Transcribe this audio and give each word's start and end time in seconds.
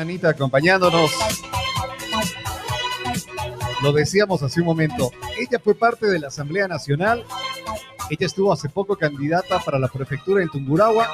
Anita 0.00 0.30
acompañándonos. 0.30 1.10
Lo 3.82 3.92
decíamos 3.92 4.42
hace 4.42 4.60
un 4.60 4.66
momento, 4.66 5.10
ella 5.38 5.60
fue 5.62 5.74
parte 5.74 6.06
de 6.06 6.18
la 6.18 6.28
Asamblea 6.28 6.66
Nacional, 6.66 7.24
ella 8.08 8.26
estuvo 8.26 8.52
hace 8.52 8.68
poco 8.68 8.96
candidata 8.96 9.58
para 9.58 9.78
la 9.78 9.88
prefectura 9.88 10.42
en 10.42 10.48
Tungurahua, 10.48 11.08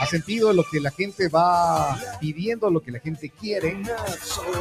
ha 0.00 0.06
sentido 0.06 0.52
lo 0.52 0.62
que 0.64 0.80
la 0.80 0.90
gente 0.90 1.28
va 1.28 1.98
pidiendo, 2.20 2.70
lo 2.70 2.80
que 2.80 2.90
la 2.90 3.00
gente 3.00 3.30
quiere, 3.30 3.82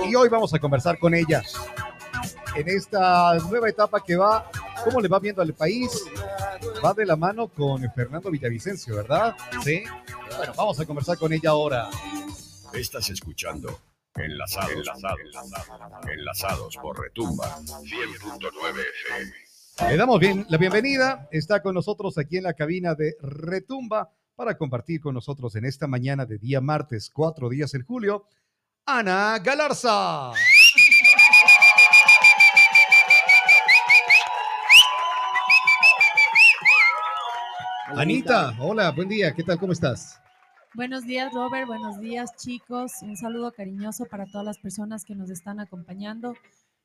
y 0.07 0.15
hoy 0.15 0.29
vamos 0.29 0.53
a 0.53 0.59
conversar 0.59 0.97
con 0.97 1.13
ella. 1.13 1.43
En 2.55 2.69
esta 2.69 3.35
nueva 3.49 3.67
etapa 3.67 4.01
que 4.01 4.15
va, 4.15 4.49
cómo 4.83 5.01
le 5.01 5.07
va 5.07 5.19
viendo 5.19 5.41
al 5.41 5.53
país, 5.53 5.89
va 6.83 6.93
de 6.93 7.05
la 7.05 7.15
mano 7.15 7.47
con 7.47 7.81
Fernando 7.93 8.29
Villavicencio, 8.29 8.95
¿verdad? 8.95 9.35
Sí. 9.63 9.83
Bueno, 10.37 10.53
vamos 10.55 10.79
a 10.79 10.85
conversar 10.85 11.17
con 11.17 11.33
ella 11.33 11.51
ahora. 11.51 11.89
Estás 12.73 13.09
escuchando 13.09 13.79
Enlazados, 14.15 14.71
enlazados, 14.71 15.19
enlazados, 15.21 16.07
enlazados 16.07 16.77
por 16.77 17.01
Retumba 17.01 17.57
100.9 17.59 18.83
FM. 19.07 19.89
Le 19.89 19.97
damos 19.97 20.19
bien 20.19 20.45
la 20.49 20.57
bienvenida. 20.59 21.27
Está 21.31 21.63
con 21.63 21.73
nosotros 21.73 22.19
aquí 22.19 22.37
en 22.37 22.43
la 22.43 22.53
cabina 22.53 22.93
de 22.93 23.15
Retumba 23.21 24.11
para 24.35 24.55
compartir 24.55 25.01
con 25.01 25.15
nosotros 25.15 25.55
en 25.55 25.65
esta 25.65 25.87
mañana 25.87 26.27
de 26.27 26.37
día 26.37 26.61
martes, 26.61 27.09
cuatro 27.09 27.49
días 27.49 27.73
en 27.73 27.83
julio, 27.83 28.27
Ana 28.85 29.39
Galarza. 29.39 30.33
Anita, 37.95 38.55
hola, 38.59 38.89
buen 38.91 39.07
día, 39.07 39.33
¿qué 39.33 39.43
tal? 39.43 39.59
¿Cómo 39.59 39.71
estás? 39.71 40.19
Buenos 40.73 41.05
días, 41.05 41.31
Robert. 41.31 41.67
Buenos 41.67 41.99
días, 41.99 42.35
chicos. 42.35 42.93
Un 43.01 43.15
saludo 43.15 43.51
cariñoso 43.51 44.05
para 44.05 44.25
todas 44.25 44.45
las 44.45 44.57
personas 44.57 45.05
que 45.05 45.13
nos 45.13 45.29
están 45.29 45.59
acompañando. 45.59 46.35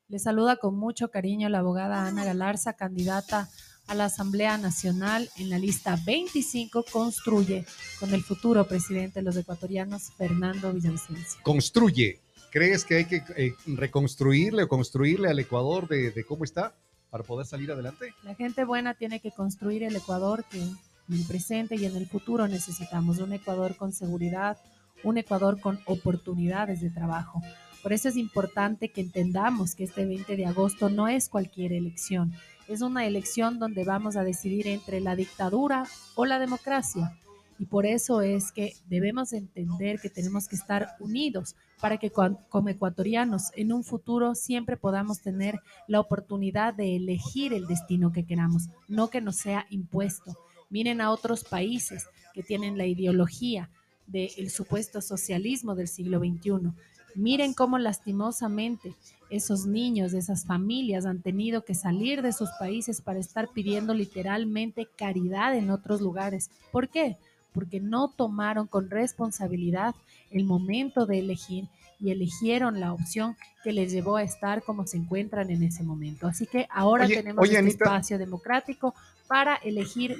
Les 0.07 0.23
saluda 0.23 0.57
con 0.57 0.75
mucho 0.75 1.09
cariño 1.09 1.49
la 1.49 1.59
abogada 1.59 2.05
Ana 2.05 2.23
Galarza, 2.23 2.73
candidata 2.73 3.49
a 3.87 3.95
la 3.95 4.05
Asamblea 4.05 4.59
Nacional 4.59 5.29
en 5.37 5.49
la 5.49 5.57
lista 5.57 5.97
25 6.05 6.85
Construye 6.91 7.65
con 7.99 8.13
el 8.13 8.23
futuro 8.23 8.67
presidente 8.67 9.19
de 9.19 9.23
los 9.23 9.35
ecuatorianos, 9.35 10.11
Fernando 10.15 10.71
Villavicencio. 10.71 11.41
Construye. 11.41 12.21
¿Crees 12.51 12.85
que 12.85 12.95
hay 12.95 13.05
que 13.05 13.23
eh, 13.35 13.53
reconstruirle 13.65 14.63
o 14.63 14.67
construirle 14.67 15.29
al 15.29 15.39
Ecuador 15.39 15.87
de, 15.87 16.11
de 16.11 16.23
cómo 16.23 16.43
está 16.43 16.75
para 17.09 17.23
poder 17.23 17.47
salir 17.47 17.71
adelante? 17.71 18.13
La 18.23 18.35
gente 18.35 18.63
buena 18.63 18.93
tiene 18.93 19.19
que 19.19 19.31
construir 19.31 19.83
el 19.83 19.95
Ecuador 19.95 20.43
que 20.45 20.63
en 21.09 21.15
el 21.15 21.25
presente 21.25 21.75
y 21.75 21.85
en 21.85 21.95
el 21.95 22.07
futuro 22.07 22.47
necesitamos 22.47 23.19
un 23.19 23.33
Ecuador 23.33 23.75
con 23.75 23.91
seguridad, 23.91 24.57
un 25.03 25.17
Ecuador 25.17 25.59
con 25.59 25.79
oportunidades 25.85 26.81
de 26.81 26.89
trabajo. 26.89 27.41
Por 27.81 27.93
eso 27.93 28.09
es 28.09 28.17
importante 28.17 28.89
que 28.89 29.01
entendamos 29.01 29.75
que 29.75 29.85
este 29.85 30.05
20 30.05 30.35
de 30.35 30.45
agosto 30.45 30.89
no 30.89 31.07
es 31.07 31.29
cualquier 31.29 31.73
elección, 31.73 32.33
es 32.67 32.81
una 32.81 33.05
elección 33.05 33.57
donde 33.57 33.83
vamos 33.83 34.15
a 34.15 34.23
decidir 34.23 34.67
entre 34.67 34.99
la 34.99 35.15
dictadura 35.15 35.85
o 36.15 36.25
la 36.25 36.39
democracia. 36.39 37.17
Y 37.57 37.65
por 37.65 37.85
eso 37.85 38.21
es 38.21 38.53
que 38.53 38.73
debemos 38.87 39.33
entender 39.33 39.99
que 39.99 40.09
tenemos 40.09 40.47
que 40.47 40.55
estar 40.55 40.95
unidos 40.99 41.55
para 41.81 41.97
que 41.97 42.09
como 42.11 42.69
ecuatorianos 42.69 43.51
en 43.55 43.73
un 43.73 43.83
futuro 43.83 44.33
siempre 44.35 44.77
podamos 44.77 45.19
tener 45.21 45.59
la 45.87 45.99
oportunidad 45.99 46.73
de 46.73 46.95
elegir 46.95 47.53
el 47.53 47.67
destino 47.67 48.13
que 48.13 48.25
queramos, 48.25 48.69
no 48.87 49.09
que 49.09 49.19
nos 49.19 49.35
sea 49.37 49.65
impuesto. 49.69 50.37
Miren 50.69 51.01
a 51.01 51.11
otros 51.11 51.43
países 51.43 52.07
que 52.33 52.43
tienen 52.43 52.77
la 52.77 52.85
ideología 52.85 53.69
del 54.07 54.49
supuesto 54.49 55.01
socialismo 55.01 55.75
del 55.75 55.87
siglo 55.87 56.19
XXI. 56.19 56.71
Miren 57.15 57.53
cómo 57.53 57.77
lastimosamente 57.77 58.95
esos 59.29 59.65
niños, 59.65 60.13
esas 60.13 60.45
familias 60.45 61.05
han 61.05 61.21
tenido 61.21 61.63
que 61.63 61.75
salir 61.75 62.21
de 62.21 62.33
sus 62.33 62.49
países 62.59 63.01
para 63.01 63.19
estar 63.19 63.49
pidiendo 63.49 63.93
literalmente 63.93 64.87
caridad 64.95 65.55
en 65.55 65.69
otros 65.69 66.01
lugares. 66.01 66.49
¿Por 66.71 66.89
qué? 66.89 67.17
Porque 67.53 67.79
no 67.79 68.09
tomaron 68.09 68.67
con 68.67 68.89
responsabilidad 68.89 69.95
el 70.31 70.45
momento 70.45 71.05
de 71.05 71.19
elegir 71.19 71.67
y 71.99 72.11
eligieron 72.11 72.79
la 72.79 72.93
opción 72.93 73.35
que 73.63 73.73
les 73.73 73.91
llevó 73.91 74.15
a 74.15 74.23
estar 74.23 74.63
como 74.63 74.87
se 74.87 74.97
encuentran 74.97 75.49
en 75.49 75.63
ese 75.63 75.83
momento. 75.83 76.27
Así 76.27 76.45
que 76.47 76.67
ahora 76.69 77.07
tenemos 77.07 77.49
este 77.49 77.67
espacio 77.67 78.17
democrático 78.17 78.95
para 79.27 79.55
elegir 79.55 80.17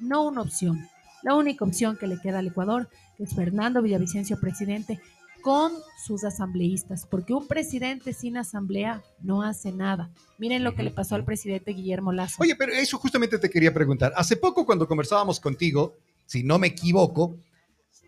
no 0.00 0.26
una 0.26 0.42
opción, 0.42 0.88
la 1.22 1.34
única 1.34 1.64
opción 1.64 1.96
que 1.96 2.06
le 2.06 2.18
queda 2.18 2.38
al 2.38 2.48
Ecuador, 2.48 2.88
es 3.18 3.34
Fernando 3.34 3.82
Villavicencio 3.82 4.40
presidente, 4.40 5.00
con 5.42 5.72
sus 6.04 6.24
asambleístas, 6.24 7.06
porque 7.06 7.32
un 7.32 7.46
presidente 7.46 8.12
sin 8.12 8.36
asamblea 8.36 9.02
no 9.20 9.42
hace 9.42 9.72
nada. 9.72 10.10
Miren 10.38 10.64
lo 10.64 10.74
que 10.74 10.82
le 10.82 10.90
pasó 10.90 11.14
al 11.14 11.24
presidente 11.24 11.72
Guillermo 11.72 12.12
Lazo. 12.12 12.36
Oye, 12.40 12.56
pero 12.56 12.72
eso 12.72 12.98
justamente 12.98 13.38
te 13.38 13.50
quería 13.50 13.72
preguntar. 13.72 14.12
Hace 14.16 14.36
poco 14.36 14.66
cuando 14.66 14.86
conversábamos 14.86 15.40
contigo, 15.40 15.94
si 16.26 16.42
no 16.42 16.58
me 16.58 16.68
equivoco, 16.68 17.36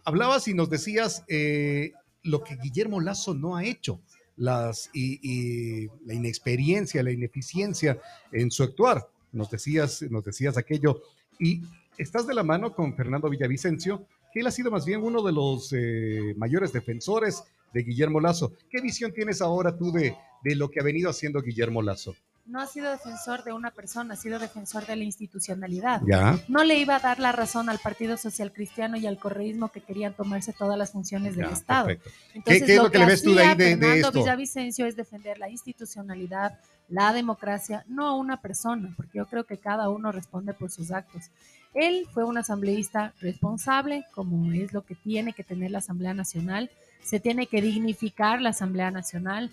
hablabas 0.05 0.49
y 0.49 0.55
nos 0.55 0.71
decías 0.71 1.25
eh, 1.29 1.93
lo 2.23 2.43
que 2.43 2.57
Guillermo 2.57 3.01
Lazo 3.01 3.35
no 3.35 3.57
ha 3.57 3.65
hecho, 3.65 4.01
las, 4.37 4.91
y, 4.93 5.89
la 6.05 6.15
inexperiencia, 6.15 7.03
la 7.03 7.13
ineficiencia 7.13 7.99
en 8.33 8.51
su 8.51 8.63
actuar. 8.63 9.07
Nos 9.33 9.51
decías, 9.51 10.03
nos 10.11 10.25
decías 10.25 10.57
aquello. 10.57 11.03
Y 11.39 11.63
estás 11.99 12.27
de 12.27 12.35
la 12.35 12.43
mano 12.43 12.75
con 12.75 12.95
Fernando 12.95 13.29
Villavicencio, 13.29 14.07
que 14.33 14.41
él 14.41 14.47
ha 14.47 14.51
sido 14.51 14.71
más 14.71 14.87
bien 14.87 15.03
uno 15.03 15.23
de 15.23 15.33
los 15.33 15.73
eh, 15.73 16.35
mayores 16.37 16.73
defensores 16.73 17.45
de 17.73 17.83
Guillermo 17.83 18.21
Lazo. 18.21 18.53
¿Qué 18.71 18.81
visión 18.81 19.13
tienes 19.13 19.41
ahora 19.41 19.77
tú 19.77 19.93
de, 19.93 20.17
de 20.43 20.55
lo 20.57 20.71
que 20.71 20.81
ha 20.81 20.85
venido 20.85 21.11
haciendo 21.11 21.43
Guillermo 21.43 21.83
Lazo? 21.83 22.15
no 22.45 22.61
ha 22.61 22.67
sido 22.67 22.91
defensor 22.91 23.45
de 23.45 23.53
una 23.53 23.71
persona, 23.71 24.15
ha 24.15 24.17
sido 24.17 24.39
defensor 24.39 24.85
de 24.87 24.97
la 24.97 25.05
institucionalidad. 25.05 26.03
¿Ya? 26.07 26.39
No 26.49 26.65
le 26.65 26.77
iba 26.77 26.97
a 26.97 26.99
dar 26.99 27.21
la 27.21 27.33
razón 27.33 27.69
al 27.69 27.79
Partido 27.79 28.17
Social 28.17 28.53
Cristiano 28.53 28.97
y 28.97 29.07
al 29.07 29.19
correísmo 29.19 29.71
que 29.71 29.81
querían 29.81 30.15
tomarse 30.15 30.53
todas 30.53 30.77
las 30.77 30.91
funciones 30.91 31.37
del 31.37 31.51
Estado. 31.51 31.91
Entonces, 32.35 32.65
¿Qué, 32.65 32.75
es 32.75 32.83
lo, 32.83 32.91
que, 32.91 32.99
le 32.99 33.07
ves 33.07 33.23
tú 33.23 33.35
de 33.35 33.43
ahí 33.43 33.57
de, 33.57 33.77
Fernando 33.77 34.13
Villavicencio 34.13 34.87
es 34.87 34.97
defender 34.97 35.39
la 35.39 35.49
institucionalidad, 35.49 36.59
la 36.89 37.13
democracia, 37.13 37.85
no 37.89 38.09
a 38.09 38.17
una 38.17 38.41
persona, 38.41 38.93
porque 38.97 39.19
yo 39.19 39.27
creo 39.27 39.45
que 39.45 39.59
cada 39.59 39.89
uno 39.89 40.11
responde 40.11 40.53
por 40.53 40.71
sus 40.71 40.91
actos. 40.91 41.31
Él 41.75 42.07
fue 42.13 42.25
un 42.25 42.37
asambleísta 42.37 43.15
responsable, 43.21 44.05
como 44.15 44.53
es 44.53 44.73
lo 44.73 44.85
que 44.85 44.95
tiene 44.95 45.33
que 45.33 45.45
tener 45.45 45.71
la 45.71 45.79
Asamblea 45.79 46.15
Nacional. 46.15 46.71
Se 47.03 47.19
tiene 47.19 47.47
que 47.47 47.63
dignificar 47.63 48.41
la 48.41 48.51
Asamblea 48.51 48.91
Nacional. 48.91 49.51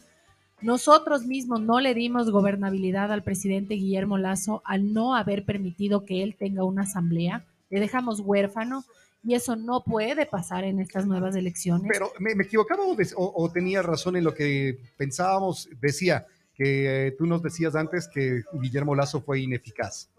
Nosotros 0.62 1.26
mismos 1.26 1.62
no 1.62 1.80
le 1.80 1.94
dimos 1.94 2.30
gobernabilidad 2.32 3.12
al 3.14 3.24
presidente 3.24 3.76
Guillermo 3.76 4.18
Lazo 4.18 4.62
al 4.66 4.94
no 4.94 5.16
haber 5.16 5.46
permitido 5.46 6.04
que 6.04 6.22
él 6.22 6.36
tenga 6.38 6.66
una 6.66 6.82
asamblea. 6.82 7.46
Le 7.70 7.80
dejamos 7.80 8.20
huérfano 8.20 8.84
y 9.24 9.36
eso 9.36 9.56
no 9.56 9.84
puede 9.84 10.26
pasar 10.26 10.66
en 10.66 10.82
estas 10.82 11.06
nuevas 11.06 11.36
elecciones. 11.36 11.90
Pero 11.92 12.12
me, 12.20 12.32
equivocaba 12.44 12.84
o, 13.16 13.52
tenía 13.52 13.82
razón 13.82 14.18
en 14.18 14.26
lo 14.26 14.34
que 14.34 14.78
pensábamos. 14.98 15.70
Decía 15.80 16.26
que 16.56 17.08
eh, 17.08 17.12
tú 17.12 17.26
nos 17.26 17.42
decías 17.42 17.76
antes 17.76 18.10
que 18.14 18.44
Guillermo 18.54 18.96
Lazo 18.96 19.22
fue 19.22 19.40
ineficaz. 19.40 20.10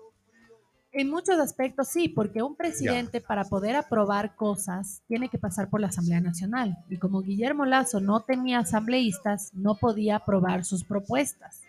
En 0.92 1.08
muchos 1.08 1.38
aspectos 1.38 1.88
sí, 1.88 2.08
porque 2.08 2.42
un 2.42 2.56
presidente 2.56 3.20
para 3.20 3.44
poder 3.44 3.76
aprobar 3.76 4.34
cosas 4.34 5.02
tiene 5.06 5.28
que 5.28 5.38
pasar 5.38 5.70
por 5.70 5.80
la 5.80 5.86
Asamblea 5.88 6.20
Nacional. 6.20 6.76
Y 6.88 6.98
como 6.98 7.22
Guillermo 7.22 7.64
Lazo 7.64 8.00
no 8.00 8.20
tenía 8.20 8.60
asambleístas, 8.60 9.54
no 9.54 9.76
podía 9.76 10.16
aprobar 10.16 10.64
sus 10.64 10.82
propuestas. 10.82 11.62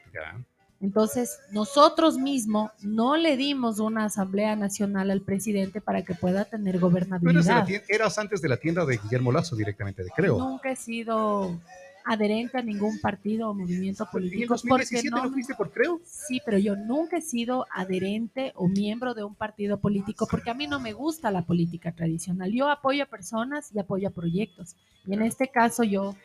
Entonces, 0.81 1.39
nosotros 1.51 2.17
mismos 2.17 2.71
no 2.81 3.15
le 3.15 3.37
dimos 3.37 3.79
una 3.79 4.05
Asamblea 4.05 4.55
Nacional 4.55 5.11
al 5.11 5.21
presidente 5.21 5.79
para 5.79 6.01
que 6.01 6.15
pueda 6.15 6.45
tener 6.45 6.79
gobernabilidad. 6.79 7.65
Pero 7.67 7.83
eras 7.87 8.17
antes 8.17 8.41
de 8.41 8.49
la 8.49 8.57
tienda 8.57 8.83
de 8.85 8.97
Guillermo 8.97 9.31
Lazo 9.31 9.55
directamente, 9.55 10.03
creo. 10.15 10.39
Nunca 10.39 10.71
he 10.71 10.75
sido 10.75 11.59
adherente 12.05 12.57
a 12.57 12.61
ningún 12.61 12.99
partido 12.99 13.49
o 13.49 13.53
movimiento 13.53 14.05
político. 14.11 14.55
porque 14.67 15.03
no, 15.09 15.23
no 15.23 15.31
fuiste 15.31 15.55
por 15.55 15.71
creo? 15.71 15.99
Sí, 16.03 16.41
pero 16.45 16.57
yo 16.57 16.75
nunca 16.75 17.17
he 17.17 17.21
sido 17.21 17.65
adherente 17.73 18.51
o 18.55 18.67
miembro 18.67 19.13
de 19.13 19.23
un 19.23 19.35
partido 19.35 19.79
político 19.79 20.27
porque 20.29 20.49
a 20.49 20.53
mí 20.53 20.67
no 20.67 20.79
me 20.79 20.93
gusta 20.93 21.31
la 21.31 21.43
política 21.43 21.91
tradicional. 21.91 22.51
Yo 22.51 22.69
apoyo 22.69 23.03
a 23.03 23.07
personas 23.07 23.71
y 23.73 23.79
apoyo 23.79 24.07
a 24.07 24.11
proyectos. 24.11 24.75
Y 25.05 25.13
en 25.13 25.21
este 25.21 25.47
caso 25.47 25.83
yo 25.83 26.15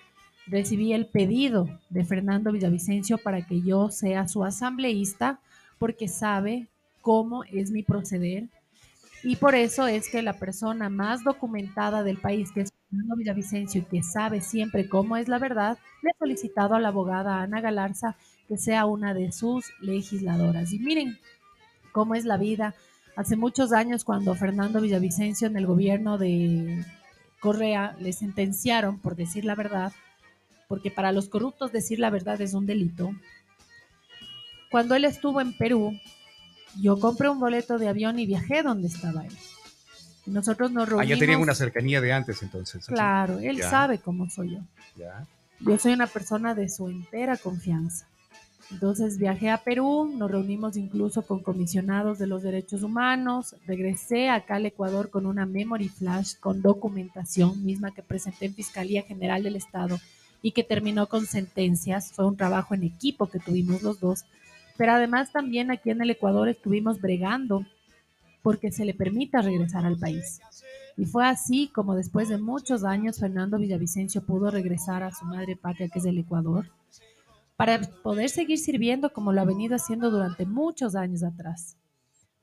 recibí 0.46 0.93
el 0.93 1.06
pedido 1.06 1.69
de 1.90 2.05
Fernando 2.05 2.52
Villavicencio 2.52 3.19
para 3.19 3.46
que 3.46 3.62
yo 3.62 3.90
sea 3.90 4.29
su 4.29 4.44
asambleísta 4.44 5.40
porque 5.79 6.08
sabe 6.08 6.69
cómo 7.00 7.44
es 7.44 7.70
mi 7.70 7.82
proceder 7.82 8.49
y 9.22 9.34
por 9.34 9.56
eso 9.56 9.88
es 9.88 10.08
que 10.08 10.22
la 10.22 10.34
persona 10.34 10.88
más 10.88 11.25
documentada 11.25 12.05
del 12.05 12.19
país, 12.19 12.52
que 12.52 12.61
es 12.61 12.72
Fernando 12.88 13.17
Villavicencio 13.17 13.83
y 13.83 13.85
que 13.85 14.03
sabe 14.03 14.41
siempre 14.41 14.88
cómo 14.88 15.17
es 15.17 15.29
la 15.29 15.38
verdad, 15.38 15.79
le 16.03 16.11
ha 16.11 16.19
solicitado 16.19 16.75
a 16.75 16.81
la 16.81 16.88
abogada 16.88 17.43
Ana 17.43 17.61
Galarza 17.61 18.17
que 18.49 18.59
sea 18.59 18.87
una 18.87 19.12
de 19.12 19.33
sus 19.33 19.67
legisladoras. 19.81 20.73
Y 20.73 20.79
miren 20.79 21.19
cómo 21.93 22.15
es 22.15 22.25
la 22.25 22.37
vida. 22.37 22.75
Hace 23.17 23.37
muchos 23.37 23.73
años, 23.73 24.05
cuando 24.05 24.35
Fernando 24.35 24.81
Villavicencio 24.81 25.49
en 25.49 25.56
el 25.56 25.67
gobierno 25.67 26.19
de 26.19 26.85
Correa 27.41 27.97
le 27.99 28.12
sentenciaron 28.12 28.99
por 28.99 29.17
decir 29.17 29.44
la 29.44 29.55
verdad, 29.55 29.93
porque 30.69 30.91
para 30.91 31.12
los 31.12 31.29
corruptos 31.29 31.73
decir 31.73 31.99
la 31.99 32.11
verdad 32.11 32.41
es 32.41 32.55
un 32.55 32.67
delito. 32.67 33.11
Cuando 34.71 34.94
él 34.94 35.05
estuvo 35.05 35.41
en 35.41 35.56
Perú, 35.56 35.93
yo 36.81 37.00
compré 37.00 37.29
un 37.29 37.41
boleto 37.41 37.79
de 37.79 37.89
avión 37.89 38.19
y 38.19 38.27
viajé 38.27 38.62
donde 38.62 38.89
estaba 38.89 39.25
él. 39.25 39.32
Nosotros 40.26 40.73
nos 40.73 40.88
reunimos. 40.88 41.11
Ah, 41.11 41.14
ya 41.14 41.19
tenían 41.20 41.40
una 41.40 41.55
cercanía 41.55 42.00
de 42.00 42.12
antes 42.12 42.43
entonces. 42.43 42.87
Claro, 42.87 43.38
él 43.38 43.58
Ya. 43.58 43.70
sabe 43.70 43.99
cómo 43.99 44.28
soy 44.28 44.52
yo. 44.52 44.58
Ya. 44.96 45.26
Yo 45.61 45.78
soy 45.78 45.93
una 45.93 46.06
persona 46.06 46.55
de 46.55 46.69
su 46.69 46.88
entera 46.88 47.37
confianza. 47.37 48.06
Entonces 48.70 49.19
viajé 49.19 49.50
a 49.50 49.58
Perú, 49.58 50.12
nos 50.17 50.28
reunimos 50.28 50.76
incluso 50.76 51.23
con 51.23 51.40
comisionados 51.40 52.19
de 52.19 52.26
los 52.26 52.43
derechos 52.43 52.82
humanos, 52.82 53.55
regresé 53.64 54.28
acá 54.28 54.56
al 54.56 54.67
Ecuador 54.67 55.08
con 55.08 55.25
una 55.25 55.46
memory 55.46 55.88
flash 55.88 56.34
con 56.40 56.62
documentación 56.62 57.64
misma 57.64 57.93
que 57.93 58.02
presenté 58.02 58.46
en 58.46 58.55
Fiscalía 58.55 59.02
General 59.02 59.40
del 59.44 59.55
Estado 59.55 60.00
y 60.43 60.50
que 60.50 60.64
terminó 60.64 61.06
con 61.08 61.26
sentencias. 61.26 62.11
Fue 62.12 62.26
un 62.26 62.37
trabajo 62.37 62.75
en 62.75 62.82
equipo 62.82 63.29
que 63.29 63.38
tuvimos 63.38 63.82
los 63.82 64.00
dos. 64.00 64.25
Pero 64.76 64.93
además 64.93 65.32
también 65.32 65.70
aquí 65.70 65.90
en 65.90 66.02
el 66.02 66.11
Ecuador 66.11 66.49
estuvimos 66.49 67.00
bregando 67.00 67.64
porque 68.46 68.70
se 68.70 68.84
le 68.84 68.94
permita 68.94 69.43
regresar 69.43 69.84
al 69.84 69.98
país. 69.98 70.38
Y 70.96 71.04
fue 71.04 71.26
así 71.26 71.66
como 71.66 71.96
después 71.96 72.28
de 72.28 72.38
muchos 72.38 72.84
años 72.84 73.19
Fernando 73.19 73.58
Villavicencio 73.58 74.25
pudo 74.25 74.52
regresar 74.52 75.02
a 75.02 75.12
su 75.12 75.25
madre 75.25 75.56
patria, 75.56 75.88
que 75.88 75.98
es 75.98 76.04
el 76.04 76.16
Ecuador, 76.16 76.70
para 77.56 77.81
poder 78.04 78.31
seguir 78.31 78.58
sirviendo 78.58 79.12
como 79.12 79.32
lo 79.32 79.40
ha 79.40 79.44
venido 79.44 79.75
haciendo 79.75 80.12
durante 80.12 80.46
muchos 80.46 80.94
años 80.94 81.25
atrás, 81.25 81.76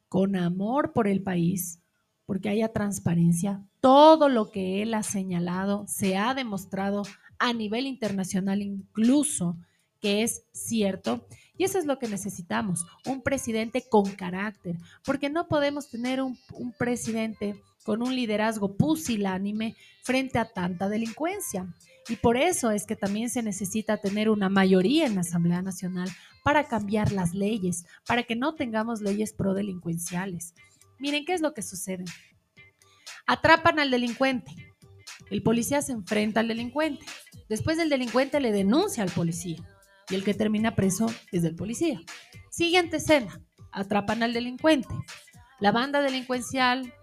con 0.10 0.36
amor 0.36 0.92
por 0.92 1.08
el 1.08 1.24
país, 1.24 1.80
porque 2.26 2.50
haya 2.50 2.74
transparencia. 2.74 3.64
Todo 3.80 4.28
lo 4.28 4.52
que 4.52 4.82
él 4.82 4.96
ha 4.96 5.04
señalado 5.04 5.86
se 5.88 6.18
ha 6.18 6.34
demostrado 6.34 7.04
a 7.40 7.54
nivel 7.54 7.88
internacional 7.88 8.62
incluso 8.62 9.56
que 10.02 10.24
es 10.24 10.44
cierto. 10.52 11.26
Y 11.58 11.66
eso 11.66 11.78
es 11.78 11.86
lo 11.86 12.00
que 12.00 12.08
necesitamos, 12.08 12.86
un 13.06 13.22
presidente 13.22 13.84
con 13.88 14.10
carácter, 14.12 14.76
porque 15.06 15.30
no 15.30 15.48
podemos 15.48 15.90
tener 15.90 16.22
un, 16.22 16.38
presidente 16.80 17.62
con 17.84 18.02
un 18.02 18.16
liderazgo 18.16 18.76
pusilánime 18.76 19.76
frente 20.02 20.40
a 20.40 20.46
tanta 20.46 20.90
delincuencia. 20.90 21.68
Y 22.10 22.16
por 22.16 22.38
eso 22.38 22.72
es 22.72 22.86
que 22.86 22.96
también 22.96 23.30
se 23.30 23.44
necesita 23.44 23.98
tener 23.98 24.30
una 24.30 24.50
mayoría 24.50 25.06
en 25.06 25.16
la 25.16 25.22
Asamblea 25.22 25.62
Nacional 25.62 26.10
para 26.44 26.68
cambiar 26.68 27.12
las 27.12 27.34
leyes, 27.34 27.86
para 28.08 28.24
que 28.24 28.36
no 28.36 28.56
tengamos 28.56 29.02
leyes 29.02 29.32
prodelincuenciales. 29.32 30.56
Miren 31.00 31.24
qué 31.24 31.34
es 31.34 31.42
lo 31.42 31.54
que 31.54 31.62
sucede. 31.62 32.04
Atrapan 33.28 33.80
al 33.80 33.92
delincuente. 33.92 34.52
El 35.30 35.44
policía 35.44 35.82
se 35.82 35.94
enfrenta 35.94 36.40
al 36.40 36.48
delincuente. 36.48 37.06
Después 37.48 37.78
el 37.78 37.90
delincuente 37.90 38.40
le 38.40 38.52
denuncia 38.52 39.04
al 39.04 39.12
policía 39.12 39.64
y 40.10 40.16
el 40.16 40.24
que 40.24 40.34
termina 40.34 40.76
preso 40.76 41.08
es 41.32 41.44
el 41.44 41.56
policía. 41.56 42.00
Siguiente 42.50 42.98
escena. 42.98 43.42
Atrapan 43.72 44.24
al 44.24 44.34
delincuente. 44.34 44.94
La 45.60 45.72
banda 45.72 46.02
delincuencial 46.02 46.94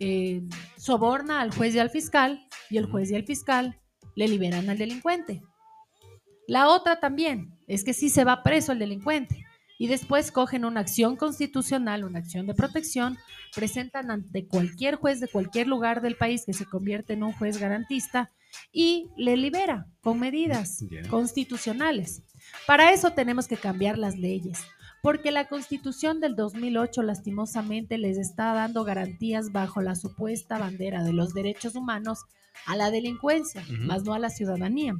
eh, 0.00 0.42
soborna 0.76 1.40
al 1.40 1.54
juez 1.54 1.74
y 1.74 1.78
al 1.78 1.90
fiscal 1.90 2.46
y 2.70 2.78
el 2.78 2.86
juez 2.86 3.10
y 3.10 3.14
el 3.14 3.24
fiscal 3.24 3.80
le 4.14 4.28
liberan 4.28 4.68
al 4.70 4.78
delincuente. 4.78 5.42
La 6.46 6.68
otra 6.68 7.00
también 7.00 7.58
es 7.66 7.82
que 7.84 7.92
sí 7.92 8.08
se 8.08 8.24
va 8.24 8.42
preso 8.42 8.72
el 8.72 8.78
delincuente 8.78 9.44
y 9.78 9.88
después 9.88 10.30
cogen 10.32 10.64
una 10.64 10.80
acción 10.80 11.16
constitucional, 11.16 12.04
una 12.04 12.20
acción 12.20 12.46
de 12.46 12.54
protección, 12.54 13.18
presentan 13.54 14.10
ante 14.10 14.46
cualquier 14.46 14.96
juez 14.96 15.20
de 15.20 15.28
cualquier 15.28 15.66
lugar 15.66 16.00
del 16.00 16.16
país 16.16 16.44
que 16.46 16.52
se 16.52 16.64
convierte 16.64 17.12
en 17.14 17.22
un 17.22 17.32
juez 17.32 17.58
garantista 17.58 18.30
y 18.72 19.10
le 19.16 19.36
libera 19.36 19.86
con 20.00 20.18
medidas 20.20 20.84
constitucionales. 21.10 22.22
Para 22.66 22.92
eso 22.92 23.10
tenemos 23.12 23.46
que 23.48 23.56
cambiar 23.56 23.98
las 23.98 24.16
leyes, 24.16 24.58
porque 25.02 25.30
la 25.30 25.48
constitución 25.48 26.20
del 26.20 26.36
2008 26.36 27.02
lastimosamente 27.02 27.98
les 27.98 28.16
está 28.18 28.52
dando 28.54 28.84
garantías 28.84 29.52
bajo 29.52 29.80
la 29.82 29.94
supuesta 29.94 30.58
bandera 30.58 31.02
de 31.04 31.12
los 31.12 31.34
derechos 31.34 31.74
humanos 31.76 32.20
a 32.66 32.76
la 32.76 32.90
delincuencia, 32.90 33.62
Ujú. 33.62 33.82
más 33.84 34.04
no 34.04 34.14
a 34.14 34.18
la 34.18 34.30
ciudadanía. 34.30 34.94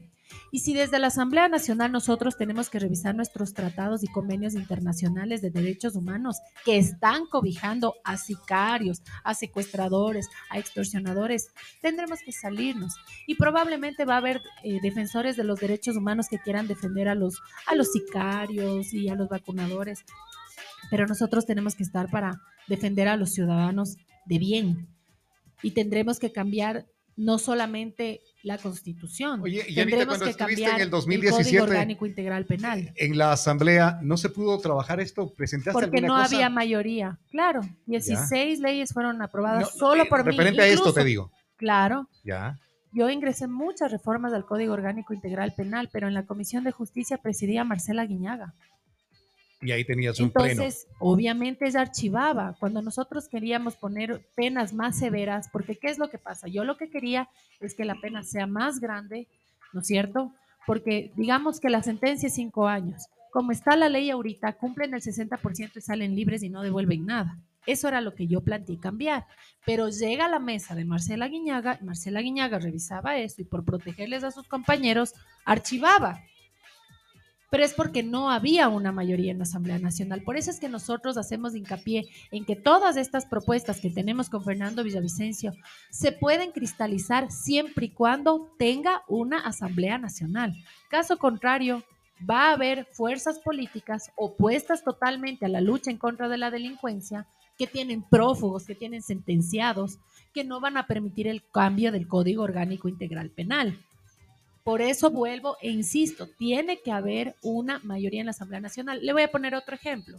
Y 0.50 0.61
si 0.61 0.75
desde 0.75 0.99
la 0.99 1.08
Asamblea 1.08 1.49
Nacional 1.49 1.93
nosotros 1.93 2.37
tenemos 2.37 2.70
que 2.70 2.78
revisar 2.78 3.14
nuestros 3.14 3.52
tratados 3.52 4.02
y 4.02 4.08
convenios 4.08 4.55
internacionales 4.55 5.43
de 5.43 5.50
derechos 5.50 5.96
humanos 5.96 6.38
que 6.64 6.78
están 6.78 7.26
cobijando 7.26 7.94
a 8.05 8.17
sicarios, 8.17 9.02
a 9.25 9.34
secuestradores, 9.34 10.28
a 10.50 10.58
extorsionadores, 10.58 11.50
tendremos 11.81 12.20
que 12.25 12.32
salirnos. 12.32 12.94
Y 13.26 13.34
probablemente 13.34 14.05
va 14.05 14.14
a 14.14 14.19
haber 14.19 14.43
eh, 14.62 14.81
defensores 14.82 15.37
de 15.37 15.44
los 15.44 15.61
derechos 15.61 15.96
humanos 15.96 16.29
que 16.29 16.38
quieran 16.38 16.69
defender 16.69 17.08
a 17.08 17.14
los, 17.14 17.40
a 17.67 17.75
los 17.75 17.93
sicarios 17.93 18.93
y 18.93 19.08
a 19.08 19.14
los 19.14 19.29
vacunadores. 19.29 20.05
Pero 20.90 21.06
nosotros 21.06 21.46
tenemos 21.46 21.75
que 21.75 21.82
estar 21.82 22.11
para 22.11 22.40
defender 22.69 23.08
a 23.08 23.17
los 23.17 23.32
ciudadanos 23.32 23.96
de 24.25 24.38
bien. 24.38 24.88
Y 25.62 25.72
tendremos 25.72 26.19
que 26.19 26.32
cambiar 26.32 26.87
no 27.17 27.39
solamente 27.39 28.21
la 28.43 28.59
constitución, 28.59 29.41
Oye, 29.41 29.57
y 29.57 29.61
ahorita 29.61 29.75
tendremos 29.81 30.07
cuando 30.07 30.25
que 30.27 30.31
estuviste 30.33 30.63
cambiar 30.63 30.75
en 30.77 30.83
el 30.83 30.91
Código 30.91 30.97
2017 30.99 31.61
Orgánico 31.63 32.07
Integral 32.07 32.45
Penal. 32.47 32.93
En 32.97 33.17
la 33.19 33.33
asamblea 33.33 33.99
no 34.03 34.17
se 34.17 34.29
pudo 34.29 34.59
trabajar 34.59 35.01
esto, 35.01 35.33
presentaste 35.35 35.73
Porque 35.73 35.97
alguna 35.99 36.09
no 36.19 36.23
cosa? 36.23 36.37
había 36.37 36.51
mayoría. 36.51 37.19
Claro, 37.31 37.63
16 37.87 38.61
leyes 38.61 38.93
fueron 38.93 39.21
aprobadas 39.23 39.63
No, 39.63 39.69
solo 39.71 40.03
eh, 40.03 40.07
por 40.07 40.25
mí. 40.25 40.31
Referente 40.33 40.61
a 40.63 40.67
esto 40.67 40.81
Incluso- 40.81 40.95
te 40.95 41.05
digo. 41.05 41.33
Claro, 41.57 42.07
Ya. 42.23 42.59
yo 42.93 43.09
ingresé 43.09 43.47
muchas 43.47 43.91
reformas 43.91 44.33
al 44.35 44.45
Código 44.45 44.75
Orgánico 44.75 45.15
Integral 45.15 45.55
Penal, 45.57 45.89
pero 45.91 46.07
en 46.07 46.15
la 46.15 46.25
Comisión 46.27 46.65
de 46.65 46.71
Justicia 46.71 47.17
presidía 47.17 47.65
Marcela 47.65 48.05
Guiñaga. 48.05 48.53
Y 49.61 49.73
ahí 49.73 49.85
tenías 49.85 50.20
un 50.20 50.31
pleno. 50.31 50.50
Entonces, 50.50 50.87
obviamente 50.99 51.67
ella 51.67 51.81
archivaba. 51.81 52.56
Cuando 52.61 52.82
nosotros 52.82 53.29
queríamos 53.29 53.76
poner 53.76 54.20
penas 54.35 54.73
más 54.75 54.99
severas, 54.99 55.49
porque 55.50 55.76
¿qué 55.76 55.88
es 55.88 55.99
lo 55.99 56.11
que 56.11 56.19
pasa? 56.19 56.47
Yo 56.49 56.64
lo 56.64 56.76
que 56.76 56.91
quería 56.91 57.29
es 57.61 57.75
que 57.75 57.85
la 57.85 58.00
pena 58.00 58.23
sea 58.23 58.47
más 58.47 58.81
grande, 58.81 59.29
¿no 59.73 59.81
es 59.81 59.87
cierto? 59.87 60.32
Porque 60.67 61.12
digamos 61.17 61.58
que 61.58 61.70
la 61.70 61.82
sentencia 61.82 62.26
es 62.26 62.35
cinco 62.35 62.69
años. 62.69 63.06
Como 63.31 63.53
está 63.53 63.76
la 63.76 63.88
ley 63.88 64.11
ahorita, 64.11 64.55
cumplen 64.55 64.94
el 64.94 65.03
60% 65.03 65.73
y 65.76 65.81
salen 65.81 66.14
libres 66.14 66.43
y 66.43 66.49
no 66.49 66.62
devuelven 66.62 67.06
nada. 67.06 67.38
Eso 67.67 67.88
era 67.88 68.00
lo 68.00 68.14
que 68.14 68.26
yo 68.26 68.43
planteé 68.43 68.79
cambiar. 68.79 69.26
Pero 69.64 69.88
llega 69.88 70.26
a 70.26 70.31
la 70.31 70.38
mesa 70.38 70.75
de 70.75 70.85
Marcela 70.85 71.29
Guiñaga, 71.29 71.79
y 71.81 71.85
Marcela 71.85 72.20
Guiñaga 72.20 72.58
revisaba 72.58 73.17
eso 73.19 73.43
y 73.43 73.44
por 73.44 73.64
protegerles 73.64 74.23
a 74.23 74.31
sus 74.31 74.47
compañeros, 74.47 75.14
archivaba 75.44 76.20
pero 77.50 77.65
es 77.65 77.74
porque 77.74 78.03
no 78.03 78.31
había 78.31 78.69
una 78.69 78.93
mayoría 78.93 79.32
en 79.32 79.38
la 79.38 79.44
Asamblea 79.44 79.79
Nacional. 79.79 80.22
Por 80.22 80.36
eso 80.36 80.50
es 80.50 80.60
que 80.60 80.69
nosotros 80.69 81.17
hacemos 81.17 81.55
hincapié 81.55 82.08
en 82.31 82.44
que 82.44 82.56
todas 82.56 82.96
estas 82.96 83.26
propuestas 83.26 83.81
que 83.81 83.91
tenemos 83.91 84.29
con 84.29 84.44
Fernando 84.44 84.82
Villavicencio 84.82 85.53
se 85.91 86.12
pueden 86.12 86.53
cristalizar 86.53 87.31
siempre 87.31 87.86
y 87.86 87.91
cuando 87.91 88.53
tenga 88.58 89.03
una 89.08 89.38
Asamblea 89.38 89.98
Nacional. 89.98 90.55
Caso 90.88 91.19
contrario, 91.19 91.84
va 92.29 92.48
a 92.48 92.53
haber 92.53 92.86
fuerzas 92.93 93.38
políticas 93.38 94.10
opuestas 94.17 94.82
totalmente 94.82 95.46
a 95.46 95.48
la 95.48 95.60
lucha 95.60 95.91
en 95.91 95.98
contra 95.98 96.29
de 96.29 96.38
la 96.38 96.50
delincuencia, 96.50 97.26
que 97.58 97.67
tienen 97.67 98.03
prófugos, 98.03 98.67
que 98.67 98.74
tienen 98.74 99.03
sentenciados, 99.03 99.98
que 100.34 100.44
no 100.44 100.60
van 100.60 100.76
a 100.76 100.86
permitir 100.86 101.26
el 101.26 101.43
cambio 101.50 101.91
del 101.91 102.06
Código 102.06 102.43
Orgánico 102.43 102.88
Integral 102.88 103.31
Penal. 103.31 103.79
Por 104.67 104.82
eso 104.82 105.13
vuelvo 105.13 105.56
e 105.63 105.70
insisto, 105.70 106.27
tiene 106.27 106.81
que 106.81 106.91
haber 106.91 107.37
una 107.41 107.79
mayoría 107.85 108.19
en 108.19 108.27
la 108.27 108.32
Asamblea 108.32 108.58
Nacional. 108.58 108.99
Le 109.01 109.13
voy 109.13 109.23
a 109.23 109.31
poner 109.31 109.55
otro 109.55 109.77
ejemplo. 109.77 110.19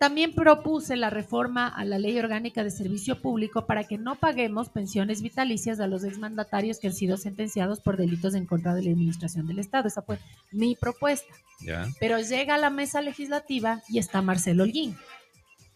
También 0.00 0.34
propuse 0.34 0.96
la 0.96 1.08
reforma 1.08 1.68
a 1.68 1.84
la 1.84 2.00
Ley 2.00 2.18
Orgánica 2.18 2.64
de 2.64 2.70
Servicio 2.72 3.22
Público 3.22 3.64
para 3.64 3.84
que 3.84 3.96
no 3.96 4.16
paguemos 4.16 4.70
pensiones 4.70 5.22
vitalicias 5.22 5.78
a 5.78 5.86
los 5.86 6.02
exmandatarios 6.02 6.80
que 6.80 6.88
han 6.88 6.94
sido 6.94 7.16
sentenciados 7.16 7.78
por 7.78 7.96
delitos 7.96 8.34
en 8.34 8.44
contra 8.44 8.74
de 8.74 8.82
la 8.82 8.90
administración 8.90 9.46
del 9.46 9.60
Estado. 9.60 9.86
Esa 9.86 10.02
fue 10.02 10.18
mi 10.50 10.74
propuesta. 10.74 11.32
Ya. 11.60 11.86
Pero 12.00 12.18
llega 12.18 12.56
a 12.56 12.58
la 12.58 12.70
mesa 12.70 13.02
legislativa 13.02 13.82
y 13.88 14.00
está 14.00 14.20
Marcelo 14.20 14.64
Holguín. 14.64 14.96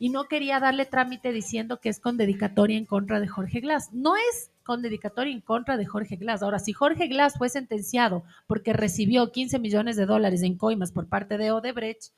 Y 0.01 0.09
no 0.09 0.25
quería 0.25 0.59
darle 0.59 0.85
trámite 0.85 1.31
diciendo 1.31 1.79
que 1.79 1.91
es 1.91 2.01
con 2.01 2.17
dedicatoria 2.17 2.77
en 2.77 2.87
contra 2.87 3.21
de 3.21 3.29
Jorge 3.29 3.61
Glass. 3.61 3.93
No 3.93 4.17
es 4.17 4.50
con 4.65 4.83
dedicatoria 4.83 5.33
en 5.33 5.41
contra 5.41 5.77
de 5.77 5.87
Jorge 5.87 6.17
Glass. 6.17 6.43
Ahora, 6.43 6.59
si 6.59 6.73
Jorge 6.73 7.09
Glass 7.09 7.35
fue 7.39 7.49
sentenciado 7.49 8.25
porque 8.47 8.73
recibió 8.73 9.33
15 9.33 9.59
millones 9.59 9.97
de 9.97 10.07
dólares 10.07 10.43
en 10.43 10.57
coimas 10.57 10.93
por 10.93 11.09
parte 11.09 11.39
de 11.39 11.51
Odebrecht, 11.51 12.13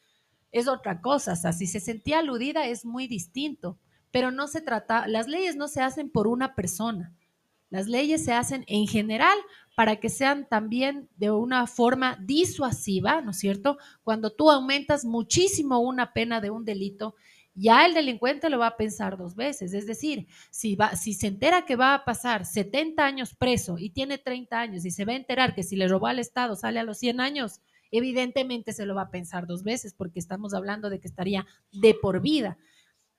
es 0.50 0.68
otra 0.68 1.00
cosa. 1.00 1.32
O 1.32 1.36
sea, 1.36 1.52
si 1.52 1.66
se 1.66 1.80
sentía 1.80 2.18
aludida 2.18 2.66
es 2.66 2.84
muy 2.84 3.08
distinto. 3.08 3.78
Pero 4.10 4.30
no 4.30 4.46
se 4.46 4.60
trata, 4.60 5.08
las 5.08 5.26
leyes 5.26 5.56
no 5.56 5.68
se 5.68 5.80
hacen 5.80 6.10
por 6.10 6.26
una 6.26 6.54
persona. 6.54 7.14
Las 7.70 7.88
leyes 7.88 8.22
se 8.22 8.34
hacen 8.34 8.64
en 8.68 8.86
general 8.86 9.36
para 9.74 9.96
que 9.96 10.10
sean 10.10 10.46
también 10.46 11.08
de 11.16 11.30
una 11.30 11.66
forma 11.66 12.18
disuasiva, 12.20 13.22
¿no 13.22 13.30
es 13.30 13.38
cierto? 13.38 13.78
Cuando 14.04 14.30
tú 14.30 14.50
aumentas 14.50 15.06
muchísimo 15.06 15.78
una 15.78 16.12
pena 16.12 16.42
de 16.42 16.50
un 16.50 16.66
delito 16.66 17.14
ya 17.54 17.84
el 17.86 17.94
delincuente 17.94 18.48
lo 18.48 18.58
va 18.58 18.68
a 18.68 18.76
pensar 18.76 19.16
dos 19.16 19.34
veces. 19.34 19.74
Es 19.74 19.86
decir, 19.86 20.26
si, 20.50 20.74
va, 20.74 20.96
si 20.96 21.14
se 21.14 21.26
entera 21.26 21.64
que 21.64 21.76
va 21.76 21.94
a 21.94 22.04
pasar 22.04 22.46
70 22.46 23.04
años 23.04 23.34
preso 23.34 23.76
y 23.78 23.90
tiene 23.90 24.18
30 24.18 24.60
años 24.60 24.84
y 24.84 24.90
se 24.90 25.04
va 25.04 25.12
a 25.12 25.16
enterar 25.16 25.54
que 25.54 25.62
si 25.62 25.76
le 25.76 25.88
robó 25.88 26.06
al 26.06 26.18
Estado 26.18 26.56
sale 26.56 26.80
a 26.80 26.84
los 26.84 26.98
100 26.98 27.20
años, 27.20 27.60
evidentemente 27.90 28.72
se 28.72 28.86
lo 28.86 28.94
va 28.94 29.02
a 29.02 29.10
pensar 29.10 29.46
dos 29.46 29.62
veces 29.64 29.94
porque 29.94 30.18
estamos 30.18 30.54
hablando 30.54 30.90
de 30.90 30.98
que 30.98 31.08
estaría 31.08 31.46
de 31.72 31.94
por 31.94 32.20
vida. 32.20 32.58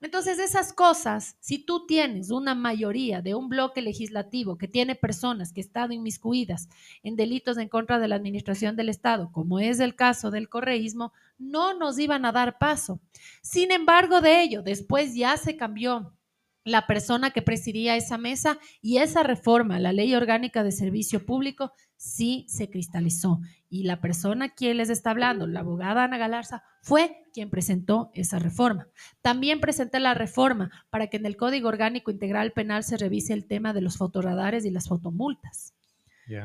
Entonces, 0.04 0.38
esas 0.38 0.74
cosas, 0.74 1.38
si 1.40 1.60
tú 1.60 1.86
tienes 1.86 2.30
una 2.30 2.56
mayoría 2.56 3.22
de 3.22 3.36
un 3.36 3.48
bloque 3.48 3.82
legislativo 3.82 4.58
que 4.58 4.68
tiene 4.68 4.96
personas 4.96 5.54
que 5.54 5.62
están 5.62 5.94
inmiscuidas 5.94 6.68
en 7.04 7.16
delitos 7.16 7.58
en 7.58 7.70
contra 7.70 8.00
de 8.00 8.10
la 8.10 8.16
administración 8.16 8.76
del 8.76 8.90
Estado, 8.90 9.32
como 9.32 9.62
es 9.62 9.80
el 9.80 9.96
caso 9.96 10.30
del 10.30 10.50
correísmo, 10.50 11.14
no 11.40 11.74
nos 11.74 11.98
iban 12.00 12.26
a 12.26 12.34
dar 12.34 12.58
paso. 12.58 13.00
Sin 13.42 13.72
embargo, 13.72 14.20
de 14.20 14.42
ello, 14.44 14.62
después 14.62 15.16
ya 15.16 15.38
se 15.38 15.56
cambió 15.56 16.14
la 16.64 16.88
persona 16.88 17.32
que 17.32 17.42
presidía 17.42 17.96
esa 17.96 18.18
mesa 18.18 18.58
y 18.82 18.98
esa 18.98 19.24
reforma, 19.24 19.80
la 19.80 19.94
ley 19.94 20.16
orgánica 20.16 20.64
de 20.64 20.72
servicio 20.72 21.26
público, 21.26 21.74
sí 21.98 22.46
se 22.50 22.70
cristalizó. 22.70 23.40
Y 23.70 23.84
la 23.84 24.02
persona 24.02 24.50
quien 24.50 24.78
les 24.78 24.90
está 24.90 25.12
hablando, 25.12 25.48
la 25.48 25.62
abogada 25.62 26.04
Ana 26.04 26.18
Galarza, 26.18 26.64
fue 26.82 27.26
quien 27.34 27.50
presentó 27.50 28.12
esa 28.14 28.40
reforma. 28.40 28.88
También 29.22 29.60
presenté 29.60 30.00
la 30.00 30.14
reforma 30.14 30.70
para 30.90 31.08
que 31.08 31.18
en 31.18 31.26
el 31.26 31.38
Código 31.38 31.70
Orgánico 31.70 32.12
Integral 32.12 32.52
Penal 32.52 32.84
se 32.84 32.98
revise 32.98 33.34
el 33.34 33.48
tema 33.48 33.74
de 33.74 33.82
los 33.82 33.98
fotoradares 33.98 34.66
y 34.66 34.70
las 34.70 34.88
fotomultas. 34.88 35.73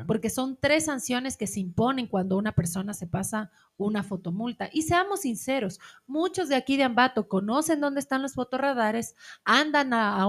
Porque 0.07 0.29
son 0.29 0.57
tres 0.59 0.85
sanciones 0.85 1.37
que 1.37 1.47
se 1.47 1.59
imponen 1.59 2.07
cuando 2.07 2.37
una 2.37 2.51
persona 2.51 2.93
se 2.93 3.07
pasa 3.07 3.51
una 3.77 4.03
fotomulta. 4.03 4.69
Y 4.73 4.81
seamos 4.81 5.21
sinceros, 5.21 5.79
muchos 6.05 6.49
de 6.49 6.55
aquí 6.55 6.75
de 6.77 6.83
Ambato 6.83 7.27
conocen 7.27 7.79
dónde 7.79 8.01
están 8.01 8.21
los 8.21 8.33
fotorradares, 8.33 9.15
andan 9.45 9.93
a, 9.93 10.21
a 10.21 10.27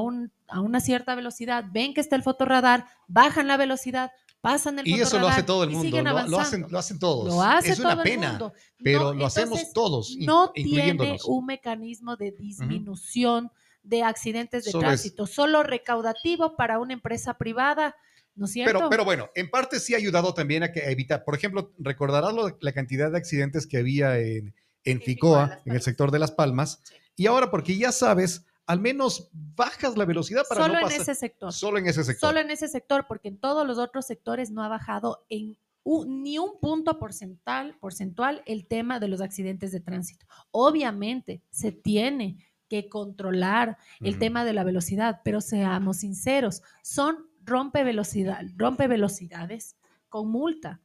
una 0.61 0.81
cierta 0.81 1.15
velocidad, 1.15 1.65
ven 1.73 1.95
que 1.95 2.01
está 2.01 2.17
el 2.17 2.23
fotorradar, 2.23 2.87
bajan 3.09 3.49
la 3.49 3.57
velocidad, 3.57 4.13
pasan 4.41 4.79
el 4.79 4.89
Y 4.89 5.01
eso 5.01 5.19
lo 5.19 5.29
hace 5.29 5.43
todo 5.43 5.65
el 5.65 5.71
mundo, 5.71 6.03
lo, 6.03 6.41
hacen, 6.41 6.67
lo 6.69 6.79
hacen 6.79 6.99
todos. 6.99 7.65
es 7.65 7.79
una 7.79 8.03
pena, 8.03 8.53
pero 8.83 9.13
lo 9.13 9.27
hacemos 9.27 9.73
todos. 9.73 10.17
No 10.19 10.53
tiene 10.53 11.19
un 11.27 11.47
mecanismo 11.47 12.17
de 12.17 12.33
disminución 12.33 13.51
de 13.83 14.03
accidentes 14.03 14.65
de 14.65 14.73
tránsito, 14.73 15.27
solo 15.27 15.63
recaudativo 15.63 16.57
para 16.57 16.79
una 16.79 16.93
empresa 16.93 17.35
privada 17.35 17.97
¿no 18.41 18.47
es 18.47 18.53
cierto? 18.53 18.73
Pero, 18.73 18.89
pero 18.89 19.05
bueno, 19.05 19.31
en 19.35 19.51
parte 19.51 19.79
sí 19.79 19.93
ha 19.93 19.99
ayudado 19.99 20.33
también 20.33 20.63
a, 20.63 20.71
evitar, 20.75 21.25
por 21.25 21.35
ejemplo, 21.35 21.73
recordarás 21.79 22.35
la 22.61 22.73
cantidad 22.73 23.11
de 23.11 23.19
accidentes 23.19 23.67
que 23.67 23.77
había 23.77 24.19
en, 24.19 24.55
en 24.85 25.03
Ficoa, 25.03 25.61
en 25.67 25.75
el 25.75 25.83
sector 25.83 26.11
de 26.11 26.19
Las 26.19 26.33
Palmas, 26.33 26.83
y 27.17 27.27
ahora 27.27 27.51
porque 27.51 27.77
ya 27.77 27.93
sabes, 27.93 28.47
al 28.65 28.81
menos 28.81 29.29
bajas 29.33 29.99
la 29.99 30.07
velocidad 30.07 30.45
para 30.49 30.63
Solo 30.63 30.81
no 30.81 30.89
en 30.89 31.01
ese 31.01 31.15
sector. 31.15 31.53
Solo 31.53 31.79
en 31.79 31.87
ese 31.87 32.03
sector. 32.03 32.31
Solo 32.31 32.41
en 32.41 32.51
ese 32.51 32.67
sector, 32.69 33.05
porque 33.07 33.29
en 33.29 33.37
todos 33.37 33.67
los 33.67 33.77
otros 33.77 34.07
sectores 34.07 34.51
no 34.51 34.65
ha 34.65 34.69
bajado 34.69 35.27
en 35.29 35.59
ni 36.07 36.39
un 36.39 36.59
punto 36.61 36.99
porcentual, 36.99 37.77
porcentual 37.79 38.43
el 38.47 38.67
tema 38.67 39.01
de 39.01 39.09
los 39.09 39.21
accidentes 39.21 39.71
de 39.71 39.81
tránsito. 39.81 40.25
Obviamente 40.51 41.43
se 41.51 41.73
tiene 41.73 42.39
que 42.69 42.89
controlar 42.89 43.77
el 44.01 44.19
tema 44.19 44.45
de 44.45 44.53
la 44.53 44.63
velocidad, 44.63 45.21
pero 45.25 45.41
seamos 45.41 45.99
sinceros, 45.99 46.63
son 46.83 47.30
rompe 47.51 47.85
velocidad, 47.85 48.43
rompe 48.57 48.89
velocidades 48.89 49.77
con 50.09 50.31
multa. 50.31 50.81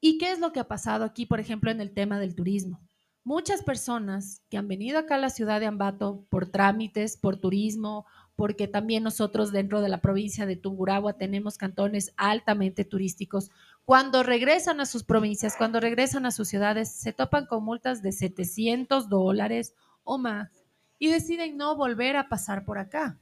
¿Y 0.00 0.18
qué 0.18 0.30
es 0.30 0.38
lo 0.38 0.52
que 0.52 0.60
ha 0.60 0.68
pasado 0.68 1.04
aquí, 1.04 1.26
por 1.26 1.40
ejemplo, 1.40 1.70
en 1.70 1.80
el 1.80 1.92
tema 1.92 2.20
del 2.20 2.34
turismo? 2.34 2.80
Muchas 3.24 3.62
personas 3.62 4.42
que 4.50 4.58
han 4.58 4.68
venido 4.68 4.98
acá 4.98 5.14
a 5.14 5.18
la 5.18 5.30
ciudad 5.30 5.58
de 5.58 5.66
Ambato 5.66 6.26
por 6.28 6.50
trámites, 6.50 7.16
por 7.16 7.38
turismo, 7.38 8.04
porque 8.36 8.68
también 8.68 9.02
nosotros 9.02 9.50
dentro 9.50 9.80
de 9.80 9.88
la 9.88 10.02
provincia 10.02 10.44
de 10.44 10.56
Tungurahua 10.56 11.14
tenemos 11.14 11.56
cantones 11.56 12.12
altamente 12.18 12.84
turísticos. 12.84 13.50
Cuando 13.86 14.22
regresan 14.22 14.80
a 14.80 14.86
sus 14.86 15.04
provincias, 15.04 15.56
cuando 15.56 15.80
regresan 15.80 16.26
a 16.26 16.32
sus 16.32 16.48
ciudades, 16.48 16.90
se 16.92 17.14
topan 17.14 17.46
con 17.46 17.64
multas 17.64 18.02
de 18.02 18.12
700 18.12 19.08
dólares 19.08 19.74
o 20.02 20.18
más 20.18 20.50
y 20.98 21.08
deciden 21.08 21.56
no 21.56 21.76
volver 21.76 22.16
a 22.16 22.28
pasar 22.28 22.66
por 22.66 22.78
acá. 22.78 23.18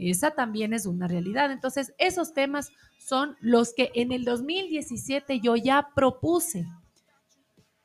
Esa 0.00 0.30
también 0.30 0.72
es 0.72 0.86
una 0.86 1.08
realidad. 1.08 1.52
Entonces, 1.52 1.92
esos 1.98 2.32
temas 2.32 2.70
son 2.98 3.36
los 3.40 3.74
que 3.74 3.90
en 3.94 4.12
el 4.12 4.24
2017 4.24 5.40
yo 5.40 5.56
ya 5.56 5.90
propuse. 5.94 6.66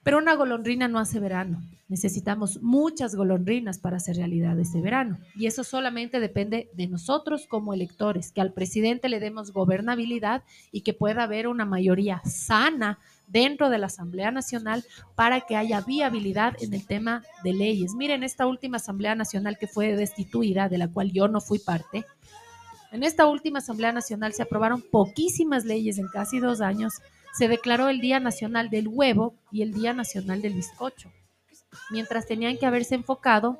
Pero 0.03 0.19
una 0.19 0.35
golondrina 0.35 0.87
no 0.87 0.99
hace 0.99 1.19
verano. 1.19 1.61
Necesitamos 1.87 2.61
muchas 2.61 3.15
golondrinas 3.15 3.79
para 3.79 3.97
hacer 3.97 4.15
realidad 4.17 4.59
ese 4.59 4.81
verano. 4.81 5.17
Y 5.35 5.47
eso 5.47 5.63
solamente 5.63 6.19
depende 6.19 6.69
de 6.73 6.87
nosotros 6.87 7.47
como 7.47 7.73
electores, 7.73 8.31
que 8.31 8.41
al 8.41 8.53
presidente 8.53 9.09
le 9.09 9.19
demos 9.19 9.51
gobernabilidad 9.51 10.43
y 10.71 10.81
que 10.81 10.93
pueda 10.93 11.23
haber 11.23 11.47
una 11.47 11.65
mayoría 11.65 12.21
sana 12.23 12.99
dentro 13.27 13.69
de 13.69 13.77
la 13.77 13.87
Asamblea 13.87 14.31
Nacional 14.31 14.83
para 15.15 15.41
que 15.41 15.55
haya 15.55 15.81
viabilidad 15.81 16.55
en 16.61 16.73
el 16.73 16.85
tema 16.85 17.23
de 17.43 17.53
leyes. 17.53 17.93
Miren, 17.95 18.23
esta 18.23 18.45
última 18.47 18.77
Asamblea 18.77 19.15
Nacional 19.15 19.57
que 19.57 19.67
fue 19.67 19.95
destituida, 19.95 20.69
de 20.69 20.77
la 20.77 20.87
cual 20.87 21.11
yo 21.11 21.27
no 21.27 21.41
fui 21.41 21.59
parte, 21.59 22.05
en 22.91 23.03
esta 23.03 23.25
última 23.25 23.59
Asamblea 23.59 23.91
Nacional 23.91 24.31
se 24.33 24.43
aprobaron 24.43 24.81
poquísimas 24.81 25.65
leyes 25.65 25.97
en 25.97 26.07
casi 26.07 26.39
dos 26.39 26.61
años. 26.61 26.93
Se 27.37 27.49
declaró 27.49 27.89
el 27.89 27.99
Día 27.99 28.21
Nacional 28.21 28.69
del 28.69 28.87
Huevo 28.87 29.35
y 29.51 29.63
el 29.63 29.73
Día 29.73 29.93
Nacional 29.93 30.41
del 30.41 30.53
Bizcocho, 30.53 31.11
mientras 31.91 32.25
tenían 32.25 32.57
que 32.57 32.65
haberse 32.65 32.95
enfocado 32.95 33.59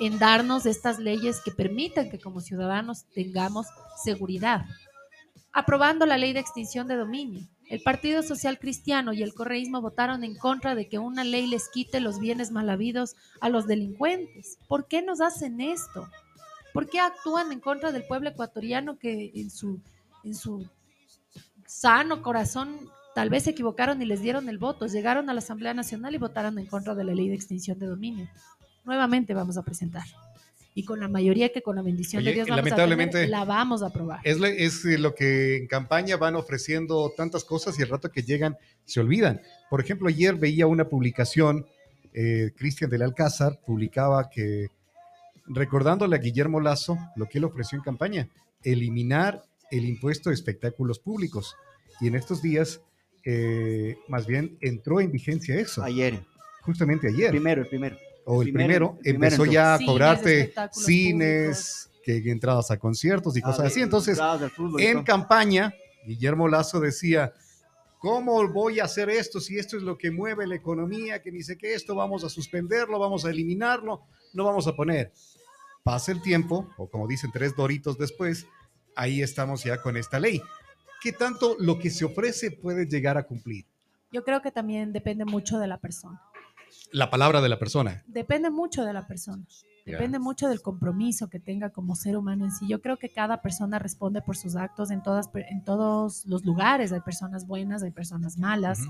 en 0.00 0.18
darnos 0.18 0.66
estas 0.66 0.98
leyes 0.98 1.40
que 1.44 1.52
permitan 1.52 2.10
que 2.10 2.18
como 2.18 2.40
ciudadanos 2.40 3.04
tengamos 3.14 3.66
seguridad. 4.02 4.64
Aprobando 5.52 6.06
la 6.06 6.18
ley 6.18 6.32
de 6.32 6.40
extinción 6.40 6.86
de 6.88 6.96
dominio, 6.96 7.48
el 7.68 7.82
Partido 7.82 8.22
Social 8.22 8.58
Cristiano 8.58 9.12
y 9.12 9.22
el 9.22 9.34
correísmo 9.34 9.82
votaron 9.82 10.24
en 10.24 10.36
contra 10.36 10.74
de 10.74 10.88
que 10.88 10.98
una 10.98 11.24
ley 11.24 11.46
les 11.46 11.68
quite 11.68 12.00
los 12.00 12.18
bienes 12.18 12.50
mal 12.50 12.70
habidos 12.70 13.16
a 13.40 13.48
los 13.48 13.66
delincuentes. 13.66 14.58
¿Por 14.68 14.86
qué 14.86 15.02
nos 15.02 15.20
hacen 15.20 15.60
esto? 15.60 16.08
¿Por 16.72 16.88
qué 16.88 17.00
actúan 17.00 17.52
en 17.52 17.60
contra 17.60 17.92
del 17.92 18.04
pueblo 18.04 18.30
ecuatoriano 18.30 18.98
que 18.98 19.32
en 19.34 19.50
su, 19.50 19.80
en 20.22 20.34
su 20.34 20.66
sano 21.66 22.22
corazón 22.22 22.78
tal 23.14 23.30
vez 23.30 23.44
se 23.44 23.50
equivocaron 23.50 24.00
y 24.00 24.06
les 24.06 24.20
dieron 24.20 24.48
el 24.48 24.58
voto? 24.58 24.86
Llegaron 24.86 25.28
a 25.28 25.34
la 25.34 25.40
Asamblea 25.40 25.74
Nacional 25.74 26.14
y 26.14 26.18
votaron 26.18 26.58
en 26.58 26.66
contra 26.66 26.94
de 26.94 27.04
la 27.04 27.14
ley 27.14 27.28
de 27.28 27.34
extinción 27.34 27.78
de 27.78 27.86
dominio. 27.86 28.28
Nuevamente 28.84 29.34
vamos 29.34 29.58
a 29.58 29.62
presentar 29.62 30.04
y 30.78 30.84
con 30.84 31.00
la 31.00 31.08
mayoría 31.08 31.48
que 31.48 31.60
con 31.60 31.74
la 31.74 31.82
bendición 31.82 32.22
de 32.22 32.32
Dios 32.32 32.46
vamos 32.46 32.64
lamentablemente, 32.64 33.24
a 33.24 33.26
la 33.26 33.44
vamos 33.44 33.82
a 33.82 33.86
aprobar. 33.86 34.20
Es, 34.22 34.38
es, 34.40 34.84
lo 35.00 35.12
que 35.12 35.56
en 35.56 35.66
campaña 35.66 36.16
van 36.16 36.36
ofreciendo 36.36 37.12
tantas 37.16 37.42
cosas 37.42 37.76
y 37.76 37.82
el 37.82 37.88
rato 37.88 38.12
que 38.12 38.22
llegan 38.22 38.56
se 38.84 39.00
olvidan. 39.00 39.40
Por 39.70 39.80
ejemplo, 39.80 40.06
ayer 40.06 40.36
veía 40.36 40.68
una 40.68 40.88
publicación, 40.88 41.66
eh, 42.14 42.52
Cristian 42.56 42.88
del 42.90 43.02
Alcázar 43.02 43.58
publicaba 43.66 44.30
que, 44.30 44.68
recordándole 45.46 46.14
a 46.14 46.20
Guillermo 46.20 46.60
Lazo 46.60 46.96
lo 47.16 47.28
que 47.28 47.38
él 47.38 47.44
ofreció 47.44 47.76
en 47.76 47.82
campaña, 47.82 48.28
eliminar 48.62 49.42
el 49.72 49.84
impuesto 49.84 50.30
de 50.30 50.36
espectáculos 50.36 51.00
públicos. 51.00 51.56
Y 52.00 52.06
en 52.06 52.14
estos 52.14 52.40
días, 52.40 52.82
eh, 53.24 53.96
más 54.06 54.28
bien, 54.28 54.56
entró 54.60 55.00
en 55.00 55.10
vigencia 55.10 55.58
eso. 55.58 55.82
Ayer. 55.82 56.20
Justamente 56.62 57.08
ayer. 57.08 57.30
Primero, 57.30 57.62
el 57.62 57.68
primero 57.68 57.96
o 58.30 58.42
el 58.42 58.52
primero, 58.52 58.98
empezó 59.04 59.46
ya 59.46 59.74
a 59.74 59.78
cobrarte 59.78 60.52
cines, 60.70 61.90
que, 62.04 62.18
entradas 62.30 62.70
a 62.70 62.78
conciertos 62.78 63.34
y 63.38 63.40
cosas 63.40 63.66
así. 63.66 63.80
Entonces, 63.80 64.20
en 64.78 65.02
campaña, 65.02 65.72
Guillermo 66.06 66.46
Lazo 66.46 66.78
decía, 66.78 67.32
¿cómo 67.98 68.46
voy 68.52 68.80
a 68.80 68.84
hacer 68.84 69.08
esto 69.08 69.40
si 69.40 69.58
esto 69.58 69.78
es 69.78 69.82
lo 69.82 69.96
que 69.96 70.10
mueve 70.10 70.46
la 70.46 70.56
economía? 70.56 71.22
Que 71.22 71.30
dice 71.30 71.56
que 71.56 71.72
esto 71.72 71.94
vamos 71.94 72.22
a 72.22 72.28
suspenderlo, 72.28 72.98
vamos 72.98 73.24
a 73.24 73.30
eliminarlo, 73.30 74.02
no 74.34 74.44
vamos 74.44 74.66
a 74.66 74.76
poner. 74.76 75.10
Pasa 75.82 76.12
el 76.12 76.20
tiempo, 76.20 76.68
o 76.76 76.86
como 76.86 77.08
dicen 77.08 77.30
tres 77.32 77.56
doritos 77.56 77.96
después, 77.96 78.46
ahí 78.94 79.22
estamos 79.22 79.64
ya 79.64 79.80
con 79.80 79.96
esta 79.96 80.20
ley. 80.20 80.42
¿Qué 81.00 81.12
tanto 81.12 81.56
lo 81.58 81.78
que 81.78 81.88
se 81.88 82.04
ofrece 82.04 82.50
puede 82.50 82.86
llegar 82.86 83.16
a 83.16 83.22
cumplir? 83.22 83.64
Yo 84.12 84.22
creo 84.22 84.42
que 84.42 84.50
también 84.50 84.92
depende 84.92 85.24
mucho 85.24 85.58
de 85.58 85.66
la 85.66 85.78
persona 85.78 86.20
la 86.92 87.10
palabra 87.10 87.40
de 87.40 87.48
la 87.48 87.58
persona. 87.58 88.04
Depende 88.06 88.50
mucho 88.50 88.84
de 88.84 88.92
la 88.92 89.06
persona. 89.06 89.44
Depende 89.84 90.18
mucho 90.18 90.48
del 90.48 90.60
compromiso 90.60 91.30
que 91.30 91.40
tenga 91.40 91.70
como 91.70 91.96
ser 91.96 92.16
humano 92.16 92.44
en 92.44 92.52
sí. 92.52 92.66
Yo 92.68 92.82
creo 92.82 92.98
que 92.98 93.08
cada 93.08 93.40
persona 93.40 93.78
responde 93.78 94.20
por 94.20 94.36
sus 94.36 94.54
actos 94.54 94.90
en, 94.90 95.02
todas, 95.02 95.30
en 95.34 95.64
todos 95.64 96.26
los 96.26 96.44
lugares. 96.44 96.92
Hay 96.92 97.00
personas 97.00 97.46
buenas, 97.46 97.82
hay 97.82 97.90
personas 97.90 98.36
malas. 98.36 98.80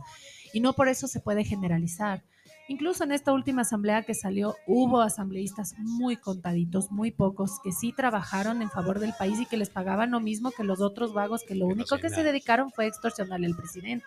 Y 0.52 0.60
no 0.60 0.72
por 0.72 0.88
eso 0.88 1.06
se 1.06 1.20
puede 1.20 1.44
generalizar. 1.44 2.24
Incluso 2.66 3.04
en 3.04 3.12
esta 3.12 3.32
última 3.32 3.62
asamblea 3.62 4.02
que 4.02 4.12
salió, 4.12 4.56
hubo 4.66 5.00
asambleístas 5.00 5.74
muy 5.78 6.16
contaditos, 6.16 6.90
muy 6.90 7.10
pocos, 7.10 7.60
que 7.62 7.72
sí 7.72 7.94
trabajaron 7.96 8.60
en 8.60 8.68
favor 8.68 8.98
del 8.98 9.14
país 9.18 9.40
y 9.40 9.46
que 9.46 9.56
les 9.56 9.70
pagaban 9.70 10.10
lo 10.10 10.20
mismo 10.20 10.50
que 10.50 10.64
los 10.64 10.80
otros 10.80 11.14
vagos, 11.14 11.44
que 11.48 11.54
lo 11.54 11.66
único 11.66 11.96
que 11.96 12.10
se 12.10 12.22
dedicaron 12.22 12.70
fue 12.70 12.86
extorsionarle 12.86 13.46
al 13.46 13.56
presidente 13.56 14.04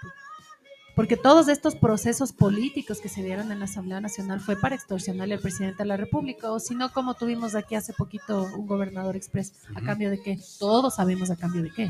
porque 1.02 1.18
todos 1.18 1.48
estos 1.48 1.74
procesos 1.74 2.32
políticos 2.32 3.02
que 3.02 3.10
se 3.10 3.24
dieron 3.24 3.52
en 3.52 3.58
la 3.58 3.66
Asamblea 3.66 4.00
Nacional 4.00 4.40
fue 4.40 4.56
para 4.56 4.76
extorsionarle 4.76 5.34
al 5.34 5.40
presidente 5.40 5.82
de 5.82 5.88
la 5.88 5.98
República, 5.98 6.52
o 6.52 6.60
si 6.60 6.76
no, 6.76 6.94
como 6.94 7.16
tuvimos 7.16 7.56
aquí 7.56 7.74
hace 7.74 7.92
poquito 7.92 8.44
un 8.56 8.68
gobernador 8.68 9.16
express, 9.16 9.52
¿a 9.74 9.82
cambio 9.82 10.12
de 10.12 10.22
qué? 10.22 10.38
Todos 10.60 10.98
sabemos 10.98 11.32
a 11.32 11.38
cambio 11.38 11.64
de 11.64 11.72
qué. 11.72 11.90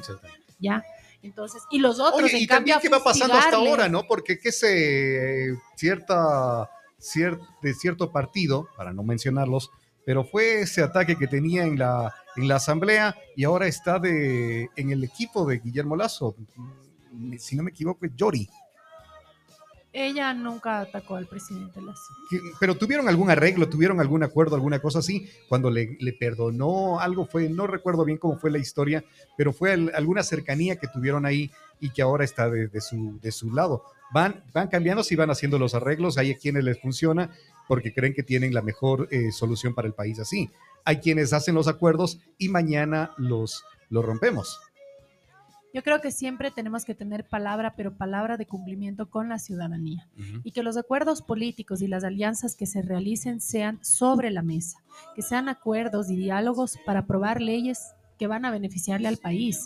¿Ya? 0.61 0.85
Entonces, 1.21 1.61
y 1.71 1.79
los 1.79 1.99
otros, 1.99 2.23
Oye, 2.23 2.37
y 2.37 2.47
también 2.47 2.79
qué 2.81 2.87
va 2.87 3.03
pasando 3.03 3.33
hasta 3.33 3.57
ahora, 3.57 3.89
¿no? 3.89 4.07
Porque 4.07 4.39
que 4.39 4.53
se 4.53 5.57
cierta 5.75 6.69
de 7.61 7.73
cierto 7.73 8.13
partido, 8.13 8.69
para 8.77 8.93
no 8.93 9.03
mencionarlos, 9.03 9.71
pero 10.05 10.23
fue 10.23 10.61
ese 10.61 10.83
ataque 10.83 11.17
que 11.17 11.27
tenía 11.27 11.65
en 11.65 11.77
la, 11.77 12.15
en 12.37 12.47
la 12.47 12.55
asamblea 12.55 13.17
y 13.35 13.43
ahora 13.43 13.67
está 13.67 13.99
de, 13.99 14.69
en 14.77 14.89
el 14.89 15.03
equipo 15.03 15.45
de 15.45 15.59
Guillermo 15.59 15.97
Lazo, 15.97 16.33
si 17.39 17.57
no 17.57 17.63
me 17.63 17.71
equivoco, 17.71 18.05
es 18.05 18.13
Yori. 18.15 18.47
Ella 19.93 20.33
nunca 20.33 20.79
atacó 20.79 21.15
al 21.15 21.27
presidente 21.27 21.81
Lazo. 21.81 22.13
Pero 22.60 22.75
tuvieron 22.75 23.10
algún 23.10 23.29
arreglo, 23.29 23.67
tuvieron 23.67 24.00
algún 24.00 24.24
acuerdo, 24.24 24.55
alguna 24.55 24.79
cosa 24.79 25.00
así, 25.00 25.29
cuando 25.50 25.69
le, 25.69 25.98
perdonó, 26.17 27.00
algo 27.00 27.25
fue, 27.25 27.50
no 27.50 27.67
recuerdo 27.67 28.05
bien 28.05 28.17
cómo 28.17 28.38
fue 28.38 28.51
la 28.51 28.57
historia, 28.57 29.03
pero 29.38 29.51
fue 29.51 29.74
alguna 29.74 30.24
cercanía 30.24 30.77
que 30.77 30.88
tuvieron 30.88 31.25
ahí 31.25 31.51
y 31.81 31.89
que 31.89 32.01
ahora 32.01 32.24
está 32.24 32.50
de, 32.50 32.69
su, 32.79 33.19
de 33.21 33.31
su 33.31 33.53
lado. 33.53 33.83
Van, 34.13 34.43
van 34.53 34.69
cambiando, 34.69 35.03
si 35.03 35.15
van 35.15 35.29
haciendo 35.29 35.60
los 35.60 35.74
arreglos, 35.74 36.17
hay 36.17 36.36
quienes 36.36 36.63
les 36.63 36.79
funciona 36.79 37.31
porque 37.67 37.93
creen 37.93 38.13
que 38.13 38.24
tienen 38.24 38.53
la 38.53 38.62
mejor 38.62 39.07
eh, 39.12 39.31
solución 39.31 39.74
para 39.74 39.88
el 39.88 39.93
país 39.93 40.19
así. 40.19 40.50
Hay 40.86 40.98
quienes 40.98 41.33
hacen 41.33 41.55
los 41.55 41.67
acuerdos 41.67 42.19
y 42.38 42.50
mañana 42.50 43.12
los, 43.17 43.63
los 43.89 44.05
rompemos. 44.05 44.60
Yo 45.73 45.83
creo 45.83 46.01
que 46.01 46.11
siempre 46.11 46.51
tenemos 46.51 46.83
que 46.83 46.95
tener 46.95 47.27
palabra, 47.27 47.75
pero 47.75 47.95
palabra 47.95 48.35
de 48.35 48.45
cumplimiento 48.45 49.09
con 49.09 49.29
la 49.29 49.39
ciudadanía. 49.39 50.09
Y 50.43 50.51
que 50.51 50.63
los 50.63 50.75
acuerdos 50.75 51.21
políticos 51.21 51.81
y 51.81 51.87
las 51.87 52.03
alianzas 52.03 52.55
que 52.55 52.65
se 52.65 52.81
realicen 52.81 53.39
sean 53.39 53.83
sobre 53.83 54.31
la 54.31 54.41
mesa, 54.41 54.83
que 55.15 55.21
sean 55.21 55.47
acuerdos 55.47 56.09
y 56.09 56.17
diálogos 56.17 56.77
para 56.85 57.01
aprobar 57.01 57.41
leyes 57.41 57.93
que 58.19 58.27
van 58.27 58.43
a 58.43 58.51
beneficiarle 58.51 59.07
al 59.07 59.17
país. 59.17 59.65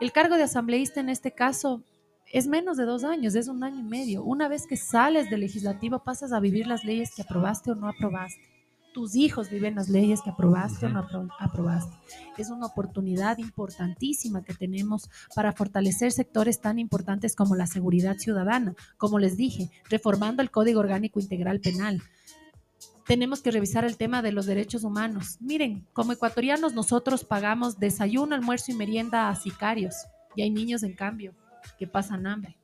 El 0.00 0.10
cargo 0.10 0.36
de 0.36 0.42
asambleísta 0.42 1.00
en 1.00 1.08
este 1.08 1.32
caso 1.32 1.84
es 2.32 2.48
menos 2.48 2.76
de 2.76 2.84
dos 2.84 3.04
años, 3.04 3.36
es 3.36 3.46
un 3.46 3.62
año 3.62 3.78
y 3.78 3.84
medio. 3.84 4.24
Una 4.24 4.48
vez 4.48 4.66
que 4.66 4.76
sales 4.76 5.30
del 5.30 5.40
legislativo 5.40 6.02
pasas 6.02 6.32
a 6.32 6.40
vivir 6.40 6.66
las 6.66 6.84
leyes 6.84 7.14
que 7.14 7.22
aprobaste 7.22 7.70
o 7.70 7.74
no 7.76 7.88
aprobaste 7.88 8.53
tus 8.94 9.16
hijos 9.16 9.50
viven 9.50 9.74
las 9.74 9.88
leyes 9.88 10.22
que 10.22 10.30
aprobaste 10.30 10.86
o 10.86 10.88
no 10.88 11.06
aprobaste. 11.40 11.94
Es 12.38 12.48
una 12.48 12.66
oportunidad 12.66 13.38
importantísima 13.38 14.44
que 14.44 14.54
tenemos 14.54 15.10
para 15.34 15.52
fortalecer 15.52 16.12
sectores 16.12 16.60
tan 16.60 16.78
importantes 16.78 17.34
como 17.34 17.56
la 17.56 17.66
seguridad 17.66 18.16
ciudadana, 18.16 18.74
como 18.96 19.18
les 19.18 19.36
dije, 19.36 19.68
reformando 19.90 20.42
el 20.42 20.52
Código 20.52 20.78
Orgánico 20.78 21.18
Integral 21.18 21.60
Penal. 21.60 22.02
Tenemos 23.04 23.42
que 23.42 23.50
revisar 23.50 23.84
el 23.84 23.96
tema 23.96 24.22
de 24.22 24.32
los 24.32 24.46
derechos 24.46 24.84
humanos. 24.84 25.38
Miren, 25.40 25.84
como 25.92 26.12
ecuatorianos 26.12 26.72
nosotros 26.72 27.24
pagamos 27.24 27.80
desayuno, 27.80 28.36
almuerzo 28.36 28.70
y 28.70 28.76
merienda 28.76 29.28
a 29.28 29.34
sicarios 29.34 30.06
y 30.36 30.42
hay 30.42 30.50
niños 30.50 30.84
en 30.84 30.94
cambio 30.94 31.34
que 31.78 31.88
pasan 31.88 32.28
hambre. 32.28 32.56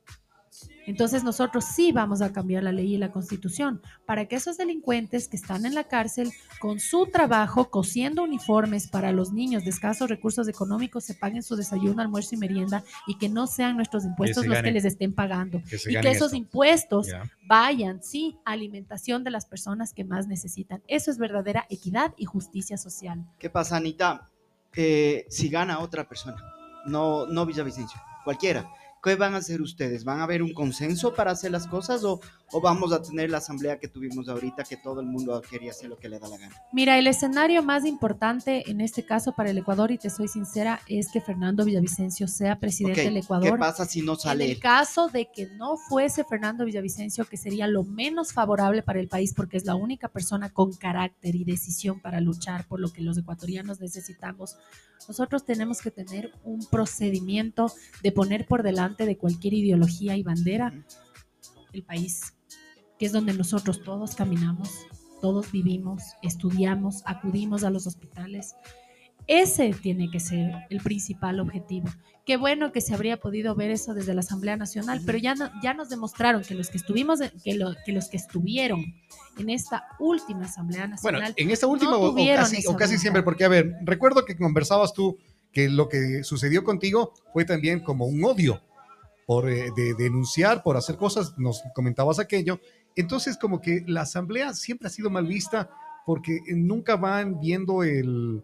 Entonces 0.85 1.23
nosotros 1.23 1.65
sí 1.65 1.91
vamos 1.91 2.21
a 2.21 2.31
cambiar 2.31 2.63
la 2.63 2.71
ley 2.71 2.95
y 2.95 2.97
la 2.97 3.11
constitución 3.11 3.81
para 4.05 4.25
que 4.25 4.35
esos 4.35 4.57
delincuentes 4.57 5.27
que 5.27 5.37
están 5.37 5.65
en 5.65 5.75
la 5.75 5.85
cárcel 5.85 6.31
con 6.59 6.79
su 6.79 7.07
trabajo 7.07 7.69
cosiendo 7.69 8.23
uniformes 8.23 8.87
para 8.87 9.11
los 9.11 9.31
niños 9.31 9.63
de 9.63 9.69
escasos 9.69 10.09
recursos 10.09 10.47
económicos 10.47 11.03
se 11.03 11.13
paguen 11.13 11.43
su 11.43 11.55
desayuno, 11.55 12.01
almuerzo 12.01 12.35
y 12.35 12.37
merienda 12.37 12.83
y 13.07 13.17
que 13.17 13.29
no 13.29 13.47
sean 13.47 13.75
nuestros 13.75 14.05
impuestos 14.05 14.45
los 14.45 14.61
que 14.61 14.71
les 14.71 14.85
estén 14.85 15.13
pagando. 15.13 15.61
y 15.87 15.99
que 15.99 16.11
esos 16.11 16.33
impuestos 16.33 17.07
vayan, 17.47 18.01
sí, 18.03 18.37
a 18.45 18.51
alimentación 18.51 19.23
de 19.23 19.31
las 19.31 19.45
personas 19.45 19.93
que 19.93 20.03
más 20.03 20.27
necesitan. 20.27 20.81
Eso 20.87 21.11
es 21.11 21.17
verdadera 21.17 21.65
equidad 21.69 22.13
y 22.17 22.25
justicia 22.25 22.77
social. 22.77 23.25
¿Qué 23.39 23.49
pasa, 23.49 23.77
Anita? 23.77 24.29
Eh, 24.73 25.25
si 25.29 25.49
gana 25.49 25.79
otra 25.79 26.07
persona, 26.07 26.37
no, 26.85 27.25
no 27.25 27.45
Villavicencio, 27.45 27.99
cualquiera 28.23 28.69
¿Qué 29.03 29.15
van 29.15 29.33
a 29.33 29.37
hacer 29.37 29.61
ustedes? 29.61 30.03
¿Van 30.03 30.19
a 30.19 30.23
haber 30.23 30.43
un 30.43 30.53
consenso 30.53 31.13
para 31.13 31.31
hacer 31.31 31.51
las 31.51 31.67
cosas 31.67 32.03
o, 32.03 32.21
o, 32.51 32.61
vamos 32.61 32.91
a 32.93 33.01
tener 33.01 33.29
la 33.29 33.37
asamblea 33.37 33.79
que 33.79 33.87
tuvimos 33.87 34.27
ahorita 34.29 34.63
que 34.63 34.77
todo 34.77 35.01
el 35.01 35.07
mundo 35.07 35.41
quería 35.49 35.71
hacer 35.71 35.89
lo 35.89 35.97
que 35.97 36.09
le 36.09 36.19
da 36.19 36.27
la 36.27 36.37
gana? 36.37 36.55
Mira, 36.71 36.97
el 36.97 37.07
escenario 37.07 37.63
más 37.63 37.85
importante 37.85 38.69
en 38.69 38.81
este 38.81 39.03
caso 39.05 39.33
para 39.33 39.49
el 39.49 39.57
Ecuador, 39.57 39.91
y 39.91 39.97
te 39.97 40.09
soy 40.09 40.27
sincera, 40.27 40.81
es 40.87 41.11
que 41.11 41.21
Fernando 41.21 41.65
Villavicencio 41.65 42.27
sea 42.27 42.59
presidente 42.59 43.03
del 43.03 43.17
Ecuador. 43.17 43.53
¿Qué 43.53 43.57
pasa 43.57 43.85
si 43.85 44.01
no 44.01 44.15
sale? 44.15 44.45
En 44.45 44.51
el 44.51 44.59
caso 44.59 45.07
de 45.09 45.29
que 45.31 45.47
no 45.57 45.77
fuese 45.77 46.23
Fernando 46.23 46.65
Villavicencio, 46.65 47.25
que 47.25 47.37
sería 47.37 47.67
lo 47.67 47.83
menos 47.83 48.33
favorable 48.33 48.83
para 48.83 48.99
el 48.99 49.07
país 49.07 49.33
porque 49.33 49.57
es 49.57 49.65
la 49.65 49.75
única 49.75 50.07
persona 50.07 50.49
con 50.49 50.73
carácter 50.73 51.35
y 51.35 51.43
decisión 51.43 51.99
para 51.99 52.21
luchar 52.21 52.67
por 52.67 52.79
lo 52.79 52.91
que 52.91 53.01
los 53.01 53.17
ecuatorianos 53.17 53.79
necesitamos, 53.79 54.57
nosotros 55.07 55.45
tenemos 55.45 55.81
que 55.81 55.91
tener 55.91 56.31
un 56.43 56.65
procedimiento 56.65 57.71
de 58.03 58.11
poner 58.11 58.45
por 58.47 58.63
delante 58.63 59.05
de 59.05 59.17
cualquier 59.17 59.53
ideología 59.53 60.15
y 60.15 60.23
bandera 60.23 60.73
el 61.73 61.83
país, 61.83 62.33
que 63.01 63.07
es 63.07 63.13
donde 63.13 63.33
nosotros 63.33 63.81
todos 63.83 64.13
caminamos, 64.13 64.85
todos 65.21 65.51
vivimos, 65.51 66.03
estudiamos, 66.21 67.01
acudimos 67.07 67.63
a 67.63 67.71
los 67.71 67.87
hospitales. 67.87 68.53
Ese 69.25 69.73
tiene 69.73 70.11
que 70.11 70.19
ser 70.19 70.53
el 70.69 70.81
principal 70.81 71.39
objetivo. 71.39 71.89
Qué 72.27 72.37
bueno 72.37 72.71
que 72.71 72.79
se 72.79 72.93
habría 72.93 73.19
podido 73.19 73.55
ver 73.55 73.71
eso 73.71 73.95
desde 73.95 74.13
la 74.13 74.19
Asamblea 74.19 74.55
Nacional, 74.55 75.01
pero 75.03 75.17
ya, 75.17 75.33
ya 75.63 75.73
nos 75.73 75.89
demostraron 75.89 76.43
que 76.43 76.53
los 76.53 76.69
que 76.69 76.77
estuvimos, 76.77 77.21
que, 77.43 77.57
que 77.83 77.91
los 77.91 78.07
que 78.07 78.17
estuvieron 78.17 78.85
en 79.35 79.49
esta 79.49 79.87
última 79.97 80.45
Asamblea 80.45 80.85
Nacional. 80.85 81.21
Bueno, 81.21 81.35
en 81.37 81.49
esta 81.49 81.65
última 81.65 81.97
o, 81.97 82.13
casi, 82.13 82.67
o 82.67 82.77
casi 82.77 82.99
siempre, 82.99 83.23
porque 83.23 83.45
a 83.45 83.49
ver, 83.49 83.77
recuerdo 83.81 84.25
que 84.25 84.37
conversabas 84.37 84.93
tú 84.93 85.17
que 85.51 85.69
lo 85.69 85.89
que 85.89 86.23
sucedió 86.23 86.63
contigo 86.63 87.13
fue 87.33 87.45
también 87.45 87.79
como 87.79 88.05
un 88.05 88.23
odio 88.23 88.61
por 89.25 89.49
eh, 89.49 89.71
de, 89.75 89.93
denunciar, 89.93 90.61
por 90.61 90.77
hacer 90.77 90.97
cosas, 90.97 91.37
nos 91.37 91.63
comentabas 91.73 92.19
aquello. 92.19 92.59
Entonces, 92.95 93.37
como 93.37 93.61
que 93.61 93.83
la 93.87 94.01
asamblea 94.01 94.53
siempre 94.53 94.87
ha 94.87 94.91
sido 94.91 95.09
mal 95.09 95.25
vista 95.25 95.69
porque 96.05 96.39
nunca 96.55 96.95
van 96.95 97.39
viendo 97.39 97.83
el, 97.83 98.43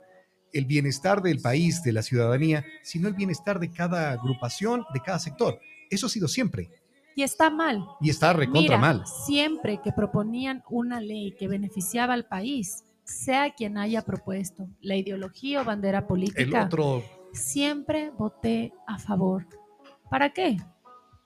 el 0.54 0.66
bienestar 0.66 1.22
del 1.22 1.42
país, 1.42 1.84
de 1.84 1.94
la 1.94 2.02
ciudadanía, 2.02 2.66
sino 2.84 3.08
el 3.08 3.14
bienestar 3.14 3.60
de 3.60 3.72
cada 3.72 4.12
agrupación, 4.12 4.86
de 4.94 5.02
cada 5.02 5.20
sector. 5.20 5.60
Eso 5.90 6.08
ha 6.08 6.10
sido 6.10 6.28
siempre. 6.28 6.70
Y 7.16 7.24
está 7.24 7.50
mal. 7.50 7.84
Y 8.00 8.10
está 8.10 8.34
recontra 8.34 8.78
mal. 8.78 9.04
Siempre 9.26 9.82
que 9.84 9.92
proponían 9.92 10.64
una 10.70 11.02
ley 11.02 11.36
que 11.38 11.48
beneficiaba 11.48 12.14
al 12.14 12.28
país, 12.28 12.84
sea 13.04 13.54
quien 13.56 13.78
haya 13.78 14.04
propuesto 14.04 14.68
la 14.82 14.96
ideología 14.96 15.62
o 15.62 15.66
bandera 15.66 16.06
política, 16.06 16.42
el 16.44 16.56
otro... 16.56 17.04
siempre 17.34 18.12
voté 18.12 18.74
a 18.86 19.00
favor. 19.00 19.48
¿Para 20.10 20.32
qué? 20.32 20.58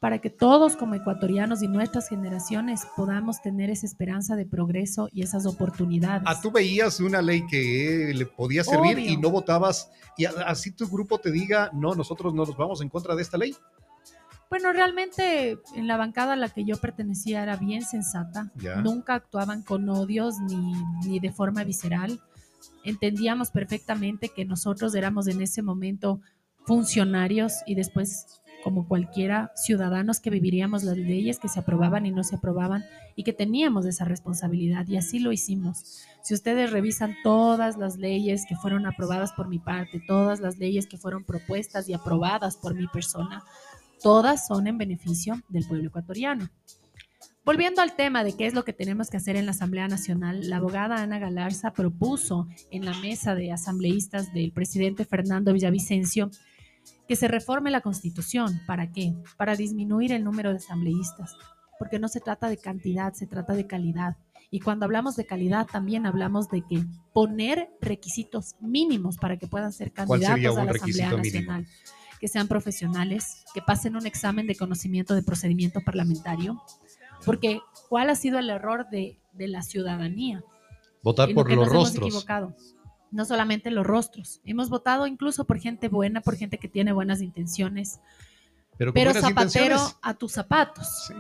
Para 0.02 0.18
que 0.18 0.32
todos 0.32 0.78
como 0.78 0.96
ecuatorianos 0.96 1.62
y 1.62 1.68
nuestras 1.68 2.10
generaciones 2.10 2.88
podamos 2.98 3.40
tener 3.40 3.70
esa 3.70 3.86
esperanza 3.86 4.36
de 4.36 4.48
progreso 4.48 5.08
y 5.12 5.22
esas 5.22 5.46
oportunidades. 5.46 6.24
Ah, 6.26 6.42
tú 6.42 6.50
veías 6.52 7.00
una 7.00 7.22
ley 7.22 7.46
que 7.46 8.12
le 8.16 8.26
podía 8.26 8.64
servir 8.64 8.98
y 8.98 9.16
no 9.18 9.30
votabas 9.30 9.92
y 10.18 10.26
así 10.26 10.72
tu 10.72 10.88
grupo 10.88 11.20
te 11.20 11.32
diga, 11.32 11.70
no, 11.72 11.94
nosotros 11.94 12.34
no 12.34 12.46
nos 12.46 12.58
vamos 12.58 12.82
en 12.82 12.90
contra 12.90 13.16
de 13.16 13.22
esta 13.22 13.38
ley. 13.38 13.56
Bueno, 14.50 14.74
realmente 14.74 15.60
en 15.76 15.88
la 15.88 15.98
bancada 15.98 16.34
a 16.34 16.36
la 16.36 16.50
que 16.50 16.66
yo 16.66 16.78
pertenecía 16.78 17.44
era 17.44 17.56
bien 17.56 17.84
sensata. 17.84 18.52
Nunca 18.84 19.14
actuaban 19.14 19.62
con 19.62 19.88
odios 19.88 20.40
ni, 20.40 20.74
ni 21.06 21.20
de 21.20 21.32
forma 21.32 21.64
visceral. 21.64 22.20
Entendíamos 22.84 23.52
perfectamente 23.52 24.30
que 24.30 24.46
nosotros 24.46 24.96
éramos 24.96 25.28
en 25.28 25.44
ese 25.44 25.62
momento 25.62 26.22
funcionarios 26.66 27.54
y 27.68 27.76
después 27.76 28.42
como 28.64 28.88
cualquiera, 28.88 29.52
ciudadanos 29.56 30.20
que 30.20 30.30
viviríamos 30.30 30.84
las 30.84 30.98
leyes 30.98 31.40
que 31.40 31.50
se 31.50 31.60
aprobaban 31.60 32.06
y 32.06 32.12
no 32.12 32.24
se 32.24 32.36
aprobaban 32.36 32.84
y 33.16 33.24
que 33.24 33.34
teníamos 33.34 33.86
esa 33.86 34.06
responsabilidad 34.06 34.88
y 34.88 34.98
así 34.98 35.20
lo 35.20 35.32
hicimos. 35.32 36.04
Si 36.24 36.34
ustedes 36.34 36.72
revisan 36.72 37.16
todas 37.24 37.78
las 37.78 37.98
leyes 37.98 38.46
que 38.48 38.56
fueron 38.56 38.86
aprobadas 38.86 39.34
por 39.34 39.48
mi 39.48 39.60
parte, 39.60 40.02
todas 40.08 40.40
las 40.40 40.58
leyes 40.58 40.88
que 40.88 40.98
fueron 40.98 41.24
propuestas 41.24 41.90
y 41.90 41.94
aprobadas 41.94 42.58
por 42.58 42.74
mi 42.76 42.88
persona, 42.88 43.44
todas 44.02 44.48
son 44.48 44.68
en 44.68 44.78
beneficio 44.78 45.42
del 45.50 45.68
pueblo 45.68 45.88
ecuatoriano. 45.88 46.50
Volviendo 47.44 47.82
al 47.82 47.96
tema 47.96 48.24
de 48.24 48.34
qué 48.34 48.46
es 48.46 48.54
lo 48.54 48.64
que 48.64 48.72
tenemos 48.72 49.10
que 49.10 49.18
hacer 49.18 49.36
en 49.36 49.46
la 49.48 49.52
Asamblea 49.52 49.88
Nacional, 49.88 50.48
la 50.48 50.58
abogada 50.58 51.02
Ana 51.02 51.18
Galarza 51.18 51.74
propuso 51.74 52.48
en 52.70 52.86
la 52.86 52.94
mesa 53.00 53.34
de 53.34 53.52
asambleístas 53.52 54.32
del 54.32 54.52
presidente 54.52 55.06
Fernando 55.06 55.52
Villavicencio 55.52 56.30
que 57.12 57.18
se 57.18 57.28
reforme 57.28 57.72
la 57.72 57.82
constitución. 57.82 58.62
¿Para 58.66 58.94
qué? 58.94 59.14
Para 59.36 59.58
disminuir 59.58 60.14
el 60.14 60.24
número 60.24 60.52
de 60.52 60.56
asambleístas, 60.56 61.36
porque 61.78 62.00
no 62.00 62.08
se 62.08 62.22
trata 62.22 62.48
de 62.48 62.56
cantidad, 62.56 63.12
se 63.12 63.28
trata 63.28 63.54
de 63.54 63.68
calidad. 63.68 64.16
Y 64.50 64.62
cuando 64.62 64.86
hablamos 64.86 65.18
de 65.18 65.26
calidad, 65.26 65.68
también 65.70 66.06
hablamos 66.06 66.48
de 66.48 66.62
que 66.62 66.86
poner 67.12 67.68
requisitos 67.82 68.56
mínimos 68.62 69.18
para 69.18 69.36
que 69.36 69.46
puedan 69.46 69.74
ser 69.74 69.92
candidatos 69.92 70.58
a 70.58 70.64
la 70.64 70.72
Asamblea 70.72 71.12
Nacional. 71.12 71.68
que 72.18 72.30
sean 72.30 72.48
profesionales, 72.48 73.44
que 73.54 73.62
pasen 73.62 73.98
un 73.98 74.08
examen 74.08 74.48
de 74.48 74.56
conocimiento 74.56 75.14
de 75.14 75.22
procedimiento 75.22 75.82
parlamentario, 75.82 76.64
porque 77.26 77.60
¿cuál 77.90 78.10
ha 78.10 78.16
sido 78.16 78.40
el 78.40 78.50
error 78.50 78.90
de, 78.90 79.20
de 79.34 79.50
la 79.50 79.64
ciudadanía? 79.64 80.46
Votar 81.04 81.28
en 81.28 81.36
por 81.36 81.50
los 81.50 81.68
hemos 81.68 81.74
rostros. 81.74 82.08
equivocado. 82.08 82.56
No 83.12 83.26
solamente 83.26 83.72
los 83.72 83.86
rostros, 83.86 84.40
hemos 84.46 84.70
votado 84.70 85.06
incluso 85.06 85.46
por 85.46 85.60
gente 85.60 85.90
buena, 85.90 86.22
por 86.22 86.38
gente 86.38 86.58
que 86.58 86.70
tiene 86.70 86.94
buenas 86.94 87.22
intenciones, 87.22 88.00
Pero, 88.78 88.92
zapatero 89.14 89.30
intenciones. 89.30 89.98
a 90.02 90.14
tus 90.14 90.32
zapatos. 90.32 91.08
Sí. 91.08 91.14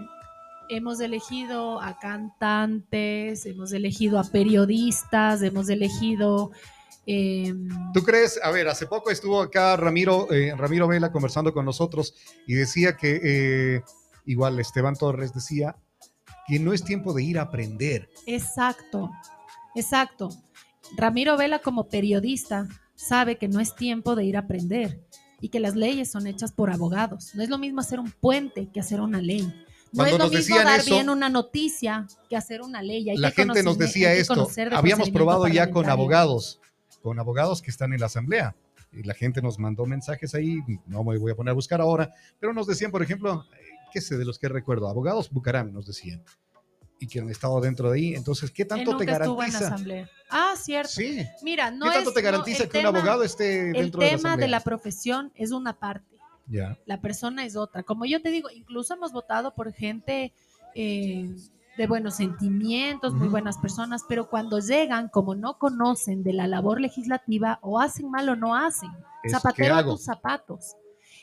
Hemos 0.69 1.01
elegido 1.01 1.81
a 1.81 1.99
cantantes, 1.99 3.45
hemos 3.45 3.73
elegido 3.73 4.19
a 4.19 4.23
periodistas, 4.23 5.41
hemos 5.41 5.69
elegido... 5.69 6.51
eh, 7.05 7.53
¿Tú 7.93 8.03
crees? 8.03 8.39
A 8.41 8.51
ver, 8.51 8.69
hace 8.69 8.87
poco 8.87 9.11
estuvo 9.11 9.41
acá 9.41 9.75
Ramiro, 9.75 10.31
eh, 10.31 10.53
Ramiro 10.55 10.87
Vela 10.87 11.11
conversando 11.11 11.53
con 11.53 11.65
nosotros 11.65 12.15
y 12.47 12.53
decía 12.53 12.95
que, 12.95 13.19
eh, 13.21 13.83
igual 14.25 14.57
Esteban 14.61 14.95
Torres 14.95 15.33
decía, 15.33 15.75
que 16.47 16.57
no 16.57 16.71
es 16.71 16.85
tiempo 16.85 17.13
de 17.13 17.23
ir 17.23 17.37
a 17.37 17.43
aprender. 17.43 18.09
Exacto, 18.25 19.11
exacto. 19.75 20.29
Ramiro 20.97 21.37
Vela 21.37 21.59
como 21.59 21.87
periodista 21.87 22.67
sabe 22.95 23.37
que 23.37 23.47
no 23.47 23.59
es 23.59 23.75
tiempo 23.75 24.15
de 24.15 24.25
ir 24.25 24.37
a 24.37 24.41
aprender 24.41 24.99
y 25.39 25.49
que 25.49 25.59
las 25.59 25.75
leyes 25.75 26.11
son 26.11 26.27
hechas 26.27 26.51
por 26.51 26.69
abogados. 26.69 27.33
No 27.33 27.43
es 27.43 27.49
lo 27.49 27.57
mismo 27.57 27.81
hacer 27.81 27.99
un 27.99 28.11
puente 28.11 28.69
que 28.71 28.79
hacer 28.79 29.01
una 29.01 29.21
ley. 29.21 29.41
No 29.91 30.03
Cuando 30.03 30.15
es 30.15 30.31
lo 30.31 30.37
mismo 30.37 30.55
dar 30.57 30.79
eso, 30.79 30.91
bien 30.91 31.09
una 31.09 31.27
noticia 31.29 32.07
que 32.29 32.37
hacer 32.37 32.61
una 32.61 32.81
ley. 32.81 33.09
Hay 33.09 33.17
La 33.17 33.31
que 33.31 33.43
gente 33.43 33.63
nos 33.63 33.77
decía 33.77 34.13
esto. 34.13 34.47
Habíamos 34.71 35.09
probado 35.09 35.47
ya 35.47 35.71
con 35.71 35.89
abogados, 35.89 36.61
con 37.01 37.19
abogados 37.19 37.61
que 37.61 37.71
están 37.71 37.91
en 37.91 37.99
la 37.99 38.05
asamblea. 38.05 38.55
Y 38.93 39.03
la 39.03 39.13
gente 39.13 39.41
nos 39.41 39.57
mandó 39.57 39.85
mensajes 39.85 40.35
ahí, 40.35 40.59
no 40.85 41.03
me 41.03 41.17
voy 41.17 41.31
a 41.31 41.35
poner 41.35 41.51
a 41.51 41.55
buscar 41.55 41.79
ahora, 41.79 42.13
pero 42.39 42.53
nos 42.53 42.67
decían, 42.67 42.91
por 42.91 43.01
ejemplo, 43.01 43.45
eh, 43.53 43.63
qué 43.93 44.01
sé 44.01 44.17
de 44.17 44.25
los 44.25 44.37
que 44.37 44.49
recuerdo, 44.49 44.89
abogados 44.89 45.29
Bucaram 45.31 45.71
nos 45.71 45.87
decían, 45.87 46.21
y 47.01 47.07
que 47.07 47.19
han 47.19 47.29
estado 47.29 47.59
dentro 47.59 47.89
de 47.91 47.97
ahí. 47.97 48.15
Entonces, 48.15 48.49
¿qué 48.51 48.61
Él 48.61 48.67
tanto 48.69 48.95
te 48.97 49.03
estuvo 49.03 49.43
en 49.43 49.51
la 49.51 49.59
garantiza? 49.59 49.67
asamblea. 49.67 50.09
Ah, 50.29 50.53
cierto. 50.55 50.91
Sí. 50.93 51.25
Mira, 51.41 51.69
no 51.71 51.87
¿Qué 51.87 51.91
tanto 51.93 52.09
es- 52.11 52.15
te 52.15 52.21
garantiza 52.21 52.63
el 52.63 52.69
que 52.69 52.77
un 52.77 52.83
tema- 52.85 52.97
abogado 52.99 53.23
esté 53.23 53.67
El 53.67 53.73
dentro 53.73 53.99
de 53.99 54.05
la 54.05 54.09
tema 54.17 54.29
asamblea? 54.29 54.45
de 54.47 54.51
la 54.51 54.59
profesión 54.61 55.31
es 55.35 55.51
una 55.51 55.73
parte. 55.77 56.05
Ya. 56.47 56.77
la 56.85 56.99
persona 56.99 57.45
es 57.45 57.55
otra. 57.55 57.83
Como 57.83 58.03
yo 58.05 58.21
te 58.21 58.29
digo, 58.29 58.49
incluso 58.53 58.93
hemos 58.93 59.13
votado 59.13 59.53
por 59.53 59.71
gente 59.73 60.33
eh, 60.75 61.29
de 61.77 61.87
buenos 61.87 62.15
sentimientos, 62.15 63.13
muy 63.13 63.29
buenas 63.29 63.57
personas, 63.57 64.03
pero 64.09 64.29
cuando 64.29 64.59
llegan, 64.59 65.07
como 65.07 65.33
no 65.35 65.57
conocen 65.57 66.23
de 66.23 66.33
la 66.33 66.47
labor 66.47 66.81
legislativa, 66.81 67.59
o 67.61 67.79
hacen 67.79 68.09
mal 68.11 68.27
o 68.29 68.35
no 68.35 68.55
hacen. 68.55 68.89
Es, 69.23 69.31
Zapatero 69.31 69.75
¿qué 69.75 69.79
a 69.81 69.83
tus 69.85 70.03
zapatos. 70.03 70.75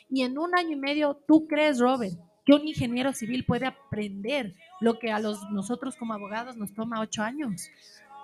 Y 0.09 0.23
en 0.23 0.37
un 0.39 0.55
año 0.57 0.71
y 0.71 0.79
medio, 0.79 1.19
¿tú 1.27 1.45
crees, 1.47 1.79
Robert, 1.79 2.17
que 2.49 2.55
un 2.61 2.67
ingeniero 2.67 3.13
civil 3.13 3.45
puede 3.45 3.67
aprender 3.67 4.55
lo 4.81 4.97
que 4.97 5.11
a 5.11 5.19
los, 5.19 5.39
nosotros 5.51 5.95
como 5.95 6.13
abogados 6.13 6.57
nos 6.57 6.73
toma 6.73 6.99
ocho 6.99 7.21
años? 7.21 7.69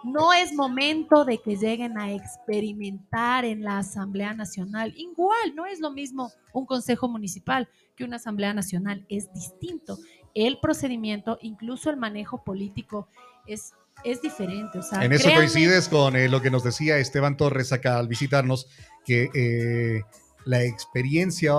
No 0.03 0.33
es 0.33 0.53
momento 0.53 1.25
de 1.25 1.38
que 1.39 1.55
lleguen 1.57 1.97
a 1.97 2.11
experimentar 2.11 3.45
en 3.45 3.63
la 3.63 3.79
Asamblea 3.79 4.33
Nacional. 4.33 4.93
Igual, 4.97 5.55
no 5.55 5.65
es 5.65 5.79
lo 5.79 5.91
mismo 5.91 6.31
un 6.53 6.65
consejo 6.65 7.07
municipal 7.07 7.67
que 7.95 8.03
una 8.03 8.15
Asamblea 8.17 8.53
Nacional. 8.53 9.05
Es 9.09 9.31
distinto. 9.33 9.97
El 10.33 10.59
procedimiento, 10.59 11.38
incluso 11.41 11.89
el 11.89 11.97
manejo 11.97 12.43
político, 12.43 13.07
es, 13.47 13.73
es 14.03 14.21
diferente. 14.21 14.79
O 14.79 14.83
sea, 14.83 15.03
En 15.03 15.13
eso 15.13 15.27
créanme- 15.27 15.35
coincides 15.38 15.88
con 15.88 16.15
eh, 16.15 16.29
lo 16.29 16.41
que 16.41 16.51
nos 16.51 16.63
decía 16.63 16.97
Esteban 16.97 17.38
Torres 17.38 17.71
acá 17.73 17.97
al 17.97 18.07
visitarnos, 18.07 18.67
que 19.05 19.29
eh, 19.33 20.03
la 20.45 20.63
experiencia 20.63 21.53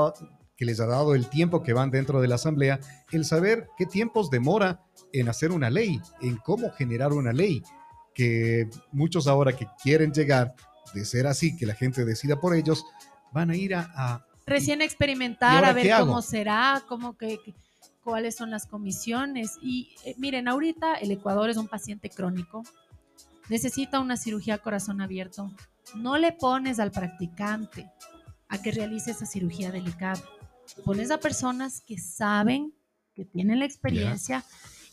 que 0.57 0.65
les 0.65 0.81
ha 0.81 0.87
dado 0.87 1.15
el 1.15 1.29
tiempo 1.29 1.63
que 1.63 1.73
van 1.73 1.91
dentro 1.91 2.21
de 2.21 2.29
la 2.29 2.37
asamblea, 2.37 2.81
el 3.13 3.25
saber 3.25 3.69
qué 3.77 3.87
tiempos 3.87 4.31
demora 4.31 4.83
en 5.13 5.29
hacer 5.29 5.53
una 5.53 5.71
ley, 5.71 6.01
en 6.21 6.37
cómo 6.37 6.71
generar 6.73 7.13
una 7.13 7.33
ley, 7.33 7.63
que 8.15 8.69
muchos 8.93 9.27
ahora 9.27 9.53
que 9.53 9.69
quieren 9.83 10.13
llegar, 10.13 10.55
de 10.95 11.05
ser 11.05 11.27
así, 11.27 11.57
que 11.57 11.67
la 11.67 11.75
gente 11.75 12.05
decida 12.05 12.41
por 12.41 12.55
ellos, 12.55 12.85
van 13.33 13.51
a 13.51 13.57
ir 13.57 13.75
a... 13.75 13.91
a- 13.95 14.27
recién 14.47 14.81
¿Y 14.81 14.85
experimentar, 14.85 15.65
a 15.65 15.73
ver 15.73 15.91
cómo 15.99 16.23
será, 16.23 16.83
cómo 16.89 17.17
que, 17.17 17.39
cuáles 18.03 18.37
son 18.37 18.51
las 18.51 18.67
comisiones. 18.67 19.59
Y 19.61 19.95
eh, 20.05 20.15
miren, 20.17 20.49
ahorita 20.49 20.95
el 20.95 21.11
Ecuador 21.11 21.51
es 21.51 21.57
un 21.57 21.69
paciente 21.69 22.09
crónico, 22.09 22.63
necesita 23.49 24.01
una 24.01 24.17
cirugía 24.17 24.59
corazón 24.59 25.01
abierto. 25.01 25.51
No 25.97 26.17
le 26.17 26.33
pones 26.33 26.79
al 26.79 26.93
practicante 26.93 27.91
a 28.49 28.63
que 28.63 28.71
realice 28.71 29.11
esa 29.11 29.27
cirugía 29.27 29.71
delicada. 29.73 30.23
Pones 30.85 31.11
a 31.11 31.19
personas 31.19 31.81
que 31.81 31.99
saben, 31.99 32.73
que 33.15 33.25
tienen 33.25 33.61
la 33.61 33.65
experiencia 33.65 34.45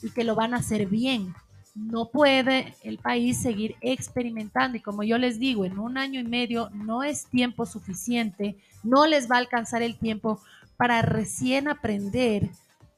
y 0.02 0.12
que 0.12 0.24
lo 0.24 0.36
van 0.36 0.54
a 0.54 0.58
hacer 0.58 0.88
bien. 0.88 1.34
No 1.76 2.10
puede 2.10 2.76
el 2.84 3.00
país 3.00 3.42
seguir 3.42 3.76
experimentando. 3.82 4.78
Y 4.78 4.82
como 4.82 5.04
yo 5.04 5.18
les 5.18 5.40
digo, 5.40 5.66
en 5.66 5.80
un 5.80 5.98
año 5.98 6.20
y 6.20 6.24
medio 6.24 6.70
no 6.72 7.04
es 7.04 7.26
tiempo 7.26 7.66
suficiente, 7.66 8.58
no 8.84 9.08
les 9.08 9.30
va 9.30 9.36
a 9.36 9.40
alcanzar 9.40 9.82
el 9.82 9.98
tiempo 9.98 10.40
para 10.78 11.02
recién 11.02 11.68
aprender 11.68 12.50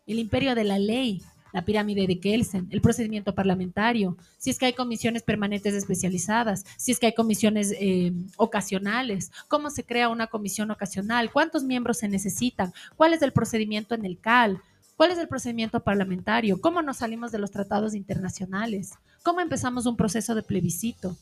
el 0.08 0.20
imperio 0.20 0.56
de 0.56 0.64
la 0.64 0.78
ley, 0.78 1.22
la 1.56 1.64
pirámide 1.64 2.06
de 2.06 2.20
Kelsen, 2.20 2.68
el 2.70 2.82
procedimiento 2.82 3.34
parlamentario, 3.34 4.18
si 4.38 4.50
es 4.50 4.60
que 4.60 4.66
hay 4.66 4.74
comisiones 4.74 5.24
permanentes 5.24 5.74
especializadas, 5.74 6.66
si 6.76 6.92
es 6.92 7.00
que 7.00 7.06
hay 7.06 7.14
comisiones 7.14 7.74
eh, 7.80 8.12
ocasionales, 8.36 9.32
cómo 9.48 9.70
se 9.70 9.86
crea 9.86 10.10
una 10.10 10.28
comisión 10.28 10.70
ocasional, 10.70 11.32
cuántos 11.32 11.64
miembros 11.64 12.00
se 12.00 12.10
necesitan, 12.10 12.74
cuál 12.98 13.14
es 13.14 13.22
el 13.22 13.32
procedimiento 13.32 13.96
en 13.96 14.04
el 14.04 14.20
CAL, 14.20 14.60
cuál 14.98 15.12
es 15.12 15.18
el 15.18 15.30
procedimiento 15.30 15.80
parlamentario, 15.80 16.60
cómo 16.60 16.82
nos 16.82 16.98
salimos 16.98 17.32
de 17.32 17.40
los 17.40 17.52
tratados 17.52 17.96
internacionales, 17.96 18.92
cómo 19.24 19.40
empezamos 19.40 19.86
un 19.86 19.96
proceso 19.96 20.36
de 20.36 20.44
plebiscito. 20.44 21.16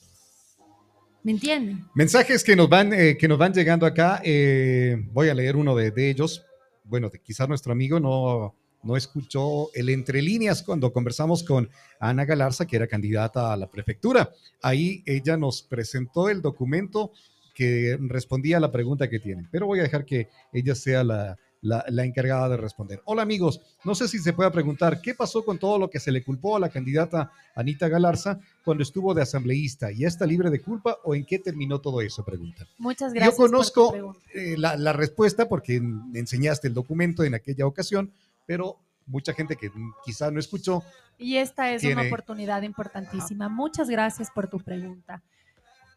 ¿Me 1.22 1.32
entienden? 1.34 1.86
Mensajes 1.93 2.43
que 2.43 2.56
nos 2.56 2.67
van, 2.67 2.91
eh, 2.91 3.17
que 3.19 3.28
nos 3.28 3.38
van 3.38 3.54
llegando 3.54 3.86
acá, 3.86 4.19
eh, 4.24 4.98
voy 5.12 5.30
a 5.30 5.36
leer 5.36 5.56
uno 5.58 5.76
de, 5.76 5.93
ellos. 6.10 6.43
Bueno, 6.86 7.10
de- 7.10 7.19
quizás 7.19 7.48
nuestro 7.48 7.72
amigo 7.72 8.00
no, 8.00 8.56
no 8.84 8.96
escuchó 8.98 9.74
el 9.74 9.89
entre 9.89 10.22
líneas 10.22 10.62
cuando 10.63 10.91
conversamos 10.93 11.43
con 11.43 11.69
Ana 12.00 12.26
Galarza, 12.26 12.65
que 12.65 12.76
era 12.76 12.88
candidata 12.88 13.54
a 13.54 13.58
la 13.58 13.69
prefectura. 13.69 14.32
Ahí 14.62 15.04
ella 15.06 15.38
nos 15.38 15.62
presentó 15.62 16.30
el 16.30 16.41
documento 16.41 17.12
que 17.56 17.98
respondía 18.02 18.58
a 18.58 18.60
la 18.60 18.72
pregunta 18.72 19.10
que 19.10 19.19
tienen, 19.19 19.48
pero 19.52 19.67
voy 19.67 19.80
a 19.80 19.84
dejar 19.84 20.06
que 20.06 20.28
ella 20.52 20.74
sea 20.74 21.04
la, 21.04 21.38
la- 21.62 21.86
la 21.88 22.04
encargada 22.04 22.50
de 22.50 22.58
responder. 22.58 23.00
Hola 23.06 23.22
amigos, 23.22 23.62
no 23.86 23.93
sé 23.93 24.08
si 24.08 24.17
se 24.17 24.34
pueda 24.34 24.52
preguntar 24.52 25.00
qué 25.02 25.13
pasó 25.13 25.46
con 25.46 25.60
todo 25.60 25.78
lo 25.78 25.88
que 25.89 26.00
se 26.00 26.12
le 26.12 26.24
culpó 26.24 26.56
a 26.56 26.60
la 26.60 26.69
candidata 26.69 27.32
Anita 27.56 27.88
Galarza 27.88 28.39
cuando 28.65 28.82
estuvo 28.82 29.13
de 29.13 29.22
asambleísta. 29.22 29.91
¿Ya 29.91 30.08
está 30.08 30.26
libre 30.26 30.50
de 30.50 30.62
culpa 30.62 30.98
o 31.04 31.13
en 31.13 31.26
qué 31.26 31.38
terminó 31.38 31.80
todo 31.80 32.02
eso? 32.02 32.26
Pregunta. 32.26 32.67
Muchas 32.80 33.13
gracias. 33.13 33.34
Yo 33.36 33.38
por 33.38 33.46
tu 33.48 33.52
conozco 33.52 34.17
eh, 34.34 34.56
la, 34.58 34.76
la 34.76 34.91
respuesta 34.91 35.48
porque 35.48 35.80
me 35.80 36.17
enseñaste 36.19 36.67
el 36.67 36.74
documento 36.74 37.24
en 37.24 37.36
aquella 37.36 37.67
ocasión, 37.67 38.12
pero 38.45 38.79
mucha 39.06 39.34
gente 39.34 39.56
que 39.56 39.71
quizá 40.06 40.32
no 40.32 40.39
escuchó. 40.39 40.84
Y 41.17 41.38
esta 41.38 41.71
es 41.71 41.84
una 41.84 42.03
oportunidad 42.03 42.62
importantísima. 42.63 43.49
Muchas 43.49 43.89
gracias 43.89 44.32
por 44.32 44.47
tu 44.47 44.60
pregunta. 44.60 45.21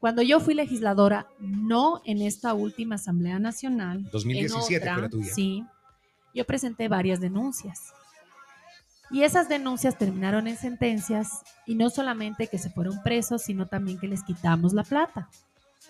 Cuando 0.01 0.23
yo 0.23 0.41
fui 0.41 0.55
legisladora, 0.55 1.27
no 1.39 2.03
en 2.05 2.21
esta 2.23 2.53
última 2.55 2.97
Asamblea 2.97 3.39
Nacional, 3.39 3.99
en 3.99 4.11
2017 4.11 4.77
otra, 4.77 4.95
fue 4.95 5.03
la 5.03 5.09
tuya. 5.09 5.35
Sí, 5.35 5.65
yo 6.35 6.45
presenté 6.45 6.89
varias 6.89 7.19
denuncias. 7.19 7.93
Y 9.11 9.23
esas 9.23 9.49
denuncias 9.49 9.97
terminaron 9.97 10.49
en 10.49 10.57
sentencias 10.57 11.43
y 11.65 11.77
no 11.77 11.91
solamente 11.91 12.49
que 12.49 12.59
se 12.59 12.71
fueron 12.71 13.03
presos, 13.03 13.43
sino 13.43 13.67
también 13.67 13.99
que 13.99 14.09
les 14.09 14.23
quitamos 14.23 14.75
la 14.75 14.83
plata. 14.83 15.31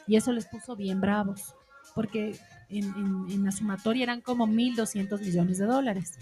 Y 0.07 0.17
eso 0.17 0.33
les 0.33 0.47
puso 0.47 0.77
bien 0.77 1.01
bravos, 1.01 1.55
porque 1.95 2.39
en, 2.69 3.45
la 3.45 3.53
sumatoria 3.53 4.05
eran 4.05 4.21
como 4.21 4.47
1.200 4.47 5.21
millones 5.21 5.59
de 5.59 5.67
dólares. 5.67 6.15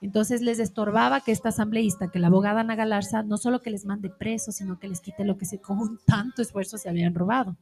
Entonces 0.00 0.42
les 0.42 0.60
estorbaba 0.60 1.20
que 1.20 1.32
esta 1.32 1.48
asambleísta, 1.48 2.10
que 2.10 2.20
la 2.20 2.28
abogada 2.28 2.60
Ana 2.60 2.76
Galarza, 2.76 3.22
no 3.22 3.36
solo 3.36 3.60
que 3.60 3.70
les 3.70 3.84
mande 3.84 4.10
presos, 4.10 4.56
sino 4.56 4.78
que 4.78 4.88
les 4.88 5.00
quite 5.00 5.24
lo 5.24 5.36
que 5.36 5.46
con 5.62 5.98
tanto 6.06 6.42
esfuerzo 6.42 6.78
se 6.78 6.88
habían 6.88 7.14
robado. 7.14 7.56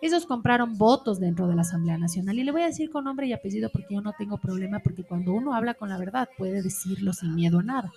Ellos 0.00 0.26
compraron 0.26 0.76
votos 0.76 1.20
dentro 1.20 1.46
de 1.46 1.54
la 1.54 1.62
Asamblea 1.62 1.96
Nacional. 1.98 2.38
Y 2.38 2.44
le 2.44 2.52
voy 2.52 2.62
a 2.62 2.66
decir 2.66 2.90
con 2.90 3.04
nombre 3.04 3.26
y 3.26 3.32
apellido 3.32 3.70
porque 3.70 3.94
yo 3.94 4.00
no 4.00 4.12
tengo 4.12 4.38
problema, 4.38 4.80
porque 4.80 5.04
cuando 5.04 5.32
uno 5.32 5.54
habla 5.54 5.74
con 5.74 5.88
la 5.88 5.98
verdad 5.98 6.28
puede 6.36 6.62
decirlo 6.62 7.12
sin 7.12 7.34
miedo 7.34 7.60
a 7.60 7.62
nada. 7.62 7.92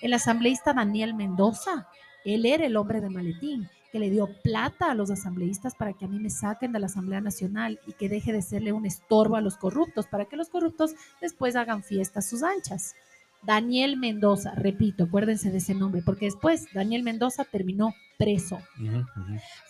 El 0.00 0.14
asambleísta 0.14 0.72
Daniel 0.72 1.14
Mendoza, 1.14 1.88
él 2.24 2.46
era 2.46 2.64
el 2.64 2.76
hombre 2.76 3.00
de 3.00 3.10
maletín 3.10 3.68
que 3.90 3.98
le 3.98 4.10
dio 4.10 4.28
plata 4.42 4.90
a 4.90 4.94
los 4.94 5.10
asambleístas 5.10 5.74
para 5.74 5.92
que 5.92 6.04
a 6.04 6.08
mí 6.08 6.18
me 6.18 6.30
saquen 6.30 6.72
de 6.72 6.78
la 6.78 6.86
Asamblea 6.86 7.20
Nacional 7.20 7.80
y 7.86 7.92
que 7.92 8.08
deje 8.08 8.32
de 8.32 8.42
serle 8.42 8.72
un 8.72 8.86
estorbo 8.86 9.36
a 9.36 9.40
los 9.40 9.56
corruptos, 9.56 10.06
para 10.06 10.26
que 10.26 10.36
los 10.36 10.48
corruptos 10.48 10.94
después 11.20 11.56
hagan 11.56 11.82
fiestas 11.82 12.28
sus 12.28 12.42
anchas. 12.42 12.94
Daniel 13.42 13.96
Mendoza, 13.96 14.54
repito, 14.54 15.04
acuérdense 15.04 15.50
de 15.50 15.58
ese 15.58 15.74
nombre, 15.74 16.02
porque 16.04 16.26
después 16.26 16.66
Daniel 16.74 17.02
Mendoza 17.02 17.44
terminó 17.44 17.94
preso. 18.18 18.58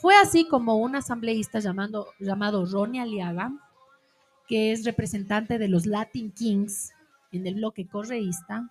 Fue 0.00 0.16
así 0.16 0.46
como 0.48 0.76
un 0.76 0.96
asambleísta 0.96 1.60
llamando, 1.60 2.08
llamado 2.18 2.66
Ronnie 2.66 3.00
Aliaga, 3.00 3.52
que 4.48 4.72
es 4.72 4.84
representante 4.84 5.58
de 5.58 5.68
los 5.68 5.86
Latin 5.86 6.32
Kings 6.32 6.90
en 7.30 7.46
el 7.46 7.54
bloque 7.54 7.86
correísta. 7.86 8.68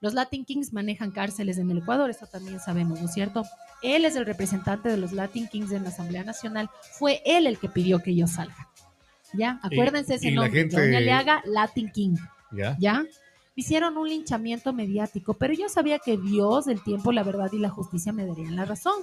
Los 0.00 0.12
Latin 0.14 0.44
Kings 0.44 0.72
manejan 0.72 1.10
cárceles 1.10 1.58
en 1.58 1.70
el 1.70 1.78
Ecuador, 1.78 2.10
eso 2.10 2.26
también 2.26 2.60
sabemos, 2.60 3.00
¿no 3.00 3.06
es 3.06 3.14
cierto? 3.14 3.44
Él 3.82 4.04
es 4.04 4.14
el 4.16 4.26
representante 4.26 4.88
de 4.88 4.96
los 4.98 5.12
Latin 5.12 5.48
Kings 5.48 5.72
en 5.72 5.84
la 5.84 5.88
Asamblea 5.88 6.22
Nacional. 6.24 6.68
Fue 6.98 7.22
él 7.24 7.46
el 7.46 7.58
que 7.58 7.68
pidió 7.68 8.00
que 8.00 8.14
yo 8.14 8.26
salga. 8.26 8.68
¿Ya? 9.32 9.58
Acuérdense 9.62 10.14
ese 10.14 10.28
y 10.28 10.30
la 10.32 10.42
nombre. 10.42 10.60
gente- 10.60 10.96
Aliaga, 10.96 11.42
Latin 11.46 11.90
King. 11.90 12.16
¿Ya? 12.52 12.76
¿Ya? 12.78 13.04
Hicieron 13.54 13.96
un 13.96 14.08
linchamiento 14.08 14.72
mediático, 14.74 15.34
pero 15.34 15.54
yo 15.54 15.68
sabía 15.70 15.98
que 15.98 16.16
Dios, 16.18 16.66
el 16.68 16.82
tiempo, 16.82 17.10
la 17.10 17.22
verdad 17.22 17.50
y 17.52 17.58
la 17.58 17.70
justicia 17.70 18.12
me 18.12 18.26
darían 18.26 18.54
la 18.54 18.66
razón. 18.66 18.94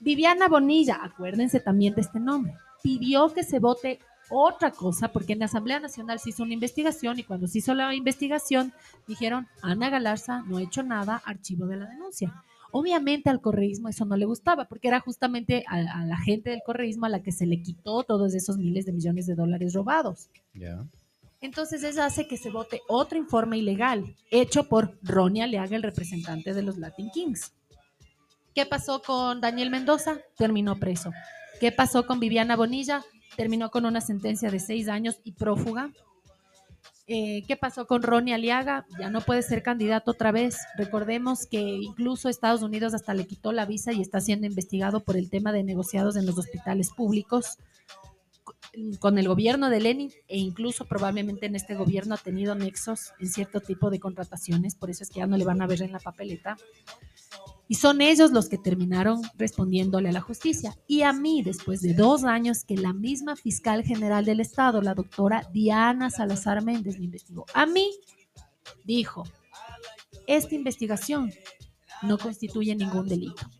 Viviana 0.00 0.46
Bonilla, 0.48 1.00
acuérdense 1.02 1.58
también 1.60 1.94
de 1.94 2.02
este 2.02 2.20
nombre, 2.20 2.54
pidió 2.82 3.32
que 3.32 3.42
se 3.42 3.58
vote 3.58 3.98
otra 4.30 4.70
cosa, 4.70 5.08
porque 5.08 5.32
en 5.32 5.40
la 5.40 5.44
Asamblea 5.46 5.80
Nacional 5.80 6.18
se 6.18 6.30
hizo 6.30 6.42
una 6.42 6.54
investigación 6.54 7.18
y 7.18 7.24
cuando 7.24 7.46
se 7.46 7.58
hizo 7.58 7.74
la 7.74 7.94
investigación 7.94 8.72
dijeron, 9.06 9.46
Ana 9.62 9.90
Galarza 9.90 10.42
no 10.46 10.56
ha 10.58 10.62
hecho 10.62 10.82
nada, 10.82 11.22
archivo 11.24 11.66
de 11.66 11.76
la 11.76 11.86
denuncia. 11.86 12.42
Obviamente 12.72 13.30
al 13.30 13.40
correísmo 13.40 13.88
eso 13.88 14.04
no 14.04 14.16
le 14.16 14.26
gustaba, 14.26 14.66
porque 14.66 14.88
era 14.88 15.00
justamente 15.00 15.64
a, 15.68 15.76
a 15.76 16.04
la 16.04 16.18
gente 16.18 16.50
del 16.50 16.62
correísmo 16.64 17.06
a 17.06 17.08
la 17.08 17.22
que 17.22 17.32
se 17.32 17.46
le 17.46 17.62
quitó 17.62 18.02
todos 18.02 18.34
esos 18.34 18.58
miles 18.58 18.86
de 18.86 18.92
millones 18.92 19.26
de 19.26 19.34
dólares 19.34 19.72
robados. 19.72 20.28
Entonces 21.40 21.84
eso 21.84 22.02
hace 22.02 22.26
que 22.26 22.36
se 22.36 22.50
vote 22.50 22.80
otro 22.88 23.18
informe 23.18 23.58
ilegal 23.58 24.16
hecho 24.30 24.64
por 24.68 24.98
Ronnie 25.02 25.42
Aleaga, 25.42 25.76
el 25.76 25.82
representante 25.82 26.54
de 26.54 26.62
los 26.62 26.78
Latin 26.78 27.10
Kings. 27.10 27.52
¿Qué 28.54 28.64
pasó 28.64 29.02
con 29.02 29.40
Daniel 29.40 29.70
Mendoza? 29.70 30.18
Terminó 30.36 30.76
preso. 30.76 31.12
¿Qué 31.60 31.72
pasó 31.72 32.06
con 32.06 32.20
Viviana 32.20 32.56
Bonilla? 32.56 33.04
Terminó 33.34 33.70
con 33.70 33.84
una 33.86 34.00
sentencia 34.00 34.50
de 34.50 34.60
seis 34.60 34.88
años 34.88 35.20
y 35.24 35.32
prófuga. 35.32 35.90
Eh, 37.08 37.44
¿Qué 37.46 37.56
pasó 37.56 37.86
con 37.86 38.02
Ronnie 38.02 38.34
Aliaga? 38.34 38.84
Ya 38.98 39.10
no 39.10 39.20
puede 39.20 39.42
ser 39.42 39.62
candidato 39.62 40.10
otra 40.10 40.32
vez. 40.32 40.58
Recordemos 40.76 41.46
que 41.46 41.60
incluso 41.60 42.28
Estados 42.28 42.62
Unidos 42.62 42.94
hasta 42.94 43.14
le 43.14 43.26
quitó 43.26 43.52
la 43.52 43.64
visa 43.64 43.92
y 43.92 44.00
está 44.00 44.20
siendo 44.20 44.46
investigado 44.46 45.00
por 45.00 45.16
el 45.16 45.30
tema 45.30 45.52
de 45.52 45.62
negociados 45.62 46.16
en 46.16 46.26
los 46.26 46.36
hospitales 46.38 46.90
públicos 46.90 47.58
con 48.98 49.18
el 49.18 49.28
gobierno 49.28 49.70
de 49.70 49.80
Lenin 49.80 50.12
e 50.28 50.38
incluso 50.38 50.84
probablemente 50.84 51.46
en 51.46 51.56
este 51.56 51.74
gobierno 51.74 52.14
ha 52.14 52.18
tenido 52.18 52.54
nexos 52.54 53.12
en 53.18 53.28
cierto 53.28 53.60
tipo 53.60 53.90
de 53.90 54.00
contrataciones, 54.00 54.74
por 54.74 54.90
eso 54.90 55.02
es 55.02 55.10
que 55.10 55.20
ya 55.20 55.26
no 55.26 55.36
le 55.36 55.44
van 55.44 55.62
a 55.62 55.66
ver 55.66 55.82
en 55.82 55.92
la 55.92 55.98
papeleta. 55.98 56.56
Y 57.68 57.74
son 57.74 58.00
ellos 58.00 58.30
los 58.30 58.48
que 58.48 58.58
terminaron 58.58 59.22
respondiéndole 59.36 60.08
a 60.08 60.12
la 60.12 60.20
justicia. 60.20 60.76
Y 60.86 61.02
a 61.02 61.12
mí, 61.12 61.42
después 61.42 61.80
de 61.80 61.94
dos 61.94 62.24
años 62.24 62.64
que 62.64 62.76
la 62.76 62.92
misma 62.92 63.36
fiscal 63.36 63.82
general 63.82 64.24
del 64.24 64.40
Estado, 64.40 64.80
la 64.82 64.94
doctora 64.94 65.48
Diana 65.52 66.10
Salazar 66.10 66.62
Méndez, 66.62 66.98
me 66.98 67.06
investigó, 67.06 67.44
a 67.54 67.66
mí 67.66 67.90
dijo, 68.84 69.24
esta 70.26 70.54
investigación 70.54 71.32
no 72.02 72.18
constituye 72.18 72.74
ningún 72.74 73.08
delito. 73.08 73.50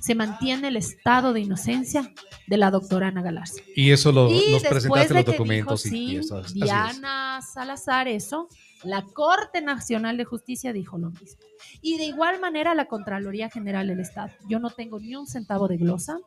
Se 0.00 0.14
mantiene 0.14 0.68
el 0.68 0.76
estado 0.76 1.32
de 1.32 1.40
inocencia 1.40 2.12
de 2.46 2.56
la 2.56 2.70
doctora 2.70 3.08
Ana 3.08 3.22
Galarza. 3.22 3.60
Y 3.74 3.90
eso 3.90 4.12
lo, 4.12 4.30
Y 4.30 4.52
nos 4.52 4.62
presentaste 4.62 5.14
los 5.14 5.24
documentos 5.24 5.82
dijo, 5.82 5.96
y, 5.96 5.98
y 5.98 6.08
sí, 6.08 6.16
eso, 6.16 6.38
así 6.38 6.58
es. 6.58 6.64
Diana 6.64 7.40
Salazar 7.42 8.08
eso, 8.08 8.48
la 8.84 9.02
Corte 9.02 9.62
Nacional 9.62 10.16
de 10.16 10.24
Justicia 10.24 10.72
dijo 10.72 10.98
lo 10.98 11.10
mismo. 11.10 11.40
Y 11.80 11.98
de 11.98 12.04
igual 12.04 12.40
manera 12.40 12.74
la 12.74 12.86
Contraloría 12.86 13.50
General 13.50 13.86
del 13.86 14.00
Estado. 14.00 14.30
Yo 14.48 14.58
no 14.58 14.70
tengo 14.70 15.00
ni 15.00 15.16
un 15.16 15.26
centavo 15.26 15.68
de 15.68 15.76
glosa, 15.76 16.18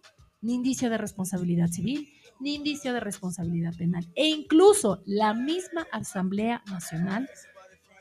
ni 0.42 0.56
indicio 0.56 0.90
de 0.90 0.98
responsabilidad 0.98 1.68
civil, 1.68 2.10
ni 2.40 2.56
indicio 2.56 2.94
de 2.94 3.00
responsabilidad 3.00 3.76
penal. 3.78 4.08
E 4.16 4.28
incluso 4.28 5.02
la 5.06 5.34
misma 5.34 5.88
Asamblea 5.92 6.64
Nacional 6.70 7.30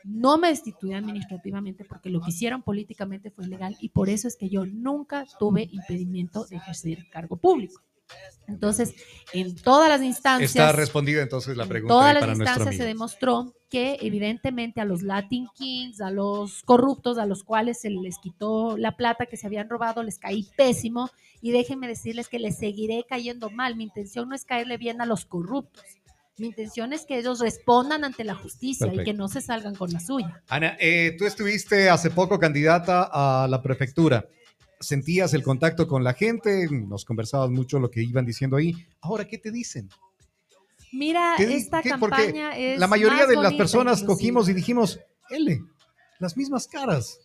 no 0.03 0.37
me 0.37 0.49
destituyó 0.49 0.97
administrativamente 0.97 1.85
porque 1.85 2.09
lo 2.09 2.21
que 2.21 2.31
hicieron 2.31 2.63
políticamente 2.63 3.31
fue 3.31 3.45
ilegal 3.45 3.75
y 3.79 3.89
por 3.89 4.09
eso 4.09 4.27
es 4.27 4.37
que 4.37 4.49
yo 4.49 4.65
nunca 4.65 5.25
tuve 5.39 5.67
impedimento 5.71 6.45
de 6.45 6.55
ejercer 6.55 7.07
cargo 7.09 7.37
público. 7.37 7.81
Entonces, 8.47 8.95
en 9.33 9.55
todas 9.55 9.89
las 9.89 10.01
instancias... 10.01 10.51
Está 10.51 10.71
respondida 10.71 11.21
entonces 11.21 11.55
la 11.55 11.63
En 11.63 11.69
pregunta 11.69 11.93
todas 11.93 12.07
ahí 12.07 12.13
las 12.15 12.21
para 12.21 12.33
instancias 12.33 12.75
se 12.75 12.83
demostró 12.83 13.53
que 13.69 13.97
evidentemente 14.01 14.81
a 14.81 14.85
los 14.85 15.03
Latin 15.03 15.47
Kings, 15.55 16.01
a 16.01 16.09
los 16.09 16.63
corruptos, 16.63 17.19
a 17.19 17.25
los 17.25 17.43
cuales 17.43 17.79
se 17.81 17.91
les 17.91 18.17
quitó 18.17 18.77
la 18.77 18.97
plata 18.97 19.27
que 19.27 19.37
se 19.37 19.45
habían 19.45 19.69
robado, 19.69 20.01
les 20.01 20.17
caí 20.17 20.47
pésimo 20.57 21.09
y 21.41 21.51
déjenme 21.51 21.87
decirles 21.87 22.27
que 22.27 22.39
les 22.39 22.57
seguiré 22.57 23.05
cayendo 23.07 23.49
mal. 23.51 23.75
Mi 23.75 23.83
intención 23.83 24.29
no 24.29 24.35
es 24.35 24.45
caerle 24.45 24.77
bien 24.77 25.01
a 25.01 25.05
los 25.05 25.25
corruptos. 25.25 25.83
Mi 26.39 26.47
intención 26.47 26.93
es 26.93 27.05
que 27.05 27.19
ellos 27.19 27.39
respondan 27.41 28.05
ante 28.05 28.23
la 28.23 28.33
justicia 28.33 28.91
y 28.93 29.03
que 29.03 29.13
no 29.13 29.27
se 29.27 29.41
salgan 29.41 29.75
con 29.75 29.91
la 29.91 29.99
suya. 29.99 30.41
Ana, 30.47 30.77
eh, 30.79 31.15
tú 31.17 31.25
estuviste 31.25 31.89
hace 31.89 32.09
poco 32.09 32.39
candidata 32.39 33.09
a 33.11 33.47
la 33.47 33.61
prefectura. 33.61 34.25
Sentías 34.79 35.33
el 35.33 35.43
contacto 35.43 35.87
con 35.87 36.03
la 36.03 36.13
gente, 36.13 36.67
nos 36.71 37.03
conversabas 37.03 37.49
mucho 37.49 37.79
lo 37.79 37.91
que 37.91 38.01
iban 38.01 38.25
diciendo 38.25 38.55
ahí. 38.57 38.73
Ahora, 39.01 39.25
¿qué 39.25 39.37
te 39.37 39.51
dicen? 39.51 39.89
Mira, 40.91 41.33
¿Qué 41.37 41.45
di- 41.47 41.53
esta 41.55 41.81
qué? 41.81 41.89
Porque 41.99 42.15
campaña 42.15 42.57
es 42.57 42.79
La 42.79 42.87
mayoría 42.87 43.27
de 43.27 43.35
las 43.35 43.53
personas 43.53 44.01
inclusive. 44.01 44.07
cogimos 44.07 44.49
y 44.49 44.53
dijimos, 44.53 44.99
L, 45.29 45.61
las 46.19 46.35
mismas 46.37 46.67
caras. 46.67 47.19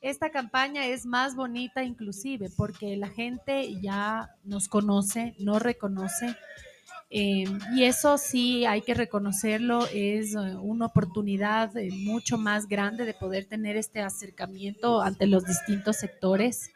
esta 0.00 0.30
campaña 0.30 0.86
es 0.86 1.04
más 1.06 1.36
bonita 1.36 1.84
inclusive 1.84 2.50
porque 2.56 2.96
la 2.96 3.08
gente 3.08 3.80
ya 3.80 4.30
nos 4.44 4.68
conoce, 4.68 5.34
nos 5.38 5.60
reconoce. 5.62 6.34
eh, 7.10 7.44
y 7.76 7.84
eso 7.84 8.16
sí 8.16 8.64
hay 8.64 8.80
que 8.80 8.94
reconocerlo, 8.94 9.86
es 9.92 10.34
eh, 10.34 10.38
una 10.62 10.86
oportunidad 10.86 11.76
eh, 11.76 11.90
mucho 11.92 12.38
más 12.38 12.66
grande 12.66 13.04
de 13.04 13.12
poder 13.12 13.44
tener 13.44 13.76
este 13.76 14.00
acercamiento 14.00 15.02
ante 15.02 15.26
los 15.26 15.44
distintos 15.44 15.98
sectores. 15.98 16.70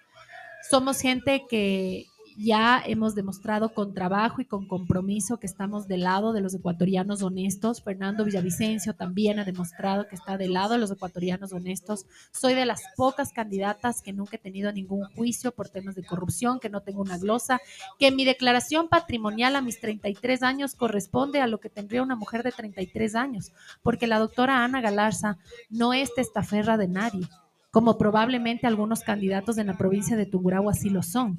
Somos 0.69 1.01
gente 1.01 1.47
que 1.49 2.07
ya 2.37 2.83
hemos 2.85 3.15
demostrado 3.15 3.73
con 3.73 3.95
trabajo 3.95 4.41
y 4.41 4.45
con 4.45 4.67
compromiso 4.67 5.39
que 5.39 5.47
estamos 5.47 5.89
del 5.89 6.03
lado 6.03 6.33
de 6.33 6.41
los 6.41 6.55
ecuatorianos 6.55 7.23
honestos. 7.23 7.83
Fernando 7.83 8.25
Villavicencio 8.25 8.95
también 8.95 9.39
ha 9.39 9.45
demostrado 9.45 10.07
que 10.07 10.17
está 10.17 10.37
del 10.37 10.53
lado 10.53 10.75
de 10.75 10.79
los 10.79 10.91
ecuatorianos 10.91 11.53
honestos. 11.53 12.05
Soy 12.33 12.55
de 12.55 12.67
las 12.67 12.83
pocas 12.97 13.33
candidatas 13.33 14.03
que 14.03 14.13
nunca 14.13 14.37
he 14.37 14.41
tenido 14.41 14.71
ningún 14.73 15.05
juicio 15.15 15.53
por 15.53 15.69
temas 15.69 15.95
de 15.95 16.05
corrupción, 16.05 16.61
que 16.61 16.69
no 16.69 16.83
tengo 16.83 17.01
una 17.01 17.17
glosa, 17.17 17.61
que 17.99 18.11
mi 18.11 18.25
declaración 18.25 18.89
patrimonial 18.89 19.57
a 19.57 19.63
mis 19.63 19.81
33 19.81 20.43
años 20.43 20.75
corresponde 20.75 21.41
a 21.41 21.47
lo 21.47 21.59
que 21.59 21.71
tendría 21.71 22.03
una 22.03 22.17
mujer 22.17 22.43
de 22.43 22.53
33 22.53 23.15
años, 23.15 23.53
porque 23.83 24.07
la 24.07 24.19
doctora 24.19 24.63
Ana 24.63 24.81
Galarza 24.81 25.39
no 25.71 25.95
es 25.95 26.13
testaferra 26.15 26.77
de 26.77 26.89
nadie, 26.89 27.29
como 27.71 27.99
probablemente 27.99 28.67
algunos 28.67 29.01
candidatos 29.01 29.59
en 29.59 29.67
la 29.67 29.77
provincia 29.77 30.17
de 30.17 30.27
Tungurahua 30.27 30.75
sí 30.75 30.91
lo 30.91 31.03
son. 31.03 31.39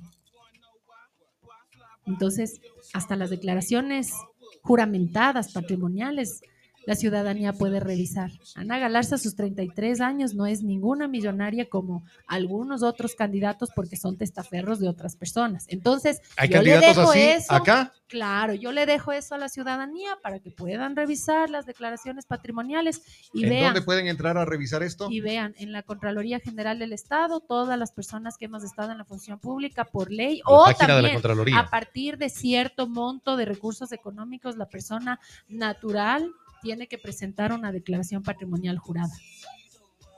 Entonces, 2.05 2.61
hasta 2.93 3.15
las 3.15 3.29
declaraciones 3.29 4.13
juramentadas, 4.61 5.51
patrimoniales, 5.53 6.41
la 6.87 6.95
ciudadanía 6.95 7.51
puede 7.51 7.81
revisar. 7.81 8.31
Ana 8.55 8.79
Galarza, 8.79 9.15
a 9.15 9.17
sus 9.17 9.35
33 9.35 9.99
años, 9.99 10.33
no 10.35 10.45
es 10.45 10.63
ninguna 10.63 11.09
millonaria 11.09 11.67
como 11.69 12.05
algunos 12.27 12.81
otros 12.81 13.13
candidatos 13.13 13.69
porque 13.75 13.97
son 13.97 14.17
testaferros 14.17 14.79
de 14.79 14.87
otras 14.87 15.17
personas. 15.17 15.65
Entonces, 15.67 16.21
Hay 16.37 16.47
yo 16.47 16.61
le 16.61 16.71
candidatos 16.71 16.95
dejo 16.97 17.11
así 17.11 17.19
eso, 17.19 17.53
acá. 17.53 17.93
claro, 18.07 18.53
yo 18.53 18.71
le 18.71 18.85
dejo 18.85 19.11
eso 19.11 19.35
a 19.35 19.37
la 19.37 19.49
ciudadanía 19.49 20.17
para 20.23 20.39
que 20.39 20.49
puedan 20.49 20.95
revisar 20.95 21.49
las 21.49 21.65
declaraciones 21.65 22.25
patrimoniales 22.25 23.01
y 23.33 23.43
¿En 23.43 23.49
vean 23.49 23.65
dónde 23.73 23.81
pueden 23.81 24.07
entrar 24.07 24.37
a 24.37 24.45
revisar 24.45 24.81
esto? 24.81 25.09
y 25.11 25.19
vean, 25.19 25.55
en 25.57 25.73
la 25.73 25.83
Contraloría 25.83 26.39
General 26.39 26.79
del 26.79 26.93
Estado, 26.93 27.41
todas 27.41 27.77
las 27.77 27.91
personas 27.91 28.37
que 28.37 28.45
hemos 28.45 28.63
estado 28.63 28.93
en 28.93 28.97
la 28.97 29.03
función 29.03 29.39
pública 29.39 29.83
por 29.83 30.09
ley 30.09 30.37
la 30.37 30.43
o 30.55 30.63
página 30.67 30.87
de 30.87 30.87
la 30.87 30.95
también 30.95 31.13
Contraloría. 31.15 31.59
a 31.59 31.69
partir 31.69 32.17
de 32.17 32.29
cierto 32.29 32.87
monto 32.87 33.35
de 33.35 33.43
recursos 33.43 33.91
económicos, 33.91 34.55
la 34.55 34.69
persona 34.69 35.19
natural 35.49 36.31
tiene 36.61 36.87
que 36.87 36.97
presentar 36.97 37.51
una 37.51 37.71
declaración 37.71 38.23
patrimonial 38.23 38.77
jurada. 38.77 39.13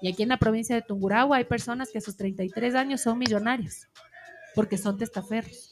Y 0.02 0.10
aquí 0.10 0.24
en 0.24 0.30
la 0.30 0.38
provincia 0.38 0.76
de 0.76 0.82
Tungurahua 0.82 1.38
hay 1.38 1.46
personas 1.46 1.90
que 1.92 1.98
a 1.98 2.02
sus 2.02 2.16
33 2.16 2.76
años 2.76 3.02
son 3.02 3.18
millonarios 3.18 3.88
porque 4.56 4.78
son 4.78 4.98
testaferros. 4.98 5.70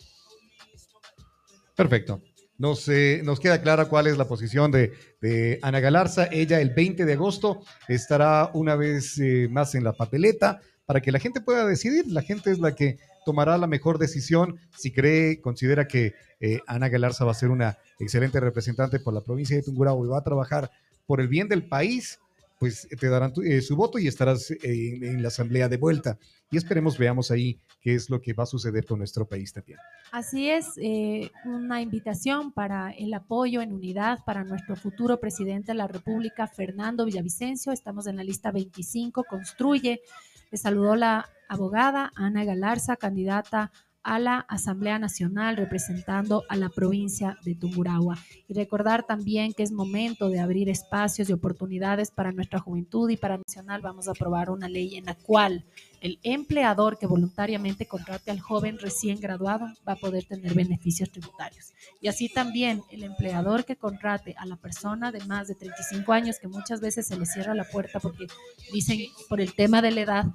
Perfecto. 1.75 2.21
Nos, 2.57 2.89
eh, 2.89 3.21
nos 3.23 3.39
queda 3.39 3.61
clara 3.61 3.85
cuál 3.85 4.07
es 4.07 4.17
la 4.17 4.27
posición 4.27 4.71
de, 4.71 4.93
de 5.21 5.59
Ana 5.61 5.79
Galarza. 5.79 6.27
Ella 6.31 6.59
el 6.59 6.71
20 6.71 7.05
de 7.05 7.13
agosto 7.13 7.61
estará 7.87 8.49
una 8.53 8.75
vez 8.75 9.19
eh, 9.19 9.47
más 9.49 9.75
en 9.75 9.83
la 9.83 9.93
papeleta 9.93 10.59
para 10.85 11.01
que 11.01 11.11
la 11.11 11.19
gente 11.19 11.39
pueda 11.39 11.67
decidir. 11.67 12.07
La 12.07 12.23
gente 12.23 12.49
es 12.49 12.59
la 12.59 12.73
que 12.73 12.97
tomará 13.27 13.57
la 13.57 13.67
mejor 13.67 13.97
decisión 13.97 14.57
si 14.77 14.93
cree, 14.93 15.41
considera 15.41 15.85
que 15.85 16.13
eh, 16.39 16.61
Ana 16.65 16.87
Galarza 16.87 17.25
va 17.25 17.31
a 17.31 17.33
ser 17.33 17.49
una 17.49 17.77
excelente 17.99 18.39
representante 18.39 19.01
por 19.01 19.13
la 19.13 19.19
provincia 19.19 19.57
de 19.57 19.63
Tungurahua 19.63 20.05
y 20.05 20.09
va 20.09 20.19
a 20.19 20.23
trabajar 20.23 20.71
por 21.05 21.19
el 21.19 21.27
bien 21.27 21.49
del 21.49 21.67
país. 21.67 22.19
pues 22.57 22.87
te 22.87 23.09
darán 23.09 23.33
eh, 23.43 23.61
su 23.61 23.75
voto 23.75 23.99
y 23.99 24.07
estarás 24.07 24.49
en, 24.49 25.03
en 25.03 25.21
la 25.21 25.27
asamblea 25.27 25.67
de 25.67 25.75
vuelta. 25.75 26.17
Y 26.49 26.55
esperemos 26.55 26.97
veamos 26.97 27.29
ahí 27.31 27.59
qué 27.81 27.95
es 27.95 28.09
lo 28.09 28.21
que 28.21 28.31
va 28.31 28.43
a 28.43 28.47
suceder 28.47 28.85
con 28.85 28.99
nuestro 28.99 29.27
país 29.27 29.51
también. 29.51 29.77
Así 30.13 30.49
es, 30.49 30.71
eh, 30.77 31.29
una 31.43 31.81
invitación 31.81 32.53
para 32.53 32.91
el 32.91 33.13
apoyo 33.13 33.61
en 33.61 33.73
unidad 33.73 34.19
para 34.25 34.45
nuestro 34.45 34.77
futuro 34.77 35.19
presidente 35.19 35.73
de 35.73 35.77
la 35.77 35.87
República, 35.87 36.47
Fernando 36.47 37.03
Villavicencio. 37.03 37.73
Estamos 37.73 38.07
en 38.07 38.15
la 38.15 38.23
lista 38.23 38.51
25, 38.51 39.25
construye. 39.25 39.99
Le 40.49 40.57
saludó 40.57 40.95
la 40.95 41.29
abogada 41.47 42.11
Ana 42.15 42.43
Galarza, 42.43 42.95
candidata 42.95 43.71
a 44.07 44.19
la 44.19 44.39
Asamblea 44.39 44.99
Nacional 44.99 45.57
representando 45.57 46.43
a 46.47 46.55
la 46.55 46.69
provincia 46.69 47.37
de 47.43 47.55
Tungurahua. 47.55 48.17
Y 48.47 48.53
recordar 48.53 49.05
también 49.05 49.51
que 49.51 49.63
es 49.63 49.73
momento 49.73 50.29
de 50.29 50.39
abrir 50.39 50.69
espacios 50.69 51.29
y 51.29 51.33
oportunidades 51.33 52.09
para 52.09 52.31
nuestra 52.31 52.59
juventud 52.59 53.09
y 53.09 53.17
para 53.17 53.37
Nacional 53.37 53.81
vamos 53.81 54.07
a 54.07 54.11
aprobar 54.11 54.49
una 54.49 54.69
ley 54.69 54.95
en 54.95 55.07
la 55.07 55.15
cual 55.15 55.65
el 55.99 56.19
empleador 56.23 56.97
que 56.97 57.05
voluntariamente 57.05 57.85
contrate 57.85 58.31
al 58.31 58.39
joven 58.39 58.79
recién 58.79 59.19
graduado 59.19 59.65
va 59.85 59.93
a 59.93 59.97
poder 59.97 60.23
tener 60.23 60.53
beneficios 60.53 61.11
tributarios. 61.11 61.73
Y 61.99 62.07
así 62.07 62.29
también 62.29 62.83
el 62.91 63.03
empleador 63.03 63.65
que 63.65 63.75
contrate 63.75 64.35
a 64.37 64.45
la 64.45 64.55
persona 64.55 65.11
de 65.11 65.25
más 65.25 65.49
de 65.49 65.55
35 65.55 66.13
años, 66.13 66.39
que 66.39 66.47
muchas 66.47 66.79
veces 66.79 67.07
se 67.07 67.17
le 67.17 67.25
cierra 67.25 67.53
la 67.53 67.65
puerta 67.65 67.99
porque 67.99 68.27
dicen 68.71 68.99
por 69.27 69.41
el 69.41 69.53
tema 69.53 69.81
de 69.81 69.91
la 69.91 70.01
edad, 70.01 70.25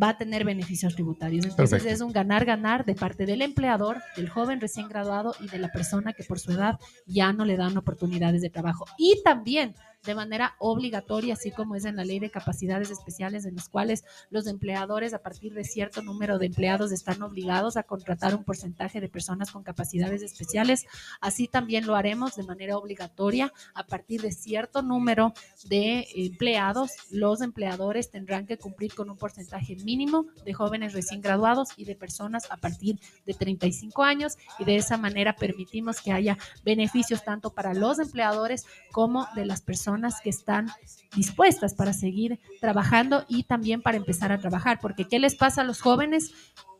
va 0.00 0.10
a 0.10 0.18
tener 0.18 0.44
beneficios 0.44 0.94
tributarios. 0.94 1.44
Entonces 1.44 1.82
Perfecto. 1.82 1.94
es 1.94 2.00
un 2.00 2.12
ganar-ganar 2.12 2.84
de 2.84 2.94
parte 2.94 3.26
del 3.26 3.42
empleador, 3.42 4.02
del 4.16 4.28
joven 4.28 4.60
recién 4.60 4.88
graduado 4.88 5.34
y 5.40 5.48
de 5.48 5.58
la 5.58 5.72
persona 5.72 6.12
que 6.12 6.24
por 6.24 6.38
su 6.38 6.52
edad 6.52 6.78
ya 7.06 7.32
no 7.32 7.44
le 7.44 7.56
dan 7.56 7.76
oportunidades 7.76 8.42
de 8.42 8.50
trabajo. 8.50 8.84
Y 8.98 9.22
también 9.24 9.74
de 10.06 10.14
manera 10.14 10.54
obligatoria, 10.58 11.34
así 11.34 11.50
como 11.50 11.74
es 11.74 11.84
en 11.84 11.96
la 11.96 12.04
ley 12.04 12.20
de 12.20 12.30
capacidades 12.30 12.90
especiales, 12.90 13.44
en 13.44 13.54
los 13.54 13.68
cuales 13.68 14.04
los 14.30 14.46
empleadores 14.46 15.12
a 15.12 15.18
partir 15.18 15.52
de 15.52 15.64
cierto 15.64 16.02
número 16.02 16.38
de 16.38 16.46
empleados 16.46 16.92
están 16.92 17.22
obligados 17.22 17.76
a 17.76 17.82
contratar 17.82 18.34
un 18.34 18.44
porcentaje 18.44 19.00
de 19.00 19.08
personas 19.08 19.50
con 19.50 19.62
capacidades 19.62 20.22
especiales. 20.22 20.86
Así 21.20 21.48
también 21.48 21.86
lo 21.86 21.96
haremos 21.96 22.36
de 22.36 22.44
manera 22.44 22.78
obligatoria 22.78 23.52
a 23.74 23.84
partir 23.84 24.22
de 24.22 24.32
cierto 24.32 24.82
número 24.82 25.34
de 25.64 26.06
empleados. 26.14 26.92
Los 27.10 27.40
empleadores 27.40 28.10
tendrán 28.10 28.46
que 28.46 28.58
cumplir 28.58 28.94
con 28.94 29.10
un 29.10 29.16
porcentaje 29.16 29.76
mínimo 29.76 30.26
de 30.44 30.52
jóvenes 30.52 30.92
recién 30.92 31.20
graduados 31.20 31.70
y 31.76 31.84
de 31.84 31.96
personas 31.96 32.48
a 32.50 32.56
partir 32.56 33.00
de 33.24 33.34
35 33.34 34.02
años 34.02 34.36
y 34.58 34.64
de 34.64 34.76
esa 34.76 34.96
manera 34.96 35.34
permitimos 35.34 36.00
que 36.00 36.12
haya 36.12 36.38
beneficios 36.64 37.24
tanto 37.24 37.50
para 37.50 37.74
los 37.74 37.98
empleadores 37.98 38.66
como 38.92 39.26
de 39.34 39.46
las 39.46 39.62
personas 39.62 39.95
que 40.22 40.30
están 40.30 40.68
dispuestas 41.14 41.74
para 41.74 41.92
seguir 41.92 42.38
trabajando 42.60 43.24
y 43.28 43.44
también 43.44 43.82
para 43.82 43.96
empezar 43.96 44.32
a 44.32 44.38
trabajar. 44.38 44.78
Porque 44.80 45.06
¿qué 45.06 45.18
les 45.18 45.34
pasa 45.34 45.62
a 45.62 45.64
los 45.64 45.80
jóvenes? 45.80 46.32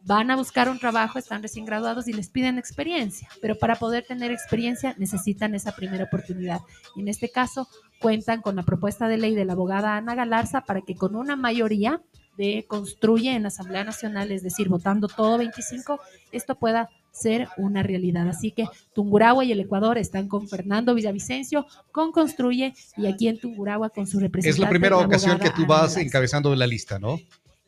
Van 0.02 0.30
a 0.30 0.36
buscar 0.36 0.68
un 0.68 0.78
trabajo, 0.78 1.18
están 1.18 1.42
recién 1.42 1.64
graduados 1.64 2.06
y 2.06 2.12
les 2.12 2.28
piden 2.28 2.58
experiencia, 2.58 3.28
pero 3.40 3.58
para 3.58 3.74
poder 3.74 4.04
tener 4.06 4.30
experiencia 4.30 4.94
necesitan 4.98 5.54
esa 5.54 5.74
primera 5.74 6.04
oportunidad. 6.04 6.60
Y 6.94 7.00
en 7.00 7.08
este 7.08 7.28
caso 7.28 7.66
cuentan 8.00 8.40
con 8.40 8.54
la 8.56 8.62
propuesta 8.62 9.08
de 9.08 9.16
ley 9.16 9.34
de 9.34 9.44
la 9.44 9.54
abogada 9.54 9.96
Ana 9.96 10.14
Galarza 10.14 10.60
para 10.60 10.82
que 10.82 10.94
con 10.94 11.16
una 11.16 11.34
mayoría 11.34 12.02
de 12.36 12.66
construye 12.68 13.34
en 13.34 13.42
la 13.42 13.48
Asamblea 13.48 13.82
Nacional, 13.82 14.30
es 14.30 14.42
decir, 14.42 14.68
votando 14.68 15.08
todo 15.08 15.38
25, 15.38 15.98
esto 16.32 16.54
pueda 16.54 16.90
ser 17.18 17.48
una 17.56 17.82
realidad. 17.82 18.28
Así 18.28 18.52
que 18.52 18.66
Tungurahua 18.94 19.44
y 19.44 19.52
el 19.52 19.60
Ecuador 19.60 19.98
están 19.98 20.28
con 20.28 20.48
Fernando 20.48 20.94
Villavicencio, 20.94 21.66
con 21.92 22.12
Construye 22.12 22.74
y 22.96 23.06
aquí 23.06 23.28
en 23.28 23.38
Tungurahua 23.38 23.90
con 23.90 24.06
su 24.06 24.20
representante. 24.20 24.50
Es 24.56 24.58
la 24.58 24.68
primera 24.68 24.96
ocasión 24.98 25.38
que 25.38 25.50
tú 25.50 25.66
vas 25.66 25.96
encabezando 25.96 26.54
la 26.54 26.66
lista, 26.66 26.98
¿no? 26.98 27.18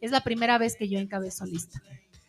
Es 0.00 0.10
la 0.10 0.22
primera 0.22 0.58
vez 0.58 0.76
que 0.76 0.88
yo 0.88 0.98
encabezo 0.98 1.44
lista. 1.44 1.82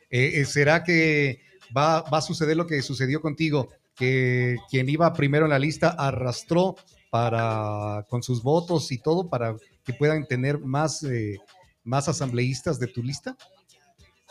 Eh, 0.10 0.42
eh, 0.42 0.46
¿Será 0.46 0.84
que 0.84 1.42
va, 1.76 2.02
va 2.02 2.18
a 2.18 2.22
suceder 2.22 2.58
lo 2.58 2.66
que 2.66 2.82
sucedió 2.82 3.22
contigo? 3.22 3.70
Que 3.96 4.56
quien 4.70 4.90
iba 4.90 5.14
primero 5.14 5.46
en 5.46 5.52
la 5.52 5.60
lista 5.60 5.90
arrastró 5.90 6.76
para 7.10 8.06
con 8.10 8.24
sus 8.24 8.44
votos 8.44 8.92
y 8.92 9.00
todo 9.00 9.30
para 9.30 9.56
que 9.84 9.94
puedan 9.94 10.26
tener 10.26 10.60
más, 10.60 11.04
eh, 11.04 11.38
más 11.84 12.08
asambleístas 12.08 12.80
de 12.80 12.88
tu 12.88 13.04
lista. 13.04 13.36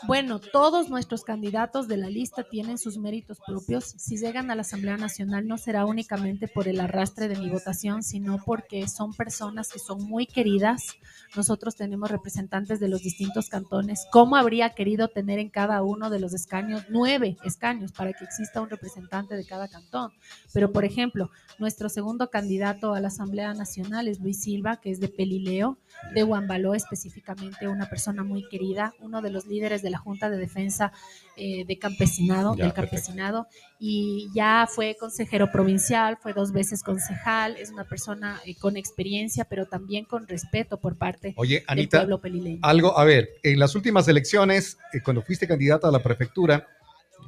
Bueno, 0.07 0.39
todos 0.39 0.89
nuestros 0.89 1.25
candidatos 1.25 1.89
de 1.89 1.97
la 1.97 2.09
lista 2.09 2.43
tienen 2.43 2.77
sus 2.77 2.97
méritos 2.97 3.39
propios. 3.45 3.83
Si 3.97 4.15
llegan 4.15 4.49
a 4.49 4.55
la 4.55 4.61
Asamblea 4.61 4.95
Nacional 4.95 5.45
no 5.45 5.57
será 5.57 5.85
únicamente 5.85 6.47
por 6.47 6.69
el 6.69 6.79
arrastre 6.79 7.27
de 7.27 7.35
mi 7.35 7.49
votación, 7.49 8.01
sino 8.01 8.41
porque 8.45 8.87
son 8.87 9.13
personas 9.13 9.69
que 9.69 9.79
son 9.79 10.01
muy 10.05 10.25
queridas. 10.25 10.95
Nosotros 11.35 11.75
tenemos 11.75 12.09
representantes 12.09 12.79
de 12.79 12.87
los 12.87 13.01
distintos 13.01 13.49
cantones. 13.49 14.07
¿Cómo 14.09 14.37
habría 14.37 14.69
querido 14.69 15.09
tener 15.09 15.37
en 15.37 15.49
cada 15.49 15.83
uno 15.83 16.09
de 16.09 16.21
los 16.21 16.33
escaños 16.33 16.85
nueve 16.89 17.35
escaños 17.43 17.91
para 17.91 18.13
que 18.13 18.23
exista 18.23 18.61
un 18.61 18.69
representante 18.69 19.35
de 19.35 19.45
cada 19.45 19.67
cantón? 19.67 20.13
Pero, 20.53 20.71
por 20.71 20.85
ejemplo, 20.85 21.29
nuestro 21.59 21.89
segundo 21.89 22.29
candidato 22.29 22.93
a 22.93 23.01
la 23.01 23.09
Asamblea 23.09 23.53
Nacional 23.53 24.07
es 24.07 24.21
Luis 24.21 24.41
Silva, 24.41 24.77
que 24.77 24.91
es 24.91 25.01
de 25.01 25.09
Pelileo, 25.09 25.77
de 26.13 26.23
Huambaló 26.23 26.73
específicamente, 26.73 27.67
una 27.67 27.89
persona 27.89 28.23
muy 28.23 28.47
querida, 28.47 28.93
uno 29.01 29.21
de 29.21 29.29
los 29.29 29.45
líderes 29.45 29.81
de 29.81 29.88
la 29.89 29.97
Junta 29.97 30.29
de 30.29 30.37
Defensa 30.37 30.91
eh, 31.37 31.65
de 31.65 31.77
Campesinado, 31.79 32.55
Ya, 32.55 32.65
del 32.65 32.73
perfecto. 32.73 32.97
Campesinado, 32.97 33.47
y 33.79 34.27
ya 34.35 34.67
fue 34.69 34.95
consejero 34.99 35.51
provincial, 35.51 36.17
fue 36.21 36.33
dos 36.33 36.51
veces 36.51 36.83
concejal, 36.83 37.55
es 37.57 37.69
una 37.71 37.85
persona 37.85 38.39
eh, 38.45 38.55
con 38.55 38.75
experiencia, 38.77 39.45
pero 39.45 39.65
también 39.65 40.05
con 40.05 40.27
respeto 40.27 40.79
por 40.79 40.97
parte 40.97 41.33
Oye, 41.37 41.55
del 41.55 41.65
Anita, 41.67 41.99
pueblo 41.99 42.19
pelileño. 42.21 42.59
algo, 42.61 42.97
a 42.97 43.05
ver, 43.05 43.29
en 43.43 43.57
las 43.59 43.75
últimas 43.75 44.07
elecciones, 44.07 44.77
eh, 44.93 44.99
cuando 45.03 45.21
fuiste 45.21 45.47
candidata 45.47 45.87
a 45.87 45.91
la 45.91 46.03
prefectura 46.03 46.67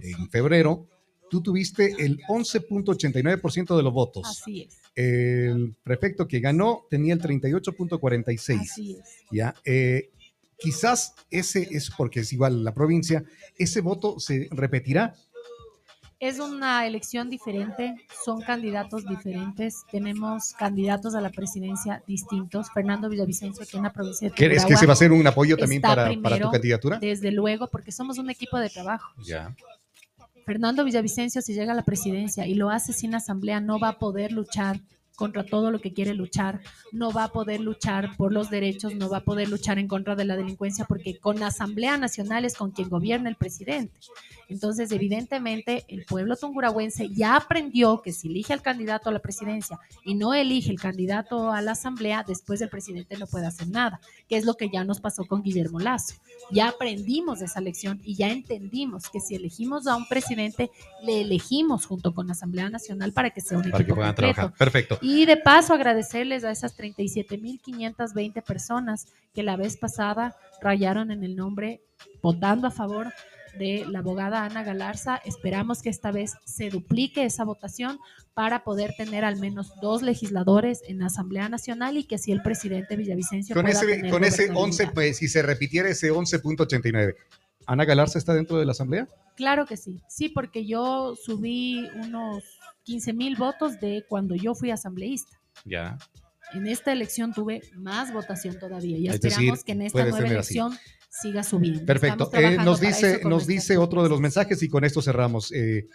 en 0.04 0.30
febrero, 0.30 0.88
tú 1.30 1.42
tuviste 1.42 1.96
el 2.00 2.20
11.89% 2.28 3.78
de 3.78 3.84
los 3.84 3.94
votos. 3.94 4.24
Así 4.28 4.64
es, 4.64 4.78
El 4.96 5.76
prefecto 5.84 6.28
que 6.28 6.42
ganó 6.42 6.86
tenía 6.90 7.14
el 7.14 7.22
38.46. 7.22 8.60
así 8.60 8.98
es. 9.02 9.24
¿ya? 9.32 9.56
Eh, 9.64 10.12
quizás 10.62 11.16
ese 11.30 11.68
es 11.72 11.90
porque 11.90 12.22
es 12.22 12.32
igual 12.32 12.64
la 12.64 12.74
provincia, 12.74 13.24
ese 13.58 13.82
voto 13.82 14.20
se 14.20 14.48
repetirá. 14.52 15.16
Es 16.20 16.38
una 16.38 16.86
elección 16.86 17.32
diferente, 17.32 17.96
son 18.24 18.42
candidatos 18.42 19.08
diferentes, 19.08 19.82
tenemos 19.92 20.54
candidatos 20.54 21.16
a 21.16 21.22
la 21.22 21.32
presidencia 21.32 22.04
distintos. 22.06 22.68
Fernando 22.72 23.10
Villavicencio, 23.10 23.64
aquí 23.64 23.78
en 23.78 23.84
la 23.84 23.92
provincia 23.92 24.30
de 24.30 24.36
¿Crees 24.36 24.64
que 24.64 24.78
se 24.78 24.86
va 24.86 24.92
a 24.92 24.94
hacer 24.94 25.12
un 25.12 25.26
apoyo 25.26 25.58
también 25.58 25.82
para, 25.82 26.14
tu 26.14 26.52
candidatura? 26.52 27.00
Desde 27.00 27.32
luego, 27.32 27.68
porque 27.68 27.92
somos 27.92 28.20
un 28.20 28.30
equipo 28.30 28.60
de 28.60 28.70
trabajo. 28.70 29.12
Ya. 29.26 29.56
Fernando 30.46 30.84
Villavicencio, 30.84 31.42
si 31.42 31.56
llega 31.56 31.72
a 31.72 31.76
la 31.76 31.86
presidencia 31.86 32.46
y 32.46 32.54
lo 32.54 32.70
hace 32.70 32.94
sin 32.94 33.16
asamblea, 33.16 33.60
no 33.60 33.80
va 33.80 33.90
a 33.90 33.98
poder 33.98 34.32
luchar 34.32 34.80
contra 35.16 35.46
todo 35.46 35.70
lo 35.72 35.80
que 35.80 35.94
quiere 35.94 36.14
luchar, 36.14 36.62
no 36.92 37.12
va 37.12 37.26
a 37.26 37.32
poder 37.32 37.60
luchar 37.60 38.16
por 38.18 38.34
los 38.34 38.50
derechos, 38.50 38.96
no 38.96 39.10
va 39.10 39.18
a 39.18 39.24
poder 39.24 39.50
luchar 39.50 39.78
en 39.78 39.88
contra 39.88 40.16
de 40.16 40.26
la 40.26 40.36
delincuencia, 40.36 40.86
porque 40.86 41.18
con 41.20 41.40
la 41.40 41.48
Asamblea 41.48 41.98
Nacional 41.98 42.44
es 42.46 42.56
con 42.56 42.72
quien 42.72 42.90
gobierna 42.90 43.30
el 43.30 43.36
presidente. 43.36 44.00
Entonces, 44.50 44.92
evidentemente, 44.92 45.86
el 45.88 46.04
pueblo 46.06 46.36
tungurahuense 46.36 47.10
ya 47.10 47.36
aprendió 47.38 48.02
que 48.02 48.12
si 48.12 48.28
elige 48.28 48.52
al 48.52 48.62
candidato 48.62 49.10
a 49.10 49.14
la 49.14 49.20
presidencia 49.20 49.80
y 50.04 50.16
no 50.16 50.34
elige 50.34 50.72
el 50.72 50.80
candidato 50.80 51.52
a 51.52 51.62
la 51.62 51.72
Asamblea, 51.72 52.26
después 52.28 52.60
el 52.62 52.70
presidente 52.70 53.18
no 53.18 53.28
puede 53.28 53.46
hacer 53.48 53.70
nada, 53.70 54.02
que 54.28 54.38
es 54.38 54.46
lo 54.46 54.56
que 54.56 54.70
ya 54.70 54.84
nos 54.84 55.00
pasó 55.00 55.26
con 55.26 55.44
Guillermo 55.44 55.80
Lazo. 55.80 56.16
Ya 56.52 56.68
aprendimos 56.68 57.40
de 57.40 57.46
esa 57.46 57.62
lección 57.62 58.02
y 58.04 58.16
ya 58.16 58.30
entendimos 58.30 59.10
que 59.10 59.20
si 59.22 59.36
elegimos 59.36 59.88
a 59.88 59.96
un 59.96 60.08
presidente, 60.08 60.70
le 61.04 61.22
elegimos 61.22 61.86
junto 61.86 62.14
con 62.14 62.28
la 62.28 62.34
Asamblea 62.34 62.70
Nacional 62.70 63.14
para 63.14 63.30
que 63.30 63.40
sea 63.42 63.58
un 63.58 63.64
Para 63.66 63.78
que 63.78 63.84
equipo 63.84 63.96
puedan 63.96 64.10
completo. 64.12 64.34
trabajar. 64.34 64.58
Perfecto. 64.58 65.00
Y 65.02 65.11
de 65.26 65.38
paso 65.38 65.74
agradecerles 65.74 66.44
a 66.44 66.52
esas 66.52 66.78
37.520 66.78 68.44
personas 68.44 69.08
que 69.34 69.44
la 69.44 69.56
vez 69.56 69.78
pasada 69.78 70.36
rayaron 70.62 71.12
en 71.12 71.24
el 71.24 71.36
nombre 71.36 71.82
votando 72.22 72.68
a 72.68 72.72
favor 72.72 73.14
de 73.58 73.86
la 73.90 74.00
abogada 74.00 74.46
Ana 74.46 74.64
Galarza. 74.64 75.22
Esperamos 75.26 75.82
que 75.82 75.90
esta 75.90 76.12
vez 76.12 76.36
se 76.46 76.70
duplique 76.70 77.26
esa 77.26 77.44
votación 77.44 78.00
para 78.34 78.64
poder 78.64 78.94
tener 78.98 79.26
al 79.26 79.40
menos 79.40 79.74
dos 79.82 80.02
legisladores 80.02 80.82
en 80.88 81.00
la 81.00 81.08
Asamblea 81.08 81.50
Nacional 81.50 81.98
y 81.98 82.06
que 82.06 82.16
así 82.16 82.32
el 82.32 82.42
presidente 82.42 82.96
Villavicencio 82.96 83.54
Con 83.54 83.64
pueda 83.64 83.78
ese, 83.78 83.86
tener 83.86 84.12
con 84.12 84.24
ese 84.24 84.48
gobernabilidad. 84.48 84.88
11, 84.88 84.94
pues, 84.94 85.18
si 85.18 85.28
se 85.28 85.42
repitiera 85.42 85.90
ese 85.90 86.12
11.89, 86.12 87.16
¿Ana 87.68 87.86
Galarza 87.86 88.18
está 88.18 88.34
dentro 88.34 88.58
de 88.58 88.66
la 88.66 88.72
asamblea? 88.72 89.08
Claro 89.36 89.66
que 89.66 89.78
sí, 89.78 90.02
sí, 90.08 90.30
porque 90.30 90.66
yo 90.66 91.16
subí 91.16 91.88
unos 92.04 92.44
15 92.84 93.14
mil 93.14 93.36
votos 93.36 93.80
de 93.80 94.06
cuando 94.08 94.36
yo 94.36 94.56
fui 94.56 94.72
asambleísta. 94.72 95.40
Ya. 95.66 95.98
En 96.54 96.68
esta 96.68 96.92
elección 96.92 97.34
tuve 97.34 97.62
más 97.76 98.12
votación 98.12 98.60
todavía 98.60 98.98
y 98.98 99.08
Es 99.08 99.16
esperamos 99.16 99.52
decir, 99.60 99.66
que 99.66 99.72
en 99.72 99.82
esta 99.84 100.02
nueva 100.04 100.18
así. 100.18 100.28
elección 100.28 100.78
siga 101.10 101.44
subiendo. 101.44 101.86
Perfecto. 101.86 102.30
Eh, 102.34 102.58
nos 102.58 102.80
dice, 102.80 103.22
nos 103.24 103.48
dice 103.48 103.78
otro 103.78 104.04
de 104.04 104.10
los 104.10 104.20
mensajes 104.20 104.62
y 104.64 104.70
con 104.70 104.84
esto 104.84 105.02
cerramos. 105.02 105.52
Eh, 105.52 105.88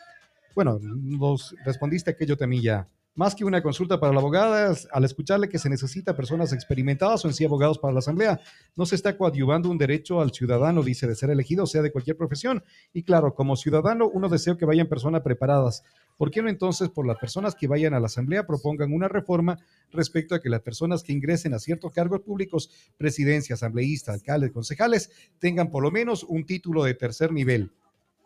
bueno, 0.54 0.78
nos 0.80 1.54
respondiste 1.64 2.10
aquello 2.10 2.36
también 2.36 2.62
ya 2.62 2.88
más 3.16 3.34
que 3.34 3.44
una 3.44 3.62
consulta 3.62 3.98
para 3.98 4.12
la 4.12 4.20
abogada, 4.20 4.74
al 4.92 5.04
escucharle 5.04 5.48
que 5.48 5.58
se 5.58 5.70
necesita 5.70 6.14
personas 6.14 6.52
experimentadas 6.52 7.24
o 7.24 7.28
en 7.28 7.34
sí 7.34 7.44
abogados 7.44 7.78
para 7.78 7.92
la 7.92 7.98
asamblea, 7.98 8.40
no 8.76 8.86
se 8.86 8.94
está 8.94 9.16
coadyuvando 9.16 9.70
un 9.70 9.78
derecho 9.78 10.20
al 10.20 10.32
ciudadano, 10.32 10.82
dice, 10.82 11.06
de 11.06 11.16
ser 11.16 11.30
elegido, 11.30 11.66
sea 11.66 11.82
de 11.82 11.90
cualquier 11.90 12.16
profesión. 12.16 12.62
Y 12.92 13.02
claro, 13.02 13.34
como 13.34 13.56
ciudadano, 13.56 14.08
uno 14.08 14.28
desea 14.28 14.56
que 14.56 14.66
vayan 14.66 14.86
personas 14.86 15.22
preparadas. 15.22 15.82
¿Por 16.16 16.30
qué 16.30 16.42
no 16.42 16.48
entonces 16.48 16.90
por 16.90 17.06
las 17.06 17.18
personas 17.18 17.54
que 17.54 17.66
vayan 17.66 17.94
a 17.94 18.00
la 18.00 18.06
asamblea 18.06 18.46
propongan 18.46 18.92
una 18.92 19.08
reforma 19.08 19.58
respecto 19.90 20.34
a 20.34 20.40
que 20.40 20.48
las 20.48 20.60
personas 20.60 21.02
que 21.02 21.12
ingresen 21.12 21.54
a 21.54 21.58
ciertos 21.58 21.92
cargos 21.92 22.20
públicos, 22.20 22.70
presidencia, 22.96 23.54
asambleísta, 23.54 24.12
alcaldes, 24.12 24.52
concejales, 24.52 25.10
tengan 25.38 25.70
por 25.70 25.82
lo 25.82 25.90
menos 25.90 26.22
un 26.22 26.44
título 26.44 26.84
de 26.84 26.94
tercer 26.94 27.32
nivel? 27.32 27.72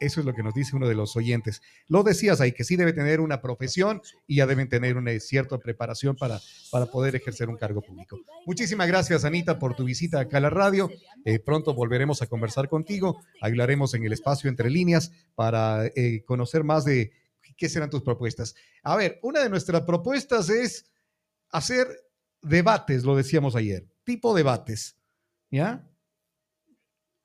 Eso 0.00 0.20
es 0.20 0.26
lo 0.26 0.34
que 0.34 0.42
nos 0.42 0.54
dice 0.54 0.74
uno 0.74 0.88
de 0.88 0.94
los 0.94 1.14
oyentes. 1.16 1.60
Lo 1.86 2.02
decías 2.02 2.40
ahí, 2.40 2.52
que 2.52 2.64
sí 2.64 2.76
debe 2.76 2.92
tener 2.92 3.20
una 3.20 3.40
profesión 3.40 4.00
y 4.26 4.36
ya 4.36 4.46
deben 4.46 4.68
tener 4.68 4.96
una 4.96 5.18
cierta 5.20 5.58
preparación 5.58 6.16
para, 6.16 6.40
para 6.70 6.86
poder 6.86 7.14
ejercer 7.14 7.48
un 7.48 7.56
cargo 7.56 7.82
público. 7.82 8.18
Muchísimas 8.46 8.88
gracias, 8.88 9.24
Anita, 9.24 9.58
por 9.58 9.76
tu 9.76 9.84
visita 9.84 10.20
acá 10.20 10.38
a 10.38 10.40
la 10.40 10.50
radio. 10.50 10.90
Eh, 11.24 11.38
pronto 11.38 11.74
volveremos 11.74 12.22
a 12.22 12.26
conversar 12.26 12.68
contigo. 12.68 13.20
Hablaremos 13.42 13.94
en 13.94 14.04
el 14.04 14.12
espacio 14.12 14.48
entre 14.48 14.70
líneas 14.70 15.12
para 15.34 15.86
eh, 15.86 16.24
conocer 16.24 16.64
más 16.64 16.84
de 16.84 17.12
qué 17.56 17.68
serán 17.68 17.90
tus 17.90 18.02
propuestas. 18.02 18.54
A 18.82 18.96
ver, 18.96 19.20
una 19.22 19.40
de 19.40 19.50
nuestras 19.50 19.82
propuestas 19.82 20.48
es 20.48 20.90
hacer 21.50 21.86
debates, 22.40 23.04
lo 23.04 23.14
decíamos 23.14 23.54
ayer, 23.54 23.86
tipo 24.02 24.34
debates. 24.34 24.96
¿Ya? 25.50 25.89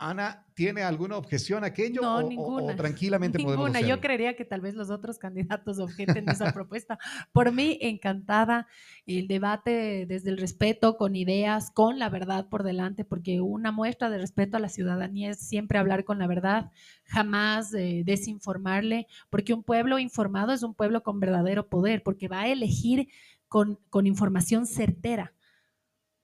Ana, 0.08 0.46
¿tiene 0.54 0.84
alguna 0.84 1.18
objeción 1.18 1.64
a 1.64 1.68
aquello? 1.68 2.00
No, 2.04 2.18
o, 2.18 2.30
ninguna. 2.30 2.74
O, 2.74 2.76
tranquilamente 2.76 3.40
ninguna. 3.40 3.58
podemos 3.58 3.76
hacerlo? 3.76 3.96
Yo 3.96 4.02
creería 4.02 4.36
que 4.36 4.46
tal 4.46 4.62
vez 4.62 4.76
los 4.76 4.92
otros 4.92 5.18
candidatos 5.18 5.80
objeten 5.80 6.30
esa 6.30 6.54
propuesta. 6.54 7.00
Por 7.32 7.52
mí, 7.52 7.80
encantada 7.82 8.68
el 9.08 9.28
debate 9.28 10.06
desde 10.08 10.30
el 10.30 10.38
respeto, 10.38 10.98
con 10.98 11.16
ideas, 11.16 11.72
con 11.72 11.98
la 11.98 12.10
verdad 12.10 12.50
por 12.50 12.62
delante, 12.62 13.04
porque 13.04 13.42
una 13.42 13.72
muestra 13.72 14.12
de 14.12 14.20
respeto 14.20 14.58
a 14.58 14.60
la 14.60 14.70
ciudadanía 14.70 15.32
es 15.32 15.40
siempre 15.40 15.80
hablar 15.80 16.04
con 16.04 16.20
la 16.20 16.28
verdad, 16.28 16.72
jamás 17.06 17.74
eh, 17.74 18.04
desinformarle, 18.06 19.08
porque 19.32 19.56
un 19.56 19.64
pueblo 19.64 19.98
informado 19.98 20.54
es 20.54 20.62
un 20.62 20.76
pueblo 20.76 21.02
con 21.02 21.20
verdadero 21.20 21.68
poder, 21.68 22.04
porque 22.04 22.28
va 22.28 22.42
a 22.42 22.48
elegir 22.48 23.08
con, 23.48 23.80
con 23.90 24.06
información 24.06 24.68
certera. 24.68 25.34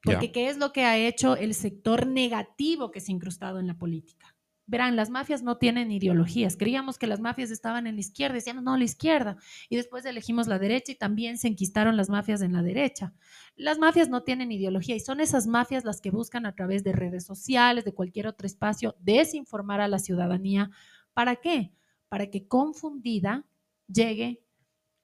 Porque. 0.04 0.32
¿qué 0.32 0.50
es 0.50 0.58
lo 0.58 0.72
que 0.72 0.84
ha 0.84 0.98
hecho 0.98 1.36
el 1.36 1.54
sector 1.54 2.08
negativo 2.08 2.92
que 2.92 3.00
se 3.00 3.12
ha 3.12 3.16
incrustado 3.16 3.60
en 3.60 3.68
la 3.68 3.78
política? 3.78 4.36
Verán, 4.72 4.96
las 4.96 5.10
mafias 5.10 5.44
no 5.44 5.58
tienen 5.58 5.92
ideologías. 5.92 6.56
Creíamos 6.56 6.98
que 6.98 7.06
las 7.06 7.20
mafias 7.20 7.52
estaban 7.52 7.88
en 7.88 7.96
la 7.96 8.00
izquierda, 8.00 8.36
decíamos, 8.36 8.64
no, 8.64 8.78
la 8.78 8.86
izquierda. 8.86 9.36
Y 9.68 9.76
después 9.76 10.06
elegimos 10.06 10.48
la 10.48 10.60
derecha 10.60 10.94
y 10.94 10.96
también 10.96 11.38
se 11.38 11.50
enquistaron 11.50 11.98
las 11.98 12.10
mafias 12.10 12.42
en 12.42 12.54
la 12.54 12.64
derecha. 12.64 13.14
Las 13.58 13.80
mafias 13.80 14.08
no 14.08 14.24
tienen 14.24 14.52
ideología 14.52 14.96
y 14.96 15.02
son 15.02 15.20
esas 15.20 15.46
mafias 15.46 15.84
las 15.84 16.00
que 16.00 16.10
buscan 16.10 16.46
a 16.46 16.56
través 16.56 16.86
de 16.86 16.94
redes 16.94 17.26
sociales, 17.26 17.84
de 17.84 17.94
cualquier 17.94 18.28
otro 18.28 18.48
espacio, 18.48 18.96
desinformar 19.02 19.82
a 19.82 19.90
la 19.90 20.00
ciudadanía. 20.00 20.72
¿Para 21.14 21.36
qué? 21.36 21.74
Para 22.08 22.28
que 22.28 22.48
confundida 22.48 23.46
llegue 23.88 24.42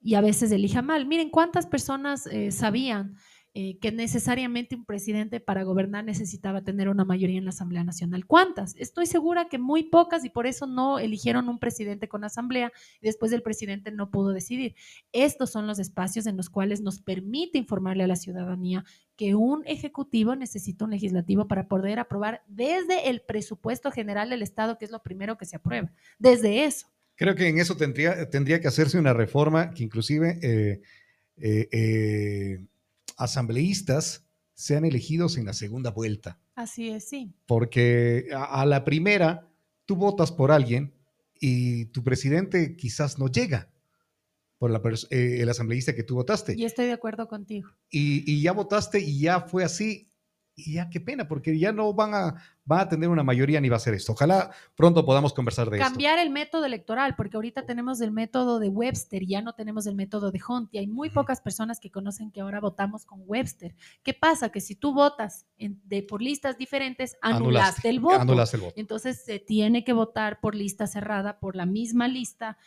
y 0.00 0.14
a 0.14 0.22
veces 0.22 0.50
elija 0.50 0.80
mal. 0.80 1.04
Miren 1.04 1.28
cuántas 1.28 1.66
personas 1.66 2.26
eh, 2.26 2.52
sabían 2.52 3.16
eh, 3.54 3.78
que 3.78 3.90
necesariamente 3.90 4.76
un 4.76 4.84
presidente 4.84 5.40
para 5.40 5.62
gobernar 5.62 6.04
necesitaba 6.04 6.62
tener 6.62 6.88
una 6.88 7.04
mayoría 7.04 7.38
en 7.38 7.44
la 7.44 7.50
Asamblea 7.50 7.82
Nacional. 7.82 8.26
¿Cuántas? 8.26 8.76
Estoy 8.76 9.06
segura 9.06 9.48
que 9.48 9.58
muy 9.58 9.84
pocas 9.84 10.24
y 10.24 10.30
por 10.30 10.46
eso 10.46 10.66
no 10.66 10.98
eligieron 10.98 11.48
un 11.48 11.58
presidente 11.58 12.08
con 12.08 12.24
asamblea 12.24 12.70
y 13.00 13.06
después 13.06 13.32
el 13.32 13.42
presidente 13.42 13.90
no 13.90 14.10
pudo 14.10 14.30
decidir. 14.30 14.74
Estos 15.12 15.50
son 15.50 15.66
los 15.66 15.78
espacios 15.78 16.26
en 16.26 16.36
los 16.36 16.50
cuales 16.50 16.82
nos 16.82 17.00
permite 17.00 17.58
informarle 17.58 18.04
a 18.04 18.06
la 18.06 18.16
ciudadanía 18.16 18.84
que 19.16 19.34
un 19.34 19.62
ejecutivo 19.66 20.36
necesita 20.36 20.84
un 20.84 20.92
legislativo 20.92 21.48
para 21.48 21.68
poder 21.68 21.98
aprobar 21.98 22.42
desde 22.46 23.08
el 23.08 23.22
presupuesto 23.22 23.90
general 23.90 24.30
del 24.30 24.42
Estado, 24.42 24.78
que 24.78 24.84
es 24.84 24.90
lo 24.90 25.02
primero 25.02 25.38
que 25.38 25.46
se 25.46 25.56
aprueba. 25.56 25.90
Desde 26.18 26.64
eso. 26.64 26.86
Creo 27.16 27.34
que 27.34 27.48
en 27.48 27.58
eso 27.58 27.76
tendría, 27.76 28.28
tendría 28.30 28.60
que 28.60 28.68
hacerse 28.68 28.98
una 28.98 29.14
reforma 29.14 29.72
que 29.72 29.82
inclusive 29.82 30.38
eh, 30.42 30.80
eh, 31.38 32.64
asambleístas 33.18 34.24
sean 34.54 34.84
elegidos 34.84 35.36
en 35.36 35.44
la 35.46 35.52
segunda 35.52 35.90
vuelta, 35.90 36.40
Así 36.54 36.88
es, 36.90 37.08
sí. 37.08 37.32
porque 37.46 38.28
a, 38.34 38.62
a 38.62 38.66
la 38.66 38.84
primera 38.84 39.48
tú 39.86 39.94
votas 39.96 40.32
por 40.32 40.50
alguien 40.50 40.94
y 41.40 41.84
tu 41.86 42.02
presidente 42.02 42.74
quizás 42.76 43.18
no 43.18 43.28
llega 43.28 43.70
por 44.58 44.70
la 44.72 44.80
eh, 45.10 45.38
el 45.40 45.48
asambleísta 45.48 45.94
que 45.94 46.02
tú 46.02 46.16
votaste. 46.16 46.54
Y 46.58 46.64
estoy 46.64 46.86
de 46.86 46.92
acuerdo 46.92 47.28
contigo. 47.28 47.68
y, 47.90 48.24
y 48.30 48.42
ya 48.42 48.50
votaste 48.52 48.98
y 49.00 49.20
ya 49.20 49.40
fue 49.42 49.62
así. 49.62 50.10
Y 50.60 50.72
ya 50.74 50.90
qué 50.90 51.00
pena, 51.00 51.28
porque 51.28 51.56
ya 51.56 51.70
no 51.70 51.94
van 51.94 52.14
a, 52.14 52.34
van 52.64 52.80
a 52.80 52.88
tener 52.88 53.08
una 53.08 53.22
mayoría 53.22 53.60
ni 53.60 53.68
va 53.68 53.76
a 53.76 53.80
ser 53.80 53.94
esto. 53.94 54.10
Ojalá 54.12 54.50
pronto 54.74 55.06
podamos 55.06 55.32
conversar 55.32 55.70
de 55.70 55.78
esto. 55.78 55.88
Cambiar 55.88 56.18
el 56.18 56.30
método 56.30 56.64
electoral, 56.64 57.14
porque 57.16 57.36
ahorita 57.36 57.64
tenemos 57.64 58.00
el 58.00 58.10
método 58.10 58.58
de 58.58 58.68
Webster, 58.68 59.24
ya 59.24 59.40
no 59.40 59.52
tenemos 59.52 59.86
el 59.86 59.94
método 59.94 60.32
de 60.32 60.40
Hunt, 60.46 60.74
y 60.74 60.78
hay 60.78 60.88
muy 60.88 61.10
pocas 61.10 61.40
personas 61.40 61.78
que 61.78 61.90
conocen 61.92 62.32
que 62.32 62.40
ahora 62.40 62.58
votamos 62.58 63.04
con 63.06 63.20
Webster. 63.24 63.76
¿Qué 64.02 64.14
pasa? 64.14 64.48
Que 64.50 64.60
si 64.60 64.74
tú 64.74 64.92
votas 64.92 65.46
en- 65.58 65.80
de, 65.84 66.02
por 66.02 66.20
listas 66.20 66.58
diferentes, 66.58 67.16
anulaste, 67.22 67.88
el 67.88 68.00
voto. 68.00 68.20
Anulaste 68.20 68.56
el 68.56 68.62
voto. 68.64 68.74
Entonces 68.76 69.24
se 69.24 69.38
tiene 69.38 69.84
que 69.84 69.92
votar 69.92 70.40
por 70.40 70.56
lista 70.56 70.88
cerrada, 70.88 71.38
por 71.38 71.54
la 71.54 71.66
misma 71.66 72.08
lista. 72.08 72.58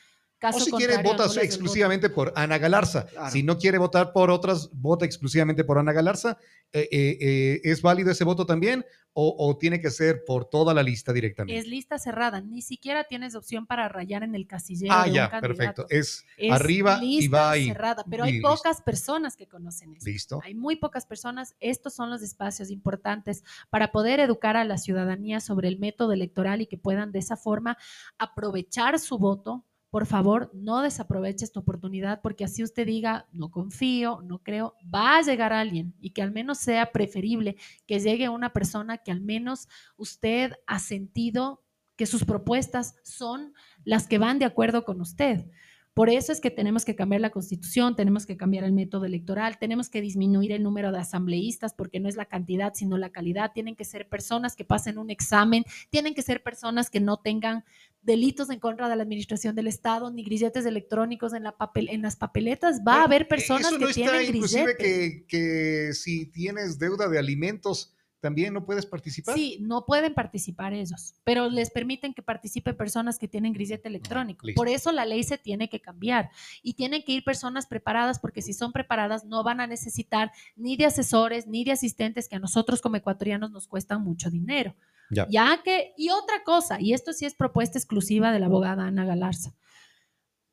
Caso 0.42 0.58
O 0.58 0.78
si 0.80 0.84
el 0.86 1.04
voto. 1.04 1.24
exclusivamente 1.40 2.10
por 2.10 2.34
Ana 2.36 2.58
Galarza. 2.58 3.06
Claro. 3.06 3.30
Si 3.30 3.44
no 3.44 3.60
quiere 3.60 3.78
votar 3.78 4.12
por 4.12 4.32
otras, 4.32 4.72
vota 4.74 5.06
exclusivamente 5.06 5.64
por 5.64 5.78
Ana 5.78 5.94
Galarza. 5.94 6.36
Eh, 6.74 6.90
eh, 6.92 7.18
eh, 7.22 7.62
¿Es 7.64 7.84
válido 7.84 8.10
ese 8.10 8.24
voto 8.24 8.44
también? 8.48 8.84
O, 9.14 9.36
o 9.38 9.56
tiene 9.58 9.80
que 9.80 9.92
ser 9.92 10.24
por 10.26 10.46
toda 10.46 10.74
la 10.74 10.82
lista 10.82 11.14
directamente? 11.14 11.60
Es 11.60 11.68
lista 11.68 12.00
cerrada, 12.00 12.42
ni 12.42 12.64
siquiera 12.64 13.04
tienes 13.04 13.36
opción 13.36 13.68
para 13.68 13.88
rayar 13.88 14.24
en 14.24 14.34
el 14.34 14.48
casillero. 14.48 14.92
ah, 14.96 15.04
de 15.04 15.10
un 15.10 15.16
ya, 15.16 15.40
perfecto. 15.40 15.86
Es, 15.90 16.26
Es 16.38 16.52
arriba 16.52 16.98
y 17.04 17.28
va 17.28 17.52
ahí. 17.52 17.68
cerrada, 17.68 18.04
pero 18.10 18.26
y 18.26 18.28
hay 18.30 18.34
listo. 18.36 18.50
pocas 18.50 18.82
personas 18.82 19.36
que 19.38 19.48
conocen 19.48 19.94
eso. 19.94 20.08
Listo. 20.10 20.40
Hay 20.44 20.56
muy 20.56 20.78
pocas 20.78 21.06
personas. 21.06 21.56
Estos 21.60 21.94
son 21.94 22.10
los 22.10 22.24
espacios 22.24 22.72
importantes 22.72 23.44
para 23.70 23.92
poder 23.92 24.20
educar 24.20 24.58
a 24.58 24.64
la 24.64 24.80
ciudadanía 24.80 25.40
sobre 25.40 25.68
el 25.68 25.78
método 25.78 26.14
electoral 26.14 26.62
y 26.62 26.66
que 26.66 26.80
puedan 26.80 27.12
de 27.12 27.20
esa 27.20 27.38
forma 27.38 27.78
aprovechar 28.18 28.98
su 28.98 29.20
voto. 29.20 29.66
Por 29.92 30.06
favor, 30.06 30.50
no 30.54 30.82
desaproveche 30.82 31.44
esta 31.44 31.60
oportunidad 31.60 32.22
porque 32.22 32.46
así 32.46 32.64
usted 32.64 32.88
diga, 32.88 33.28
no 33.34 33.52
confío, 33.52 34.22
no 34.24 34.40
creo, 34.40 34.74
va 34.84 35.18
a 35.18 35.22
llegar 35.22 35.52
alguien 35.52 35.94
y 36.00 36.12
que 36.12 36.22
al 36.22 36.32
menos 36.32 36.60
sea 36.60 36.94
preferible 36.94 37.58
que 37.86 38.00
llegue 38.00 38.30
una 38.30 38.54
persona 38.54 39.00
que 39.00 39.12
al 39.12 39.20
menos 39.20 39.68
usted 39.98 40.54
ha 40.66 40.80
sentido 40.80 41.62
que 41.98 42.06
sus 42.06 42.24
propuestas 42.24 42.96
son 43.04 43.54
las 43.84 44.08
que 44.08 44.18
van 44.18 44.40
de 44.40 44.46
acuerdo 44.46 44.86
con 44.86 45.02
usted. 45.02 45.46
Por 45.94 46.10
eso 46.10 46.32
es 46.32 46.40
que 46.40 46.50
tenemos 46.50 46.86
que 46.86 46.96
cambiar 46.96 47.20
la 47.20 47.32
constitución, 47.32 47.98
tenemos 47.98 48.26
que 48.26 48.38
cambiar 48.38 48.64
el 48.64 48.72
método 48.72 49.04
electoral, 49.04 49.60
tenemos 49.60 49.90
que 49.90 50.00
disminuir 50.00 50.54
el 50.54 50.64
número 50.64 50.94
de 50.94 51.00
asambleístas 51.00 51.74
porque 51.74 52.00
no 52.00 52.08
es 52.08 52.16
la 52.16 52.28
cantidad, 52.28 52.74
sino 52.74 52.98
la 52.98 53.10
calidad. 53.10 53.52
Tienen 53.54 53.76
que 53.76 53.84
ser 53.84 54.08
personas 54.08 54.56
que 54.56 54.64
pasen 54.64 54.98
un 54.98 55.10
examen, 55.10 55.66
tienen 55.90 56.14
que 56.14 56.22
ser 56.22 56.44
personas 56.44 56.90
que 56.90 57.02
no 57.02 57.18
tengan 57.18 57.66
delitos 58.02 58.50
en 58.50 58.60
contra 58.60 58.90
de 58.90 58.96
la 58.96 59.04
administración 59.04 59.56
del 59.56 59.68
Estado, 59.68 60.12
ni 60.12 60.24
grilletes 60.24 60.66
electrónicos 60.66 61.34
en, 61.34 61.44
la 61.44 61.58
papel, 61.58 61.90
en 61.90 62.02
las 62.02 62.16
papeletas. 62.16 62.82
Va 62.88 63.04
a 63.04 63.06
Bueno, 63.06 63.06
haber 63.06 63.28
personas 63.28 63.68
Eso 63.68 63.78
no 63.78 63.88
que 63.88 63.92
está 63.92 64.12
tienen 64.12 64.24
inclusive 64.24 64.74
grilletes. 64.74 64.78
que, 64.78 65.26
que 65.28 65.94
si 65.94 66.26
tienes 66.28 66.80
deuda 66.80 67.08
de 67.08 67.20
alimentos, 67.20 67.94
también 68.22 68.54
no 68.54 68.64
puedes 68.64 68.86
participar. 68.86 69.36
Sí, 69.36 69.58
no 69.60 69.86
pueden 69.86 70.14
participar 70.14 70.74
ellos, 70.74 71.16
pero 71.24 71.50
les 71.50 71.72
permiten 71.72 72.14
que 72.14 72.22
participen 72.22 72.78
personas 72.78 73.18
que 73.18 73.28
tienen 73.28 73.52
grillete 73.52 73.90
electrónico. 73.90 74.46
listo. 74.46 74.60
Por 74.60 74.70
eso 74.70 74.92
la 74.92 75.06
ley 75.06 75.24
se 75.24 75.40
tiene 75.40 75.70
que 75.70 75.82
cambiar 75.82 76.30
y 76.62 76.76
tienen 76.76 77.04
que 77.04 77.14
ir 77.14 77.24
personas 77.24 77.66
preparadas 77.66 78.20
porque 78.20 78.42
si 78.42 78.54
son 78.54 78.72
preparadas 78.72 79.26
no 79.26 79.44
van 79.44 79.60
a 79.60 79.68
necesitar 79.68 80.32
ni 80.56 80.78
de 80.78 80.86
asesores 80.86 81.48
ni 81.48 81.64
de 81.64 81.72
asistentes 81.72 82.30
que 82.30 82.36
a 82.36 82.40
nosotros 82.40 82.80
como 82.80 82.96
ecuatorianos 82.96 83.52
nos 83.52 83.68
cuestan 83.68 84.04
mucho 84.04 84.30
dinero. 84.30 84.76
Ya. 85.10 85.28
Ya 85.28 85.60
que, 85.64 85.94
y 85.98 86.12
otra 86.12 86.44
cosa, 86.46 86.80
y 86.80 86.94
esto 86.94 87.12
sí 87.12 87.26
es 87.26 87.34
propuesta 87.34 87.78
exclusiva 87.78 88.32
de 88.32 88.40
la 88.40 88.46
abogada 88.46 88.86
Ana 88.86 89.04
Galarza. 89.04 89.56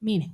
Miren, 0.00 0.32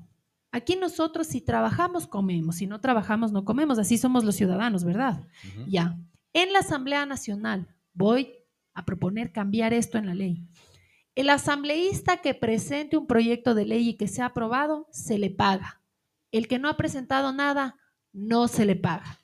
aquí 0.52 0.76
nosotros 0.76 1.26
si 1.26 1.40
trabajamos 1.40 2.06
comemos, 2.06 2.56
si 2.56 2.68
no 2.68 2.80
trabajamos 2.80 3.32
no 3.32 3.44
comemos, 3.44 3.78
así 3.78 3.98
somos 3.98 4.24
los 4.24 4.36
ciudadanos, 4.36 4.84
¿verdad? 4.84 5.26
Ya. 5.66 5.98
En 6.34 6.52
la 6.52 6.58
Asamblea 6.58 7.06
Nacional 7.06 7.66
voy 7.94 8.34
a 8.74 8.84
proponer 8.84 9.32
cambiar 9.32 9.72
esto 9.72 9.96
en 9.98 10.06
la 10.06 10.14
ley. 10.14 10.46
El 11.14 11.30
asambleísta 11.30 12.16
que 12.18 12.34
presente 12.34 12.96
un 12.96 13.06
proyecto 13.06 13.54
de 13.54 13.64
ley 13.66 13.90
y 13.90 13.94
que 13.96 14.08
sea 14.08 14.26
aprobado, 14.26 14.88
se 14.90 15.16
le 15.16 15.30
paga. 15.30 15.80
El 16.32 16.48
que 16.48 16.58
no 16.58 16.68
ha 16.68 16.76
presentado 16.76 17.32
nada, 17.32 17.76
no 18.12 18.48
se 18.48 18.66
le 18.66 18.74
paga. 18.74 19.20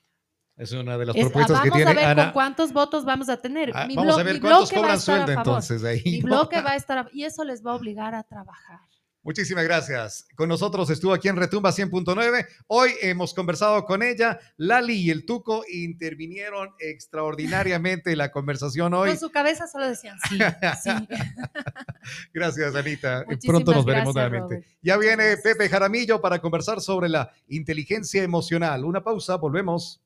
Es 0.57 0.71
una 0.73 0.97
de 0.99 1.07
las 1.07 1.17
Es- 1.17 1.23
propuestas 1.25 1.59
vamos 1.59 1.65
que 1.65 1.71
tiene 1.79 1.91
a 1.91 1.95
ver 1.95 2.05
Ana. 2.05 2.25
con 2.27 2.33
cuántos 2.33 2.73
votos 2.73 3.05
vamos 3.05 3.29
a 3.29 3.39
tener. 3.39 3.73
Ah, 3.75 3.87
Mi 3.87 3.97
vamos 3.97 4.17
a 4.19 4.23
ver 4.23 4.35
mi 4.35 4.41
cuántos 4.41 4.71
cobran 4.73 5.01
sueldo 5.01 5.33
entonces 5.33 5.83
ahí. 5.83 6.03
Mi 6.05 6.21
bloque 6.21 6.61
va 6.61 6.73
a 6.73 6.77
estar 6.77 6.99
a- 6.99 7.09
y 7.13 7.25
eso 7.25 7.43
les 7.45 7.65
va 7.67 7.73
a 7.73 7.75
obligar 7.75 8.15
a 8.15 8.23
trabajar. 8.23 8.79
Muchísimas 9.23 9.65
gracias. 9.65 10.27
Con 10.35 10.49
nosotros 10.49 10.89
estuvo 10.89 11.13
aquí 11.13 11.29
en 11.29 11.37
Retumba 11.37 11.71
100.9. 11.71 12.47
Hoy 12.69 12.93
hemos 13.03 13.35
conversado 13.35 13.85
con 13.85 14.03
ella. 14.03 14.41
Lali 14.57 14.95
y 14.95 15.11
el 15.11 15.27
Tuco 15.27 15.63
intervinieron 15.71 16.71
extraordinariamente 16.79 18.13
en 18.13 18.19
la 18.19 18.33
conversación 18.33 18.95
hoy. 18.95 19.11
Con 19.11 19.19
su 19.19 19.31
cabeza 19.31 19.67
solo 19.67 19.89
decían 19.89 20.17
sí, 20.29 20.39
sí. 20.83 20.91
Gracias, 22.33 22.75
Anita. 22.75 23.25
Muchísimas 23.29 23.63
Pronto 23.63 23.73
nos 23.75 23.85
veremos 23.85 24.15
gracias, 24.15 24.33
nuevamente. 24.33 24.67
Robert. 24.67 24.81
Ya 24.83 24.97
viene 24.97 25.25
gracias. 25.25 25.43
Pepe 25.43 25.69
Jaramillo 25.69 26.21
para 26.21 26.39
conversar 26.39 26.81
sobre 26.81 27.09
la 27.11 27.31
inteligencia 27.49 28.23
emocional. 28.23 28.85
Una 28.85 29.05
pausa, 29.05 29.37
volvemos. 29.37 30.01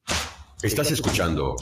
Estás 0.63 0.91
escuchando 0.91 1.57